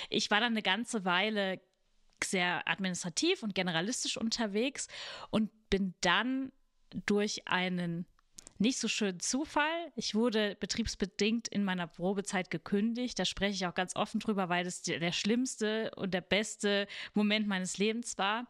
Ich 0.08 0.30
war 0.30 0.40
dann 0.40 0.52
eine 0.52 0.62
ganze 0.62 1.04
Weile 1.04 1.60
sehr 2.24 2.66
administrativ 2.68 3.42
und 3.42 3.54
generalistisch 3.54 4.16
unterwegs 4.16 4.88
und 5.30 5.50
bin 5.70 5.94
dann 6.00 6.52
durch 7.06 7.46
einen 7.46 8.06
nicht 8.58 8.78
so 8.78 8.88
schönen 8.88 9.20
Zufall. 9.20 9.92
Ich 9.94 10.14
wurde 10.14 10.56
betriebsbedingt 10.58 11.48
in 11.48 11.64
meiner 11.64 11.86
Probezeit 11.86 12.50
gekündigt. 12.50 13.18
Da 13.18 13.24
spreche 13.24 13.54
ich 13.54 13.66
auch 13.66 13.74
ganz 13.74 13.94
offen 13.94 14.20
drüber, 14.20 14.48
weil 14.48 14.64
das 14.64 14.82
der 14.82 15.12
schlimmste 15.12 15.92
und 15.96 16.12
der 16.12 16.20
beste 16.20 16.88
Moment 17.14 17.46
meines 17.46 17.78
Lebens 17.78 18.18
war. 18.18 18.48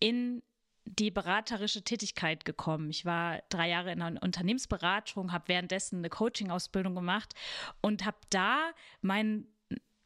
In 0.00 0.42
die 0.84 1.10
beraterische 1.10 1.82
Tätigkeit 1.82 2.44
gekommen. 2.44 2.90
Ich 2.90 3.04
war 3.04 3.40
drei 3.50 3.68
Jahre 3.68 3.92
in 3.92 4.02
einer 4.02 4.22
Unternehmensberatung, 4.22 5.32
habe 5.32 5.48
währenddessen 5.48 5.98
eine 5.98 6.08
Coaching-Ausbildung 6.08 6.94
gemacht 6.94 7.34
und 7.80 8.04
habe 8.04 8.18
da 8.30 8.72
meinen 9.00 9.46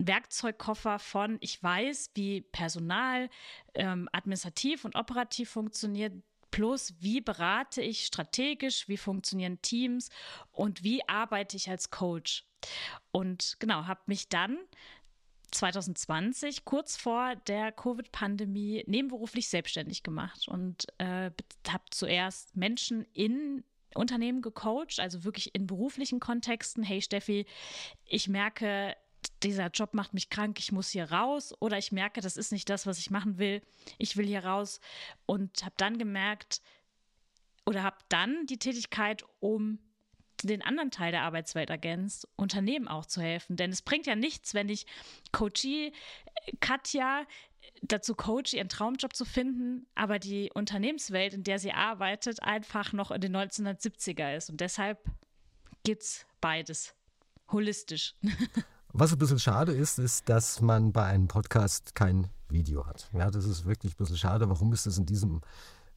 Werkzeugkoffer 0.06 0.98
von, 0.98 1.38
ich 1.40 1.62
weiß, 1.62 2.10
wie 2.14 2.42
Personal 2.42 3.28
ähm, 3.74 4.08
administrativ 4.12 4.84
und 4.84 4.94
operativ 4.94 5.50
funktioniert, 5.50 6.12
plus 6.50 6.94
wie 7.00 7.20
berate 7.20 7.82
ich 7.82 8.06
strategisch, 8.06 8.88
wie 8.88 8.96
funktionieren 8.96 9.60
Teams 9.62 10.08
und 10.52 10.82
wie 10.82 11.06
arbeite 11.08 11.56
ich 11.56 11.68
als 11.68 11.90
Coach. 11.90 12.44
Und 13.12 13.56
genau, 13.58 13.86
habe 13.86 14.00
mich 14.06 14.28
dann 14.28 14.58
2020, 15.52 16.64
kurz 16.64 16.96
vor 16.96 17.36
der 17.46 17.72
Covid-Pandemie, 17.72 18.84
nebenberuflich 18.86 19.48
selbstständig 19.48 20.02
gemacht 20.02 20.48
und 20.48 20.86
äh, 20.98 21.30
habe 21.68 21.84
zuerst 21.90 22.56
Menschen 22.56 23.06
in 23.12 23.64
Unternehmen 23.94 24.42
gecoacht, 24.42 25.00
also 25.00 25.24
wirklich 25.24 25.54
in 25.54 25.66
beruflichen 25.66 26.20
Kontexten. 26.20 26.82
Hey 26.82 27.00
Steffi, 27.00 27.46
ich 28.04 28.28
merke, 28.28 28.94
dieser 29.42 29.68
Job 29.68 29.94
macht 29.94 30.14
mich 30.14 30.30
krank, 30.30 30.58
ich 30.58 30.72
muss 30.72 30.90
hier 30.90 31.10
raus 31.10 31.54
oder 31.60 31.78
ich 31.78 31.92
merke, 31.92 32.20
das 32.20 32.36
ist 32.36 32.52
nicht 32.52 32.68
das, 32.68 32.86
was 32.86 32.98
ich 32.98 33.10
machen 33.10 33.38
will, 33.38 33.62
ich 33.98 34.16
will 34.16 34.26
hier 34.26 34.44
raus 34.44 34.80
und 35.26 35.62
habe 35.62 35.74
dann 35.76 35.98
gemerkt 35.98 36.60
oder 37.64 37.82
habe 37.82 37.98
dann 38.08 38.46
die 38.46 38.58
Tätigkeit, 38.58 39.24
um 39.40 39.78
den 40.44 40.62
anderen 40.62 40.90
Teil 40.90 41.12
der 41.12 41.22
Arbeitswelt 41.22 41.70
ergänzt, 41.70 42.28
Unternehmen 42.36 42.88
auch 42.88 43.06
zu 43.06 43.20
helfen. 43.20 43.56
Denn 43.56 43.70
es 43.70 43.82
bringt 43.82 44.06
ja 44.06 44.14
nichts, 44.14 44.54
wenn 44.54 44.68
ich 44.68 44.86
Coachie 45.32 45.92
Katja 46.60 47.26
dazu 47.82 48.14
coach, 48.14 48.54
ihren 48.54 48.68
Traumjob 48.68 49.14
zu 49.14 49.24
finden, 49.24 49.86
aber 49.94 50.18
die 50.18 50.50
Unternehmenswelt, 50.54 51.34
in 51.34 51.42
der 51.42 51.58
sie 51.58 51.72
arbeitet, 51.72 52.42
einfach 52.42 52.92
noch 52.92 53.10
in 53.10 53.20
den 53.20 53.36
1970er 53.36 54.36
ist. 54.36 54.50
Und 54.50 54.60
deshalb 54.60 54.98
gibt 55.82 56.02
es 56.02 56.26
beides. 56.40 56.94
Holistisch. 57.50 58.14
Was 58.98 59.12
ein 59.12 59.18
bisschen 59.18 59.38
schade 59.38 59.72
ist, 59.72 59.98
ist, 59.98 60.26
dass 60.30 60.62
man 60.62 60.90
bei 60.90 61.04
einem 61.04 61.28
Podcast 61.28 61.94
kein 61.94 62.30
Video 62.48 62.86
hat. 62.86 63.10
Ja, 63.12 63.30
das 63.30 63.44
ist 63.44 63.66
wirklich 63.66 63.92
ein 63.92 63.96
bisschen 63.98 64.16
schade. 64.16 64.48
Warum 64.48 64.72
ist 64.72 64.86
das 64.86 64.96
in 64.96 65.04
diesem, 65.04 65.42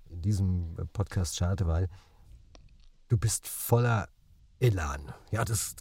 in 0.09 0.21
diesem 0.21 0.75
Podcast 0.91 1.37
schade? 1.37 1.65
Weil 1.65 1.87
du 3.07 3.17
bist 3.17 3.47
voller 3.47 4.09
Elan. 4.59 5.13
Ja, 5.31 5.45
das 5.45 5.77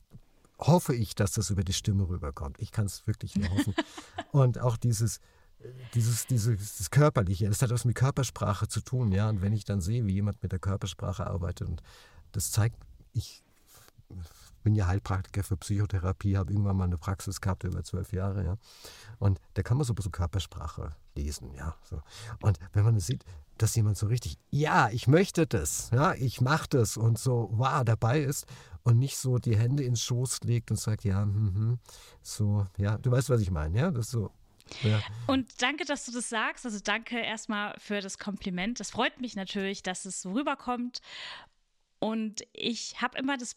hoffe 0.60 0.94
ich, 0.94 1.16
dass 1.16 1.32
das 1.32 1.50
über 1.50 1.64
die 1.64 1.72
Stimme 1.72 2.08
rüberkommt. 2.08 2.60
Ich 2.60 2.70
kann 2.70 2.86
es 2.86 3.04
wirklich 3.08 3.34
nur 3.34 3.50
hoffen. 3.50 3.74
Und 4.30 4.60
auch 4.60 4.76
dieses, 4.76 5.18
dieses, 5.94 6.26
dieses, 6.26 6.88
Körperliche, 6.92 7.48
das 7.48 7.60
hat 7.62 7.70
was 7.70 7.84
mit 7.84 7.96
Körpersprache 7.96 8.68
zu 8.68 8.80
tun, 8.80 9.10
ja. 9.10 9.28
Und 9.28 9.42
wenn 9.42 9.52
ich 9.52 9.64
dann 9.64 9.80
sehe, 9.80 10.06
wie 10.06 10.12
jemand 10.12 10.40
mit 10.40 10.52
der 10.52 10.60
Körpersprache 10.60 11.26
arbeitet, 11.26 11.68
und 11.68 11.82
das 12.30 12.52
zeigt, 12.52 12.76
ich 13.12 13.42
bin 14.62 14.74
ja 14.74 14.86
Heilpraktiker 14.86 15.42
für 15.42 15.56
Psychotherapie, 15.56 16.36
habe 16.36 16.52
irgendwann 16.52 16.76
mal 16.76 16.84
eine 16.84 16.98
Praxis 16.98 17.40
gehabt 17.40 17.64
über 17.64 17.82
zwölf 17.84 18.12
Jahre, 18.12 18.44
ja. 18.44 18.56
Und 19.18 19.40
da 19.54 19.62
kann 19.62 19.76
man 19.76 19.84
so 19.84 19.92
ein 19.92 19.96
bisschen 19.96 20.12
Körpersprache 20.12 20.94
lesen, 21.14 21.52
ja. 21.54 21.76
So. 21.82 22.02
Und 22.42 22.58
wenn 22.72 22.84
man 22.84 22.94
das 22.94 23.06
sieht, 23.06 23.24
dass 23.56 23.74
jemand 23.74 23.96
so 23.96 24.06
richtig, 24.06 24.38
ja, 24.50 24.88
ich 24.90 25.08
möchte 25.08 25.46
das, 25.46 25.90
ja, 25.92 26.14
ich 26.14 26.40
mache 26.40 26.68
das 26.68 26.96
und 26.96 27.18
so, 27.18 27.48
wow, 27.52 27.82
dabei 27.84 28.20
ist 28.20 28.46
und 28.82 28.98
nicht 28.98 29.16
so 29.16 29.38
die 29.38 29.56
Hände 29.56 29.82
ins 29.82 30.02
Schoß 30.02 30.40
legt 30.42 30.70
und 30.70 30.78
sagt, 30.78 31.04
ja, 31.04 31.24
mm, 31.24 31.78
so, 32.22 32.66
ja, 32.76 32.98
du 32.98 33.10
weißt, 33.10 33.30
was 33.30 33.40
ich 33.40 33.50
meine, 33.50 33.78
ja, 33.78 33.90
das 33.90 34.06
ist 34.06 34.12
so. 34.12 34.30
Ja. 34.82 35.00
Und 35.26 35.62
danke, 35.62 35.84
dass 35.86 36.04
du 36.04 36.12
das 36.12 36.28
sagst. 36.28 36.66
Also 36.66 36.78
danke 36.82 37.18
erstmal 37.18 37.74
für 37.78 38.00
das 38.02 38.18
Kompliment. 38.18 38.80
Es 38.80 38.90
freut 38.90 39.18
mich 39.20 39.34
natürlich, 39.34 39.82
dass 39.82 40.04
es 40.04 40.20
so 40.20 40.32
rüberkommt. 40.32 41.00
Und 42.00 42.42
ich 42.52 43.00
habe 43.00 43.18
immer 43.18 43.38
das 43.38 43.56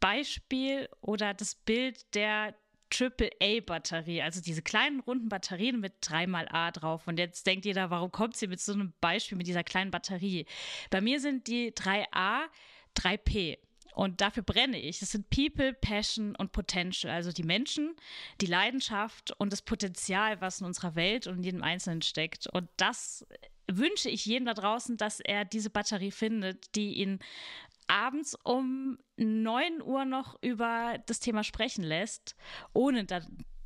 Beispiel 0.00 0.88
oder 1.00 1.34
das 1.34 1.54
Bild 1.54 2.14
der 2.14 2.54
AAA-Batterie, 2.92 4.22
also 4.22 4.40
diese 4.40 4.62
kleinen 4.62 5.00
runden 5.00 5.28
Batterien 5.28 5.80
mit 5.80 5.94
3xA 6.02 6.72
drauf. 6.72 7.06
Und 7.06 7.18
jetzt 7.18 7.46
denkt 7.46 7.64
jeder, 7.64 7.90
warum 7.90 8.10
kommt 8.10 8.36
sie 8.36 8.48
mit 8.48 8.60
so 8.60 8.72
einem 8.72 8.92
Beispiel 9.00 9.38
mit 9.38 9.46
dieser 9.46 9.64
kleinen 9.64 9.90
Batterie? 9.90 10.46
Bei 10.90 11.00
mir 11.00 11.20
sind 11.20 11.46
die 11.46 11.72
3A 11.72 12.46
3P. 12.96 13.58
Und 13.94 14.20
dafür 14.20 14.42
brenne 14.42 14.80
ich. 14.80 15.00
Das 15.00 15.10
sind 15.10 15.30
People, 15.30 15.74
Passion 15.74 16.36
und 16.36 16.52
Potential. 16.52 17.12
Also 17.12 17.32
die 17.32 17.42
Menschen, 17.42 17.96
die 18.40 18.46
Leidenschaft 18.46 19.32
und 19.38 19.52
das 19.52 19.62
Potenzial, 19.62 20.40
was 20.40 20.60
in 20.60 20.66
unserer 20.66 20.94
Welt 20.94 21.26
und 21.26 21.38
in 21.38 21.42
jedem 21.42 21.62
Einzelnen 21.62 22.02
steckt. 22.02 22.46
Und 22.46 22.68
das 22.76 23.26
wünsche 23.70 24.08
ich 24.08 24.26
jedem 24.26 24.46
da 24.46 24.54
draußen, 24.54 24.96
dass 24.96 25.20
er 25.20 25.44
diese 25.44 25.70
Batterie 25.70 26.10
findet, 26.10 26.74
die 26.76 26.94
ihn 26.94 27.18
abends 27.90 28.36
um 28.44 28.98
9 29.16 29.82
Uhr 29.82 30.04
noch 30.04 30.36
über 30.42 30.96
das 31.06 31.20
Thema 31.20 31.44
sprechen 31.44 31.82
lässt, 31.84 32.36
ohne 32.72 33.04
da, 33.04 33.20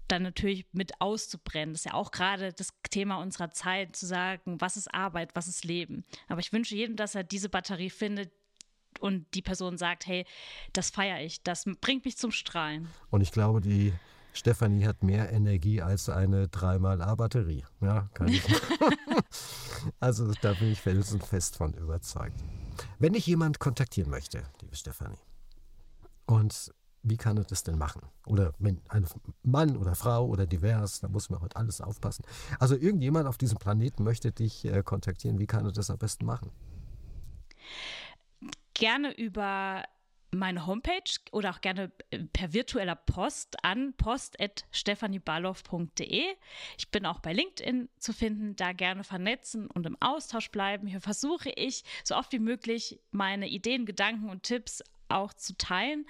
dann 0.08 0.22
natürlich 0.22 0.66
mit 0.72 1.00
auszubrennen. 1.00 1.74
Das 1.74 1.82
ist 1.82 1.86
ja 1.86 1.94
auch 1.94 2.10
gerade 2.10 2.52
das 2.52 2.68
Thema 2.90 3.16
unserer 3.16 3.50
Zeit, 3.50 3.94
zu 3.94 4.06
sagen, 4.06 4.60
was 4.60 4.76
ist 4.76 4.92
Arbeit, 4.92 5.30
was 5.34 5.46
ist 5.46 5.64
Leben. 5.64 6.04
Aber 6.28 6.40
ich 6.40 6.52
wünsche 6.52 6.74
jedem, 6.74 6.96
dass 6.96 7.14
er 7.14 7.22
diese 7.22 7.48
Batterie 7.48 7.90
findet 7.90 8.32
und 9.00 9.26
die 9.34 9.42
Person 9.42 9.76
sagt, 9.76 10.06
hey, 10.06 10.24
das 10.72 10.90
feiere 10.90 11.20
ich, 11.20 11.42
das 11.42 11.64
bringt 11.80 12.04
mich 12.04 12.16
zum 12.16 12.30
Strahlen. 12.30 12.88
Und 13.10 13.20
ich 13.20 13.32
glaube, 13.32 13.60
die 13.60 13.92
Stefanie 14.32 14.86
hat 14.86 15.02
mehr 15.02 15.30
Energie 15.30 15.82
als 15.82 16.08
eine 16.08 16.46
3x-A-Batterie. 16.46 17.64
Ja, 17.80 18.08
kann 18.14 18.28
ich. 18.28 18.42
also 20.00 20.32
da 20.40 20.54
bin 20.54 20.72
ich 20.72 20.80
felsenfest 20.80 21.56
von 21.56 21.74
überzeugt. 21.74 22.40
Wenn 22.98 23.14
ich 23.14 23.26
jemand 23.26 23.58
kontaktieren 23.58 24.10
möchte, 24.10 24.42
liebe 24.60 24.76
Stefanie, 24.76 25.18
und 26.26 26.72
wie 27.02 27.16
kann 27.18 27.36
er 27.36 27.44
das 27.44 27.62
denn 27.62 27.76
machen? 27.76 28.02
Oder 28.26 28.54
wenn 28.58 28.80
ein 28.88 29.06
Mann 29.42 29.76
oder 29.76 29.94
Frau 29.94 30.26
oder 30.26 30.46
divers, 30.46 31.00
da 31.00 31.08
muss 31.08 31.28
man 31.28 31.40
heute 31.40 31.56
alles 31.56 31.80
aufpassen. 31.82 32.24
Also 32.58 32.76
irgendjemand 32.76 33.28
auf 33.28 33.36
diesem 33.36 33.58
Planeten 33.58 34.04
möchte 34.04 34.32
dich 34.32 34.64
äh, 34.64 34.82
kontaktieren, 34.82 35.38
wie 35.38 35.46
kann 35.46 35.66
er 35.66 35.72
das 35.72 35.90
am 35.90 35.98
besten 35.98 36.24
machen? 36.24 36.50
Gerne 38.72 39.16
über 39.16 39.84
meine 40.34 40.66
Homepage 40.66 41.20
oder 41.32 41.50
auch 41.50 41.60
gerne 41.60 41.92
äh, 42.10 42.24
per 42.24 42.52
virtueller 42.52 42.96
Post 42.96 43.64
an 43.64 43.94
post.stephanieballow.de. 43.96 46.24
Ich 46.78 46.90
bin 46.90 47.06
auch 47.06 47.20
bei 47.20 47.32
LinkedIn 47.32 47.88
zu 47.98 48.12
finden, 48.12 48.56
da 48.56 48.72
gerne 48.72 49.04
vernetzen 49.04 49.68
und 49.68 49.86
im 49.86 49.96
Austausch 50.00 50.50
bleiben. 50.50 50.86
Hier 50.86 51.00
versuche 51.00 51.50
ich 51.50 51.84
so 52.02 52.16
oft 52.16 52.32
wie 52.32 52.38
möglich 52.38 52.98
meine 53.10 53.48
Ideen, 53.48 53.86
Gedanken 53.86 54.30
und 54.30 54.42
Tipps 54.42 54.82
auch 55.08 55.32
zu 55.34 55.56
teilen. 55.56 56.06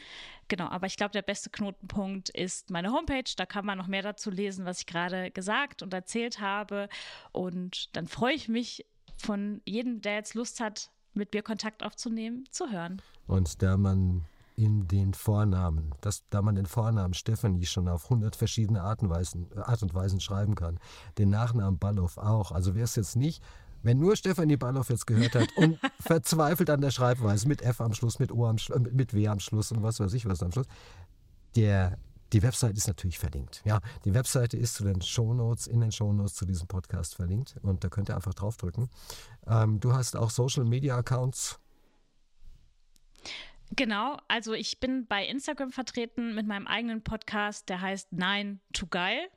Genau, 0.48 0.68
aber 0.68 0.86
ich 0.86 0.96
glaube, 0.96 1.12
der 1.12 1.22
beste 1.22 1.50
Knotenpunkt 1.50 2.30
ist 2.30 2.70
meine 2.70 2.92
Homepage. 2.92 3.30
Da 3.36 3.46
kann 3.46 3.66
man 3.66 3.78
noch 3.78 3.86
mehr 3.86 4.02
dazu 4.02 4.30
lesen, 4.30 4.64
was 4.64 4.80
ich 4.80 4.86
gerade 4.86 5.30
gesagt 5.30 5.82
und 5.82 5.92
erzählt 5.92 6.40
habe. 6.40 6.88
Und 7.32 7.94
dann 7.96 8.06
freue 8.06 8.34
ich 8.34 8.48
mich 8.48 8.86
von 9.16 9.62
jedem, 9.64 10.00
der 10.00 10.16
jetzt 10.16 10.34
Lust 10.34 10.60
hat, 10.60 10.90
mit 11.14 11.32
mir 11.32 11.42
Kontakt 11.42 11.82
aufzunehmen, 11.82 12.44
zu 12.50 12.70
hören. 12.70 13.00
Und 13.26 13.62
da 13.62 13.76
man 13.76 14.24
in 14.56 14.86
den 14.86 15.14
Vornamen, 15.14 15.94
dass, 16.00 16.24
da 16.30 16.40
man 16.40 16.54
den 16.54 16.66
Vornamen 16.66 17.14
Stephanie 17.14 17.66
schon 17.66 17.88
auf 17.88 18.04
100 18.04 18.36
verschiedene 18.36 18.82
Art 18.82 19.02
und, 19.02 19.10
Weisen, 19.10 19.48
Art 19.56 19.82
und 19.82 19.94
Weisen 19.94 20.20
schreiben 20.20 20.54
kann, 20.54 20.78
den 21.18 21.30
Nachnamen 21.30 21.78
Ballow 21.78 22.10
auch. 22.16 22.52
Also 22.52 22.74
wer 22.74 22.84
es 22.84 22.94
jetzt 22.94 23.16
nicht, 23.16 23.42
wenn 23.82 23.98
nur 23.98 24.16
Stefanie 24.16 24.56
Ballow 24.56 24.84
jetzt 24.88 25.06
gehört 25.06 25.34
hat 25.34 25.48
und 25.56 25.78
verzweifelt 26.00 26.70
an 26.70 26.80
der 26.80 26.90
Schreibweise 26.90 27.48
mit 27.48 27.62
F 27.62 27.80
am 27.80 27.94
Schluss, 27.94 28.18
mit 28.18 28.32
O 28.32 28.46
am 28.46 28.58
Schluss, 28.58 28.80
mit 28.92 29.12
W 29.12 29.28
am 29.28 29.40
Schluss 29.40 29.72
und 29.72 29.82
was 29.82 29.98
weiß 29.98 30.14
ich 30.14 30.24
was 30.26 30.42
am 30.42 30.52
Schluss, 30.52 30.66
der 31.56 31.98
die 32.34 32.42
Website 32.42 32.76
ist 32.76 32.88
natürlich 32.88 33.18
verlinkt. 33.18 33.62
Ja, 33.64 33.80
die 34.04 34.12
Webseite 34.12 34.56
ist 34.56 34.74
zu 34.74 34.84
den 34.84 35.00
Shownotes, 35.00 35.68
in 35.68 35.80
den 35.80 35.92
Shownotes 35.92 36.34
zu 36.34 36.44
diesem 36.44 36.66
Podcast 36.66 37.14
verlinkt 37.14 37.56
und 37.62 37.84
da 37.84 37.88
könnt 37.88 38.10
ihr 38.10 38.16
einfach 38.16 38.34
draufdrücken. 38.34 38.90
Ähm, 39.46 39.78
du 39.80 39.92
hast 39.92 40.16
auch 40.16 40.30
Social 40.30 40.64
Media 40.64 40.96
Accounts. 40.96 41.60
Genau, 43.70 44.18
also 44.28 44.52
ich 44.52 44.80
bin 44.80 45.06
bei 45.06 45.24
Instagram 45.24 45.70
vertreten 45.70 46.34
mit 46.34 46.46
meinem 46.46 46.66
eigenen 46.66 47.02
Podcast, 47.02 47.68
der 47.68 47.80
heißt 47.80 48.12
Nine 48.12 48.58
to 48.72 48.86
Geil. 48.88 49.28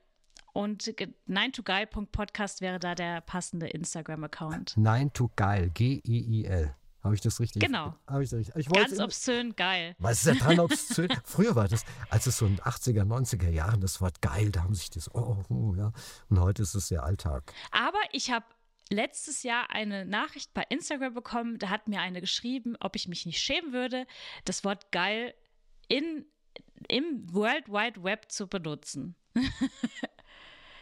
Und 0.52 0.82
9togeil.podcast 1.28 2.60
wäre 2.60 2.80
da 2.80 2.96
der 2.96 3.20
passende 3.20 3.68
Instagram-Account. 3.68 4.76
9 4.76 5.12
to 5.12 5.30
Geil, 5.36 5.70
G-E-I-L. 5.70 6.74
Habe 7.08 7.14
ich 7.14 7.22
das 7.22 7.40
richtig? 7.40 7.62
Genau. 7.62 7.94
Habe 8.06 8.22
ich 8.22 8.28
das 8.28 8.40
richtig? 8.40 8.56
Ich 8.56 8.68
Ganz 8.68 9.00
obszön 9.00 9.56
geil. 9.56 9.96
Was 9.98 10.18
ist 10.18 10.26
ja 10.26 10.34
dran 10.34 10.60
obszön? 10.60 11.08
Früher 11.24 11.56
war 11.56 11.66
das, 11.66 11.86
als 12.10 12.26
es 12.26 12.36
so 12.36 12.44
in 12.44 12.56
den 12.56 12.64
80er, 12.64 13.02
90er 13.04 13.48
Jahren 13.48 13.80
das 13.80 14.02
Wort 14.02 14.20
geil, 14.20 14.50
da 14.52 14.64
haben 14.64 14.74
sich 14.74 14.90
das, 14.90 15.14
oh, 15.14 15.42
oh, 15.48 15.74
ja. 15.74 15.90
Und 16.28 16.38
heute 16.38 16.60
ist 16.60 16.74
es 16.74 16.90
ja 16.90 17.00
Alltag. 17.00 17.54
Aber 17.70 17.98
ich 18.12 18.30
habe 18.30 18.44
letztes 18.90 19.42
Jahr 19.42 19.70
eine 19.70 20.04
Nachricht 20.04 20.52
bei 20.52 20.64
Instagram 20.68 21.14
bekommen, 21.14 21.58
da 21.58 21.70
hat 21.70 21.88
mir 21.88 22.00
eine 22.02 22.20
geschrieben, 22.20 22.76
ob 22.78 22.94
ich 22.94 23.08
mich 23.08 23.24
nicht 23.24 23.40
schämen 23.40 23.72
würde, 23.72 24.06
das 24.44 24.62
Wort 24.64 24.92
geil 24.92 25.34
in, 25.88 26.26
im 26.88 27.32
World 27.32 27.68
Wide 27.68 28.02
Web 28.02 28.30
zu 28.30 28.48
benutzen. 28.48 29.16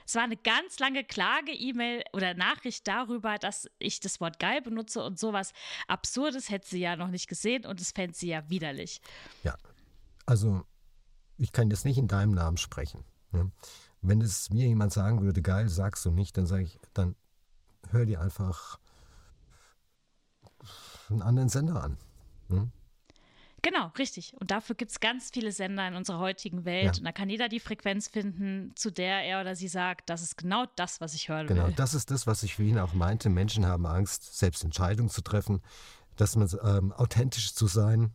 Es 0.07 0.15
war 0.15 0.23
eine 0.23 0.37
ganz 0.37 0.79
lange 0.79 1.03
Klage-E-Mail 1.05 2.05
oder 2.13 2.35
Nachricht 2.35 2.87
darüber, 2.87 3.39
dass 3.39 3.69
ich 3.79 3.99
das 3.99 4.21
Wort 4.21 4.39
geil 4.39 4.63
benutze 4.63 5.03
und 5.03 5.19
sowas 5.19 5.53
Absurdes 5.89 6.49
hätte 6.49 6.69
sie 6.69 6.79
ja 6.79 6.97
noch 6.97 7.09
nicht 7.09 7.29
gesehen 7.29 7.67
und 7.67 7.81
es 7.81 7.91
fände 7.91 8.17
sie 8.17 8.29
ja 8.29 8.49
widerlich. 8.49 9.01
Ja, 9.43 9.57
also 10.25 10.65
ich 11.39 11.53
kann 11.53 11.71
jetzt 11.71 11.85
nicht 11.85 11.99
in 11.99 12.09
deinem 12.09 12.33
Namen 12.33 12.57
sprechen. 12.57 13.05
Ne? 13.33 13.51
Wenn 14.01 14.21
es 14.21 14.51
mir 14.51 14.67
jemand 14.67 14.93
sagen 14.93 15.23
würde, 15.23 15.43
geil, 15.43 15.69
sagst 15.69 16.05
du 16.05 16.11
nicht, 16.11 16.37
dann 16.37 16.47
sage 16.47 16.63
ich, 16.63 16.79
dann 16.95 17.17
hör 17.91 18.07
dir 18.07 18.21
einfach 18.21 18.79
einen 21.11 21.23
anderen 21.23 21.49
Sender 21.49 21.83
an. 21.83 21.99
Ne? 22.49 22.71
Genau, 23.63 23.91
richtig. 23.99 24.35
Und 24.39 24.51
dafür 24.51 24.77
gibt 24.77 24.93
es 24.93 25.01
ganz 25.01 25.31
viele 25.33 25.51
Sender 25.51 25.89
in 25.89 25.95
unserer 25.95 26.19
heutigen 26.19 26.65
Welt. 26.65 26.85
Ja. 26.85 26.99
Und 26.99 27.05
da 27.05 27.13
kann 27.13 27.29
jeder 27.29 27.49
die 27.49 27.61
Frequenz 27.61 28.09
finden, 28.09 28.73
zu 28.77 28.91
der 28.91 29.25
er 29.25 29.41
oder 29.41 29.57
sie 29.57 29.69
sagt, 29.69 30.09
das 30.09 30.23
ist 30.23 30.37
genau 30.37 30.67
das, 30.77 31.01
was 31.01 31.15
ich 31.15 31.29
hören 31.29 31.47
genau, 31.47 31.63
will. 31.63 31.67
Genau, 31.69 31.77
das 31.77 31.95
ist 31.95 32.11
das, 32.11 32.27
was 32.27 32.43
ich 32.43 32.55
für 32.55 32.63
ihn 32.63 32.79
auch 32.79 32.95
meinte. 32.95 33.29
Menschen 33.29 33.67
haben 33.67 33.87
Angst, 33.87 34.39
selbst 34.39 34.63
Entscheidungen 34.63 35.11
zu 35.11 35.23
treffen, 35.23 35.63
dass 36.17 36.37
man 36.37 36.49
ähm, 36.63 36.93
authentisch 36.93 37.55
zu 37.55 37.67
sein 37.67 38.13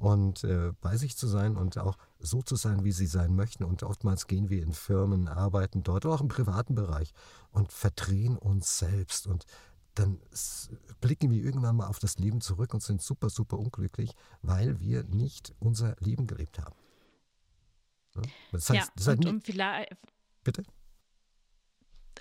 und 0.00 0.44
äh, 0.44 0.72
bei 0.80 0.96
sich 0.96 1.16
zu 1.16 1.26
sein 1.26 1.56
und 1.56 1.76
auch 1.76 1.98
so 2.18 2.40
zu 2.40 2.56
sein, 2.56 2.84
wie 2.84 2.92
sie 2.92 3.06
sein 3.06 3.36
möchten. 3.36 3.64
Und 3.64 3.82
oftmals 3.82 4.26
gehen 4.26 4.48
wir 4.48 4.62
in 4.62 4.72
Firmen, 4.72 5.28
arbeiten 5.28 5.82
dort, 5.82 6.06
auch 6.06 6.22
im 6.22 6.28
privaten 6.28 6.74
Bereich 6.74 7.12
und 7.52 7.70
verdrehen 7.70 8.38
uns 8.38 8.78
selbst 8.78 9.26
und 9.26 9.44
dann 9.94 10.20
blicken 11.00 11.30
wir 11.30 11.42
irgendwann 11.42 11.76
mal 11.76 11.88
auf 11.88 11.98
das 11.98 12.18
Leben 12.18 12.40
zurück 12.40 12.74
und 12.74 12.82
sind 12.82 13.02
super, 13.02 13.30
super 13.30 13.58
unglücklich, 13.58 14.12
weil 14.42 14.80
wir 14.80 15.04
nicht 15.04 15.54
unser 15.58 15.96
Leben 16.00 16.26
gelebt 16.26 16.58
haben. 16.58 16.76
Das 18.52 18.68
heißt, 18.70 18.78
ja, 18.78 18.92
das 18.96 19.06
heißt 19.06 19.24
und 19.24 19.26
um 19.26 19.40
vielleicht, 19.40 19.96
bitte? 20.44 20.64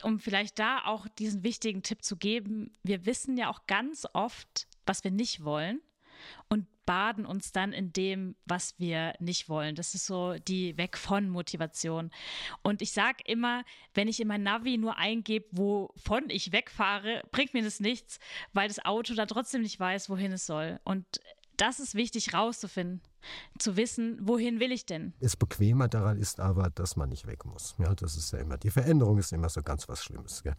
Um 0.03 0.19
vielleicht 0.19 0.59
da 0.59 0.85
auch 0.85 1.07
diesen 1.07 1.43
wichtigen 1.43 1.83
Tipp 1.83 2.03
zu 2.03 2.15
geben, 2.15 2.71
wir 2.83 3.05
wissen 3.05 3.37
ja 3.37 3.49
auch 3.49 3.65
ganz 3.67 4.05
oft, 4.13 4.67
was 4.85 5.03
wir 5.03 5.11
nicht 5.11 5.43
wollen 5.43 5.81
und 6.47 6.67
baden 6.89 7.27
uns 7.27 7.51
dann 7.51 7.71
in 7.71 7.93
dem, 7.93 8.35
was 8.45 8.73
wir 8.79 9.13
nicht 9.19 9.47
wollen. 9.47 9.75
Das 9.75 9.93
ist 9.93 10.07
so 10.07 10.33
die 10.39 10.75
Weg 10.75 10.97
von 10.97 11.29
Motivation. 11.29 12.09
Und 12.63 12.81
ich 12.81 12.93
sage 12.93 13.19
immer, 13.25 13.63
wenn 13.93 14.07
ich 14.07 14.19
in 14.19 14.27
mein 14.27 14.41
Navi 14.41 14.75
nur 14.79 14.97
eingebe, 14.97 15.45
wovon 15.51 16.31
ich 16.31 16.51
wegfahre, 16.51 17.21
bringt 17.31 17.53
mir 17.53 17.61
das 17.61 17.79
nichts, 17.79 18.17
weil 18.53 18.69
das 18.69 18.83
Auto 18.83 19.13
da 19.13 19.27
trotzdem 19.27 19.61
nicht 19.61 19.79
weiß, 19.79 20.09
wohin 20.09 20.31
es 20.31 20.47
soll. 20.47 20.79
Und 20.83 21.05
das 21.57 21.79
ist 21.79 21.93
wichtig 21.93 22.33
rauszufinden, 22.33 23.01
zu 23.59 23.77
wissen, 23.77 24.17
wohin 24.23 24.59
will 24.59 24.71
ich 24.71 24.87
denn? 24.87 25.13
Das 25.19 25.35
Bequemer 25.35 25.89
daran 25.89 26.17
ist 26.17 26.39
aber, 26.39 26.71
dass 26.71 26.95
man 26.95 27.09
nicht 27.09 27.27
weg 27.27 27.45
muss. 27.45 27.75
Ja, 27.77 27.93
das 27.93 28.15
ist 28.17 28.31
ja 28.31 28.39
immer, 28.39 28.57
die 28.57 28.71
Veränderung 28.71 29.19
ist 29.19 29.31
immer 29.31 29.49
so 29.49 29.61
ganz 29.61 29.87
was 29.87 30.03
Schlimmes. 30.03 30.41
Gell? 30.41 30.55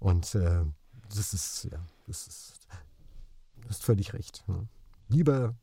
Und 0.00 0.34
äh, 0.34 0.64
das 1.08 1.32
ist, 1.32 1.68
ja, 1.70 1.78
das 2.08 2.26
ist, 2.26 2.66
das 3.62 3.76
ist 3.76 3.84
völlig 3.84 4.12
recht. 4.12 4.42
Ja. 4.48 4.64
Lieber, 5.06 5.54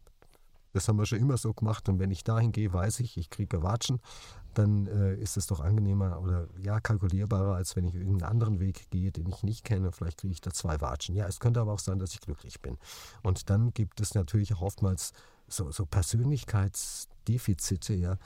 das 0.76 0.88
haben 0.90 0.98
wir 0.98 1.06
schon 1.06 1.20
immer 1.20 1.38
so 1.38 1.54
gemacht 1.54 1.88
und 1.88 2.00
wenn 2.00 2.12
ich 2.12 2.26
dahin 2.26 2.52
gehe, 2.52 2.74
weiß 2.74 3.00
ich, 3.00 3.16
ich 3.18 3.30
kriege 3.30 3.64
Watschen, 3.64 4.02
dann 4.54 4.88
äh, 4.88 5.16
ist 5.16 5.38
es 5.38 5.48
doch 5.48 5.62
angenehmer 5.62 6.20
oder 6.22 6.50
ja, 6.60 6.82
kalkulierbarer, 6.82 7.56
als 7.56 7.78
wenn 7.78 7.86
ich 7.86 7.96
irgendeinen 7.96 8.30
anderen 8.30 8.60
Weg 8.60 8.90
gehe, 8.90 9.14
den 9.14 9.28
ich 9.28 9.44
nicht 9.44 9.64
kenne. 9.64 9.94
Vielleicht 9.94 10.20
kriege 10.20 10.34
ich 10.34 10.42
da 10.42 10.52
zwei 10.52 10.82
Watschen. 10.82 11.16
Ja, 11.16 11.28
es 11.28 11.40
könnte 11.40 11.62
aber 11.62 11.72
auch 11.72 11.80
sein, 11.80 11.98
dass 11.98 12.12
ich 12.12 12.20
glücklich 12.20 12.62
bin. 12.62 12.78
Und 13.24 13.50
dann 13.50 13.74
gibt 13.74 14.02
es 14.02 14.16
natürlich 14.16 14.54
auch 14.54 14.62
oftmals 14.62 15.14
so, 15.48 15.72
so 15.72 15.86
Persönlichkeitsdefizite, 15.86 17.94
ja. 17.94 18.18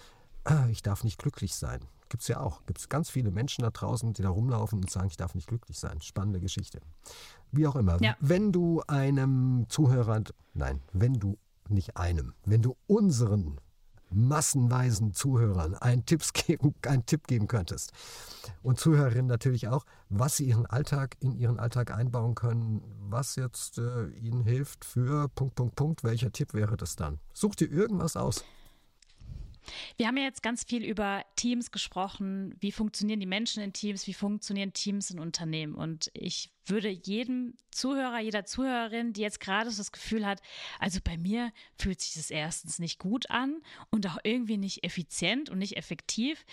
Ah, 0.43 0.65
ich 0.71 0.81
darf 0.81 1.03
nicht 1.03 1.19
glücklich 1.19 1.53
sein. 1.53 1.81
Gibt 2.09 2.23
es 2.23 2.29
ja 2.29 2.39
auch. 2.39 2.65
Gibt 2.65 2.79
es 2.79 2.89
ganz 2.89 3.11
viele 3.11 3.29
Menschen 3.29 3.61
da 3.61 3.69
draußen, 3.69 4.13
die 4.13 4.23
da 4.23 4.29
rumlaufen 4.29 4.79
und 4.79 4.89
sagen, 4.89 5.05
ich 5.07 5.17
darf 5.17 5.35
nicht 5.35 5.47
glücklich 5.47 5.77
sein. 5.77 6.01
Spannende 6.01 6.39
Geschichte. 6.39 6.81
Wie 7.51 7.67
auch 7.67 7.75
immer. 7.75 8.01
Ja. 8.01 8.17
Wenn 8.19 8.51
du 8.51 8.81
einem 8.87 9.67
Zuhörer, 9.69 10.23
nein, 10.55 10.81
wenn 10.93 11.13
du 11.13 11.37
nicht 11.69 11.97
einem, 11.97 12.33
wenn 12.45 12.61
du 12.61 12.75
unseren 12.87 13.59
massenweisen 14.11 15.13
Zuhörern 15.13 15.75
einen, 15.75 16.05
Tipps 16.05 16.33
geben, 16.33 16.73
einen 16.85 17.05
Tipp 17.05 17.27
geben 17.27 17.47
könntest. 17.47 17.91
Und 18.61 18.79
Zuhörerinnen 18.79 19.27
natürlich 19.27 19.67
auch, 19.67 19.85
was 20.09 20.37
sie 20.37 20.45
ihren 20.45 20.65
Alltag 20.65 21.15
in 21.19 21.35
ihren 21.35 21.59
Alltag 21.59 21.91
einbauen 21.91 22.35
können, 22.35 22.81
was 23.09 23.35
jetzt 23.35 23.77
äh, 23.77 24.07
ihnen 24.09 24.43
hilft 24.43 24.85
für 24.85 25.29
Punkt, 25.29 25.55
Punkt, 25.55 25.75
Punkt. 25.75 26.03
Welcher 26.03 26.31
Tipp 26.31 26.53
wäre 26.53 26.77
das 26.77 26.95
dann? 26.95 27.19
Such 27.33 27.55
dir 27.55 27.69
irgendwas 27.69 28.15
aus. 28.17 28.43
Wir 29.97 30.07
haben 30.07 30.17
ja 30.17 30.23
jetzt 30.23 30.43
ganz 30.43 30.63
viel 30.63 30.83
über 30.83 31.23
Teams 31.35 31.71
gesprochen. 31.71 32.55
Wie 32.59 32.71
funktionieren 32.71 33.19
die 33.19 33.25
Menschen 33.25 33.63
in 33.63 33.73
Teams? 33.73 34.07
Wie 34.07 34.13
funktionieren 34.13 34.73
Teams 34.73 35.11
in 35.11 35.19
Unternehmen? 35.19 35.75
Und 35.75 36.09
ich 36.13 36.51
würde 36.65 36.89
jedem 36.89 37.55
Zuhörer, 37.71 38.19
jeder 38.19 38.45
Zuhörerin, 38.45 39.13
die 39.13 39.21
jetzt 39.21 39.39
gerade 39.39 39.69
das 39.75 39.91
Gefühl 39.91 40.25
hat, 40.25 40.41
also 40.79 40.99
bei 41.03 41.17
mir 41.17 41.51
fühlt 41.77 41.99
sich 42.01 42.13
das 42.13 42.31
erstens 42.31 42.79
nicht 42.79 42.99
gut 42.99 43.29
an 43.29 43.61
und 43.89 44.07
auch 44.07 44.17
irgendwie 44.23 44.57
nicht 44.57 44.83
effizient 44.83 45.49
und 45.49 45.57
nicht 45.57 45.77
effektiv, 45.77 46.45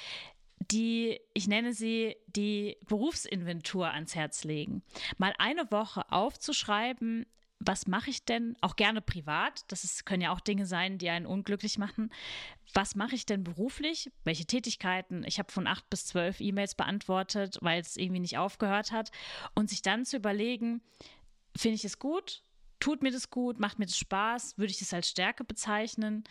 die, 0.70 1.20
ich 1.34 1.46
nenne 1.48 1.72
sie 1.72 2.16
die 2.26 2.76
Berufsinventur 2.86 3.90
ans 3.90 4.14
Herz 4.14 4.44
legen. 4.44 4.82
Mal 5.18 5.34
eine 5.38 5.70
Woche 5.70 6.10
aufzuschreiben, 6.10 7.26
was 7.58 7.86
mache 7.86 8.10
ich 8.10 8.24
denn, 8.24 8.56
auch 8.60 8.76
gerne 8.76 9.00
privat, 9.00 9.64
das 9.68 9.84
ist, 9.84 10.04
können 10.04 10.22
ja 10.22 10.32
auch 10.32 10.40
Dinge 10.40 10.66
sein, 10.66 10.98
die 10.98 11.08
einen 11.08 11.26
unglücklich 11.26 11.78
machen. 11.78 12.10
Was 12.74 12.94
mache 12.94 13.14
ich 13.14 13.24
denn 13.24 13.44
beruflich? 13.44 14.12
Welche 14.24 14.44
Tätigkeiten? 14.44 15.24
Ich 15.24 15.38
habe 15.38 15.50
von 15.50 15.66
acht 15.66 15.88
bis 15.88 16.06
zwölf 16.06 16.40
E-Mails 16.40 16.74
beantwortet, 16.74 17.58
weil 17.62 17.80
es 17.80 17.96
irgendwie 17.96 18.20
nicht 18.20 18.36
aufgehört 18.36 18.92
hat. 18.92 19.10
Und 19.54 19.70
sich 19.70 19.82
dann 19.82 20.04
zu 20.04 20.18
überlegen, 20.18 20.82
finde 21.56 21.76
ich 21.76 21.84
es 21.84 21.98
gut? 21.98 22.42
Tut 22.78 23.02
mir 23.02 23.10
das 23.10 23.30
gut? 23.30 23.58
Macht 23.58 23.78
mir 23.78 23.86
das 23.86 23.96
Spaß? 23.96 24.58
Würde 24.58 24.70
ich 24.70 24.78
das 24.78 24.92
als 24.92 25.08
Stärke 25.08 25.44
bezeichnen? 25.44 26.24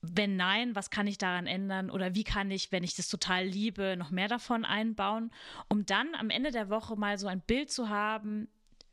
Wenn 0.00 0.36
nein, 0.36 0.76
was 0.76 0.90
kann 0.90 1.08
ich 1.08 1.18
daran 1.18 1.48
ändern? 1.48 1.90
Oder 1.90 2.14
wie 2.14 2.22
kann 2.22 2.52
ich, 2.52 2.70
wenn 2.70 2.84
ich 2.84 2.94
das 2.94 3.08
total 3.08 3.44
liebe, 3.44 3.96
noch 3.96 4.12
mehr 4.12 4.28
davon 4.28 4.64
einbauen? 4.64 5.32
Um 5.68 5.84
dann 5.84 6.14
am 6.14 6.30
Ende 6.30 6.52
der 6.52 6.70
Woche 6.70 6.94
mal 6.94 7.18
so 7.18 7.26
ein 7.26 7.40
Bild 7.40 7.72
zu 7.72 7.88
haben, 7.88 8.46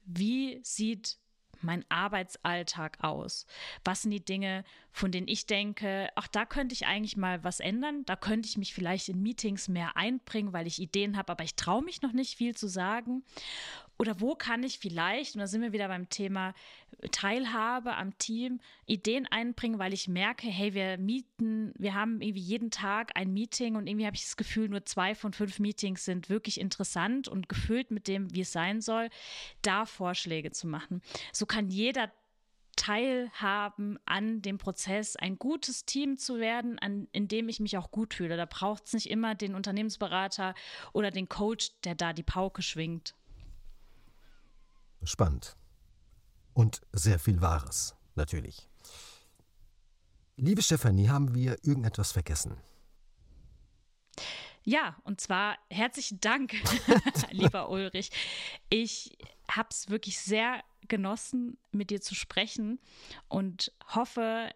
wie 0.06 0.60
sieht 0.64 1.18
mein 1.62 1.86
Arbeitsalltag 1.90 2.98
aus? 3.04 3.46
Was 3.84 4.02
sind 4.02 4.12
die 4.12 4.24
Dinge, 4.24 4.64
von 4.94 5.12
denen 5.12 5.28
ich 5.28 5.48
denke, 5.48 6.10
ach, 6.16 6.28
da 6.28 6.46
könnte 6.46 6.74
ich 6.74 6.86
eigentlich 6.86 7.18
mal 7.18 7.44
was 7.44 7.60
ändern, 7.60 8.06
da 8.06 8.16
könnte 8.16 8.48
ich 8.48 8.58
mich 8.58 8.76
vielleicht 8.76 9.10
in 9.10 9.24
Meetings 9.24 9.68
mehr 9.68 9.98
einbringen, 9.98 10.54
weil 10.54 10.68
ich 10.68 10.80
Ideen 10.80 11.18
habe, 11.18 11.32
aber 11.32 11.44
ich 11.44 11.56
traue 11.56 11.84
mich 11.84 12.04
noch 12.04 12.14
nicht 12.14 12.38
viel 12.38 12.56
zu 12.56 12.68
sagen. 12.68 13.24
Oder 13.98 14.22
wo 14.22 14.36
kann 14.36 14.64
ich 14.64 14.80
vielleicht, 14.80 15.36
und 15.36 15.40
da 15.40 15.48
sind 15.48 15.62
wir 15.62 15.72
wieder 15.72 15.88
beim 15.88 16.10
Thema 16.10 16.54
Teilhabe 17.12 17.96
am 17.96 18.18
Team, 18.20 18.60
Ideen 18.86 19.26
einbringen, 19.28 19.80
weil 19.80 19.94
ich 19.94 20.08
merke, 20.08 20.48
hey, 20.48 20.76
wir 20.76 20.98
mieten, 20.98 21.74
wir 21.78 21.96
haben 21.96 22.22
irgendwie 22.22 22.42
jeden 22.42 22.70
Tag 22.70 23.12
ein 23.16 23.34
Meeting 23.34 23.76
und 23.76 23.88
irgendwie 23.88 24.06
habe 24.06 24.16
ich 24.16 24.24
das 24.24 24.38
Gefühl, 24.38 24.70
nur 24.70 24.86
zwei 24.86 25.16
von 25.16 25.34
fünf 25.34 25.60
Meetings 25.60 26.06
sind 26.06 26.30
wirklich 26.30 26.60
interessant 26.60 27.28
und 27.28 27.50
gefüllt 27.50 27.90
mit 27.90 28.08
dem, 28.08 28.34
wie 28.34 28.42
es 28.42 28.52
sein 28.52 28.80
soll, 28.80 29.10
da 29.64 29.86
Vorschläge 29.86 30.52
zu 30.52 30.68
machen. 30.68 31.02
So 31.32 31.46
kann 31.46 31.70
jeder 31.70 32.12
teilhaben 32.76 34.00
an 34.06 34.42
dem 34.42 34.58
Prozess, 34.58 35.16
ein 35.16 35.38
gutes 35.38 35.86
Team 35.86 36.18
zu 36.18 36.40
werden, 36.40 36.80
an, 36.80 37.08
in 37.12 37.28
dem 37.28 37.50
ich 37.50 37.60
mich 37.60 37.78
auch 37.78 37.92
gut 37.92 38.14
fühle. 38.14 38.38
Da 38.38 38.46
braucht 38.46 38.88
es 38.88 38.94
nicht 38.94 39.10
immer 39.10 39.36
den 39.36 39.56
Unternehmensberater 39.56 40.56
oder 40.92 41.12
den 41.12 41.30
Coach, 41.30 41.72
der 41.84 41.96
da 41.96 42.14
die 42.14 42.24
Pauke 42.24 42.62
schwingt. 42.62 43.16
Spannend. 45.04 45.56
Und 46.54 46.82
sehr 46.92 47.20
viel 47.20 47.42
Wahres, 47.42 47.96
natürlich. 48.16 48.70
Liebe 50.36 50.62
Stefanie, 50.62 51.10
haben 51.10 51.34
wir 51.36 51.58
irgendetwas 51.64 52.12
vergessen? 52.12 52.58
Ja, 54.64 54.96
und 55.04 55.20
zwar 55.20 55.58
herzlichen 55.70 56.20
Dank, 56.22 56.54
lieber 57.32 57.70
Ulrich. 57.70 58.12
Ich 58.70 59.18
habe 59.50 59.70
es 59.72 59.90
wirklich 59.90 60.20
sehr 60.20 60.64
genossen, 60.90 61.58
mit 61.72 61.90
dir 61.90 62.02
zu 62.02 62.16
sprechen 62.16 62.80
und 63.28 63.72
hoffe, 63.88 64.50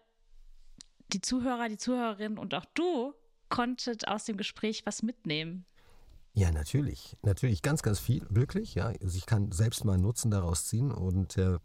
die 1.12 1.20
Zuhörer, 1.20 1.68
die 1.68 1.78
Zuhörerinnen 1.78 2.38
und 2.38 2.54
auch 2.54 2.66
du 2.74 3.14
konntet 3.48 4.08
aus 4.08 4.24
dem 4.24 4.36
Gespräch 4.36 4.84
was 4.84 5.02
mitnehmen. 5.02 5.64
Ja, 6.34 6.52
natürlich. 6.52 7.16
Natürlich 7.22 7.62
ganz, 7.62 7.82
ganz 7.82 7.98
viel, 7.98 8.24
wirklich. 8.30 8.74
Ja. 8.74 8.92
Also 9.02 9.16
ich 9.16 9.26
kann 9.26 9.50
selbst 9.50 9.84
mal 9.84 9.98
Nutzen 9.98 10.30
daraus 10.30 10.66
ziehen 10.66 10.92
und 10.92 11.36
äh, 11.36 11.58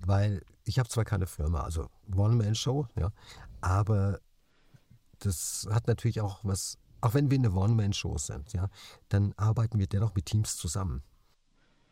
weil 0.00 0.44
ich 0.64 0.78
habe 0.78 0.88
zwar 0.88 1.04
keine 1.04 1.26
Firma, 1.26 1.62
also 1.62 1.88
One-Man-Show, 2.14 2.86
ja, 2.96 3.10
aber 3.60 4.20
das 5.20 5.66
hat 5.70 5.88
natürlich 5.88 6.20
auch 6.20 6.40
was, 6.42 6.78
auch 7.00 7.14
wenn 7.14 7.30
wir 7.30 7.38
eine 7.38 7.52
One-Man-Show 7.52 8.18
sind, 8.18 8.52
ja, 8.52 8.68
dann 9.08 9.32
arbeiten 9.36 9.78
wir 9.78 9.86
dennoch 9.86 10.14
mit 10.14 10.26
Teams 10.26 10.56
zusammen. 10.56 11.02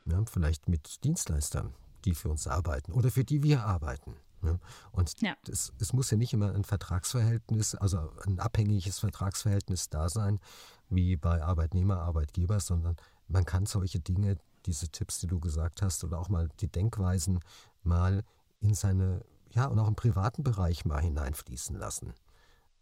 Ja, 0.05 0.23
vielleicht 0.31 0.69
mit 0.69 1.03
Dienstleistern, 1.03 1.75
die 2.07 2.15
für 2.15 2.31
uns 2.31 2.47
arbeiten 2.47 2.93
oder 2.93 3.11
für 3.11 3.25
die 3.25 3.43
wir 3.43 3.65
arbeiten. 3.65 4.15
Ja. 4.43 4.59
Und 4.93 5.21
ja. 5.21 5.37
Das, 5.45 5.73
es 5.79 5.93
muss 5.93 6.11
ja 6.11 6.17
nicht 6.17 6.33
immer 6.33 6.55
ein 6.55 6.65
Vertragsverhältnis, 6.65 7.75
also 7.75 8.11
ein 8.27 8.39
abhängiges 8.39 8.99
Vertragsverhältnis 8.99 9.89
da 9.89 10.09
sein, 10.09 10.41
wie 10.89 11.17
bei 11.17 11.43
Arbeitnehmer, 11.43 11.99
Arbeitgeber, 11.99 12.61
sondern 12.61 12.97
man 13.29 13.45
kann 13.45 13.67
solche 13.67 14.01
Dinge, 14.01 14.39
diese 14.67 14.89
Tipps, 14.89 15.19
die 15.21 15.27
du 15.27 15.41
gesagt 15.41 15.83
hast, 15.83 16.05
oder 16.05 16.19
auch 16.19 16.29
mal 16.29 16.49
die 16.61 16.69
Denkweisen 16.69 17.41
mal 17.83 18.25
in 18.61 18.75
seine, 18.75 19.25
ja, 19.51 19.67
und 19.67 19.79
auch 19.79 19.89
im 19.89 19.97
privaten 19.97 20.43
Bereich 20.43 20.85
mal 20.85 21.03
hineinfließen 21.03 21.77
lassen. 21.77 22.15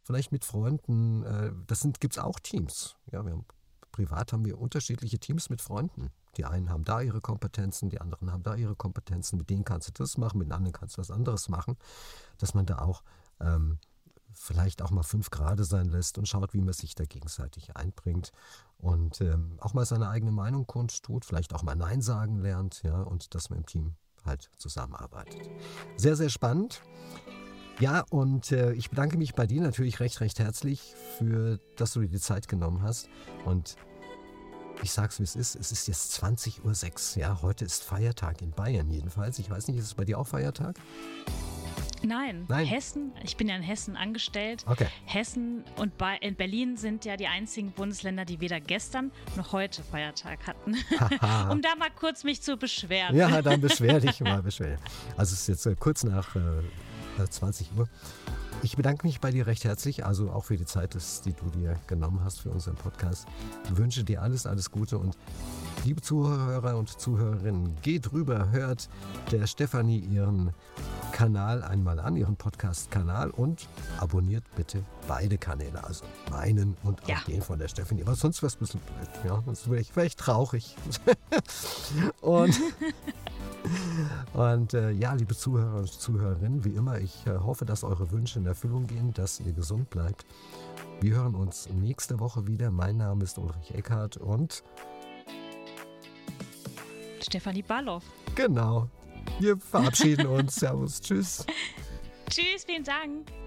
Vielleicht 0.02 0.32
mit 0.32 0.44
Freunden, 0.44 1.24
äh, 1.24 1.52
das 1.66 1.86
gibt 1.98 2.14
es 2.14 2.18
auch 2.18 2.38
Teams. 2.40 2.96
Ja, 3.10 3.18
haben, 3.18 3.46
privat 3.90 4.32
haben 4.32 4.44
wir 4.44 4.58
unterschiedliche 4.58 5.18
Teams 5.18 5.50
mit 5.50 5.62
Freunden. 5.62 6.10
Die 6.36 6.44
einen 6.44 6.70
haben 6.70 6.84
da 6.84 7.00
ihre 7.00 7.20
Kompetenzen, 7.20 7.88
die 7.88 8.00
anderen 8.00 8.32
haben 8.32 8.42
da 8.42 8.54
ihre 8.54 8.76
Kompetenzen. 8.76 9.38
Mit 9.38 9.50
denen 9.50 9.64
kannst 9.64 9.88
du 9.88 9.92
das 9.92 10.18
machen, 10.18 10.38
mit 10.38 10.48
den 10.48 10.52
anderen 10.52 10.72
kannst 10.72 10.96
du 10.96 11.00
was 11.00 11.10
anderes 11.10 11.48
machen. 11.48 11.76
Dass 12.38 12.54
man 12.54 12.66
da 12.66 12.78
auch 12.78 13.02
ähm, 13.40 13.78
vielleicht 14.34 14.82
auch 14.82 14.90
mal 14.90 15.02
fünf 15.02 15.30
Grade 15.30 15.64
sein 15.64 15.88
lässt 15.88 16.18
und 16.18 16.28
schaut, 16.28 16.54
wie 16.54 16.60
man 16.60 16.74
sich 16.74 16.94
da 16.94 17.04
gegenseitig 17.04 17.76
einbringt 17.76 18.32
und 18.78 19.20
ähm, 19.20 19.56
auch 19.60 19.74
mal 19.74 19.86
seine 19.86 20.08
eigene 20.08 20.32
Meinung 20.32 20.66
kundtut, 20.66 21.24
vielleicht 21.24 21.54
auch 21.54 21.62
mal 21.62 21.76
Nein 21.76 22.02
sagen 22.02 22.38
lernt, 22.38 22.82
ja, 22.82 23.00
und 23.00 23.34
dass 23.34 23.50
man 23.50 23.60
im 23.60 23.66
Team 23.66 23.94
halt 24.24 24.50
zusammenarbeitet. 24.58 25.48
Sehr, 25.96 26.16
sehr 26.16 26.30
spannend. 26.30 26.82
Ja, 27.80 28.04
und 28.10 28.52
äh, 28.52 28.72
ich 28.72 28.90
bedanke 28.90 29.18
mich 29.18 29.34
bei 29.34 29.46
dir 29.46 29.60
natürlich 29.60 29.98
recht, 30.00 30.20
recht 30.20 30.38
herzlich 30.38 30.94
für, 31.18 31.58
dass 31.76 31.92
du 31.92 32.00
dir 32.00 32.08
die 32.08 32.20
Zeit 32.20 32.46
genommen 32.46 32.82
hast. 32.82 33.08
Und 33.44 33.76
ich 34.82 34.92
sag's, 34.92 35.18
wie 35.18 35.24
es 35.24 35.36
ist. 35.36 35.56
Es 35.56 35.72
ist 35.72 35.88
jetzt 35.88 36.22
20.06 36.22 37.16
Uhr. 37.16 37.22
Ja, 37.22 37.42
heute 37.42 37.64
ist 37.64 37.82
Feiertag 37.82 38.42
in 38.42 38.50
Bayern 38.50 38.90
jedenfalls. 38.90 39.38
Ich 39.38 39.50
weiß 39.50 39.68
nicht, 39.68 39.78
ist 39.78 39.86
es 39.86 39.94
bei 39.94 40.04
dir 40.04 40.18
auch 40.18 40.26
Feiertag? 40.26 40.76
Nein, 42.02 42.44
Nein, 42.48 42.66
Hessen, 42.66 43.12
ich 43.22 43.36
bin 43.36 43.48
ja 43.48 43.56
in 43.56 43.62
Hessen 43.62 43.96
angestellt. 43.96 44.64
Okay. 44.66 44.86
Hessen 45.06 45.64
und 45.76 45.92
in 46.20 46.34
Berlin 46.34 46.76
sind 46.76 47.04
ja 47.06 47.16
die 47.16 47.26
einzigen 47.26 47.72
Bundesländer, 47.72 48.26
die 48.26 48.40
weder 48.40 48.60
gestern 48.60 49.10
noch 49.36 49.52
heute 49.52 49.82
Feiertag 49.82 50.46
hatten. 50.46 50.72
um 51.50 51.62
da 51.62 51.74
mal 51.76 51.90
kurz 51.98 52.24
mich 52.24 52.42
zu 52.42 52.56
beschweren. 52.56 53.16
Ja, 53.16 53.40
dann 53.40 53.60
beschwer 53.62 54.00
dich 54.00 54.20
mal, 54.20 54.42
beschwer. 54.42 54.78
Also 55.16 55.32
es 55.32 55.40
ist 55.40 55.48
jetzt 55.48 55.66
äh, 55.66 55.76
kurz 55.78 56.04
nach 56.04 56.36
äh, 56.36 56.40
20 57.30 57.70
Uhr. 57.76 57.88
Ich 58.62 58.76
bedanke 58.76 59.06
mich 59.06 59.20
bei 59.20 59.30
dir 59.30 59.46
recht 59.46 59.64
herzlich, 59.64 60.06
also 60.06 60.30
auch 60.30 60.44
für 60.44 60.56
die 60.56 60.64
Zeit, 60.64 60.96
die 61.24 61.32
du 61.32 61.50
dir 61.50 61.78
genommen 61.86 62.20
hast 62.24 62.40
für 62.40 62.50
unseren 62.50 62.76
Podcast. 62.76 63.26
Ich 63.64 63.76
wünsche 63.76 64.04
dir 64.04 64.22
alles, 64.22 64.46
alles 64.46 64.70
Gute 64.70 64.98
und 64.98 65.16
liebe 65.84 66.00
Zuhörer 66.00 66.78
und 66.78 66.88
Zuhörerinnen, 66.88 67.76
geht 67.82 68.12
rüber, 68.12 68.50
hört 68.52 68.88
der 69.30 69.46
Stefanie 69.46 69.98
ihren 69.98 70.54
Kanal 71.12 71.62
einmal 71.62 72.00
an, 72.00 72.16
ihren 72.16 72.36
Podcast-Kanal 72.36 73.30
und 73.30 73.68
abonniert 73.98 74.44
bitte 74.56 74.82
beide 75.06 75.36
Kanäle, 75.36 75.84
also 75.84 76.04
meinen 76.30 76.76
und 76.82 77.02
auch 77.04 77.08
ja. 77.08 77.18
den 77.26 77.42
von 77.42 77.58
der 77.58 77.68
Stefanie. 77.68 78.02
Aber 78.02 78.14
sonst 78.14 78.42
wäre 78.42 78.48
es 78.48 78.56
ein 78.56 78.60
bisschen 78.60 78.80
blöd, 78.80 79.08
ja, 79.24 79.42
sonst 79.44 79.70
wäre 79.70 79.80
ich, 79.80 79.94
wär 79.94 80.04
ich 80.04 80.16
traurig. 80.16 80.74
und 82.20 82.58
und 84.34 84.74
äh, 84.74 84.90
ja, 84.90 85.12
liebe 85.14 85.34
Zuhörer 85.34 85.78
und 85.78 85.88
Zuhörerinnen, 85.88 86.64
wie 86.64 86.70
immer, 86.70 86.98
ich 87.04 87.26
äh, 87.26 87.38
hoffe, 87.38 87.64
dass 87.64 87.84
eure 87.84 88.10
Wünsche 88.10 88.38
in 88.38 88.46
Erfüllung 88.46 88.86
gehen, 88.86 89.12
dass 89.12 89.40
ihr 89.40 89.52
gesund 89.52 89.90
bleibt. 89.90 90.24
Wir 91.00 91.16
hören 91.16 91.34
uns 91.34 91.68
nächste 91.68 92.18
Woche 92.18 92.46
wieder. 92.46 92.70
Mein 92.70 92.96
Name 92.96 93.24
ist 93.24 93.38
Ulrich 93.38 93.74
Eckhardt 93.74 94.16
und 94.16 94.64
Stefanie 97.22 97.62
Balloff. 97.62 98.04
Genau. 98.34 98.88
Wir 99.38 99.56
verabschieden 99.56 100.26
uns. 100.26 100.56
Servus. 100.56 101.00
Tschüss. 101.00 101.46
Tschüss, 102.30 102.64
vielen 102.64 102.84
Dank. 102.84 103.43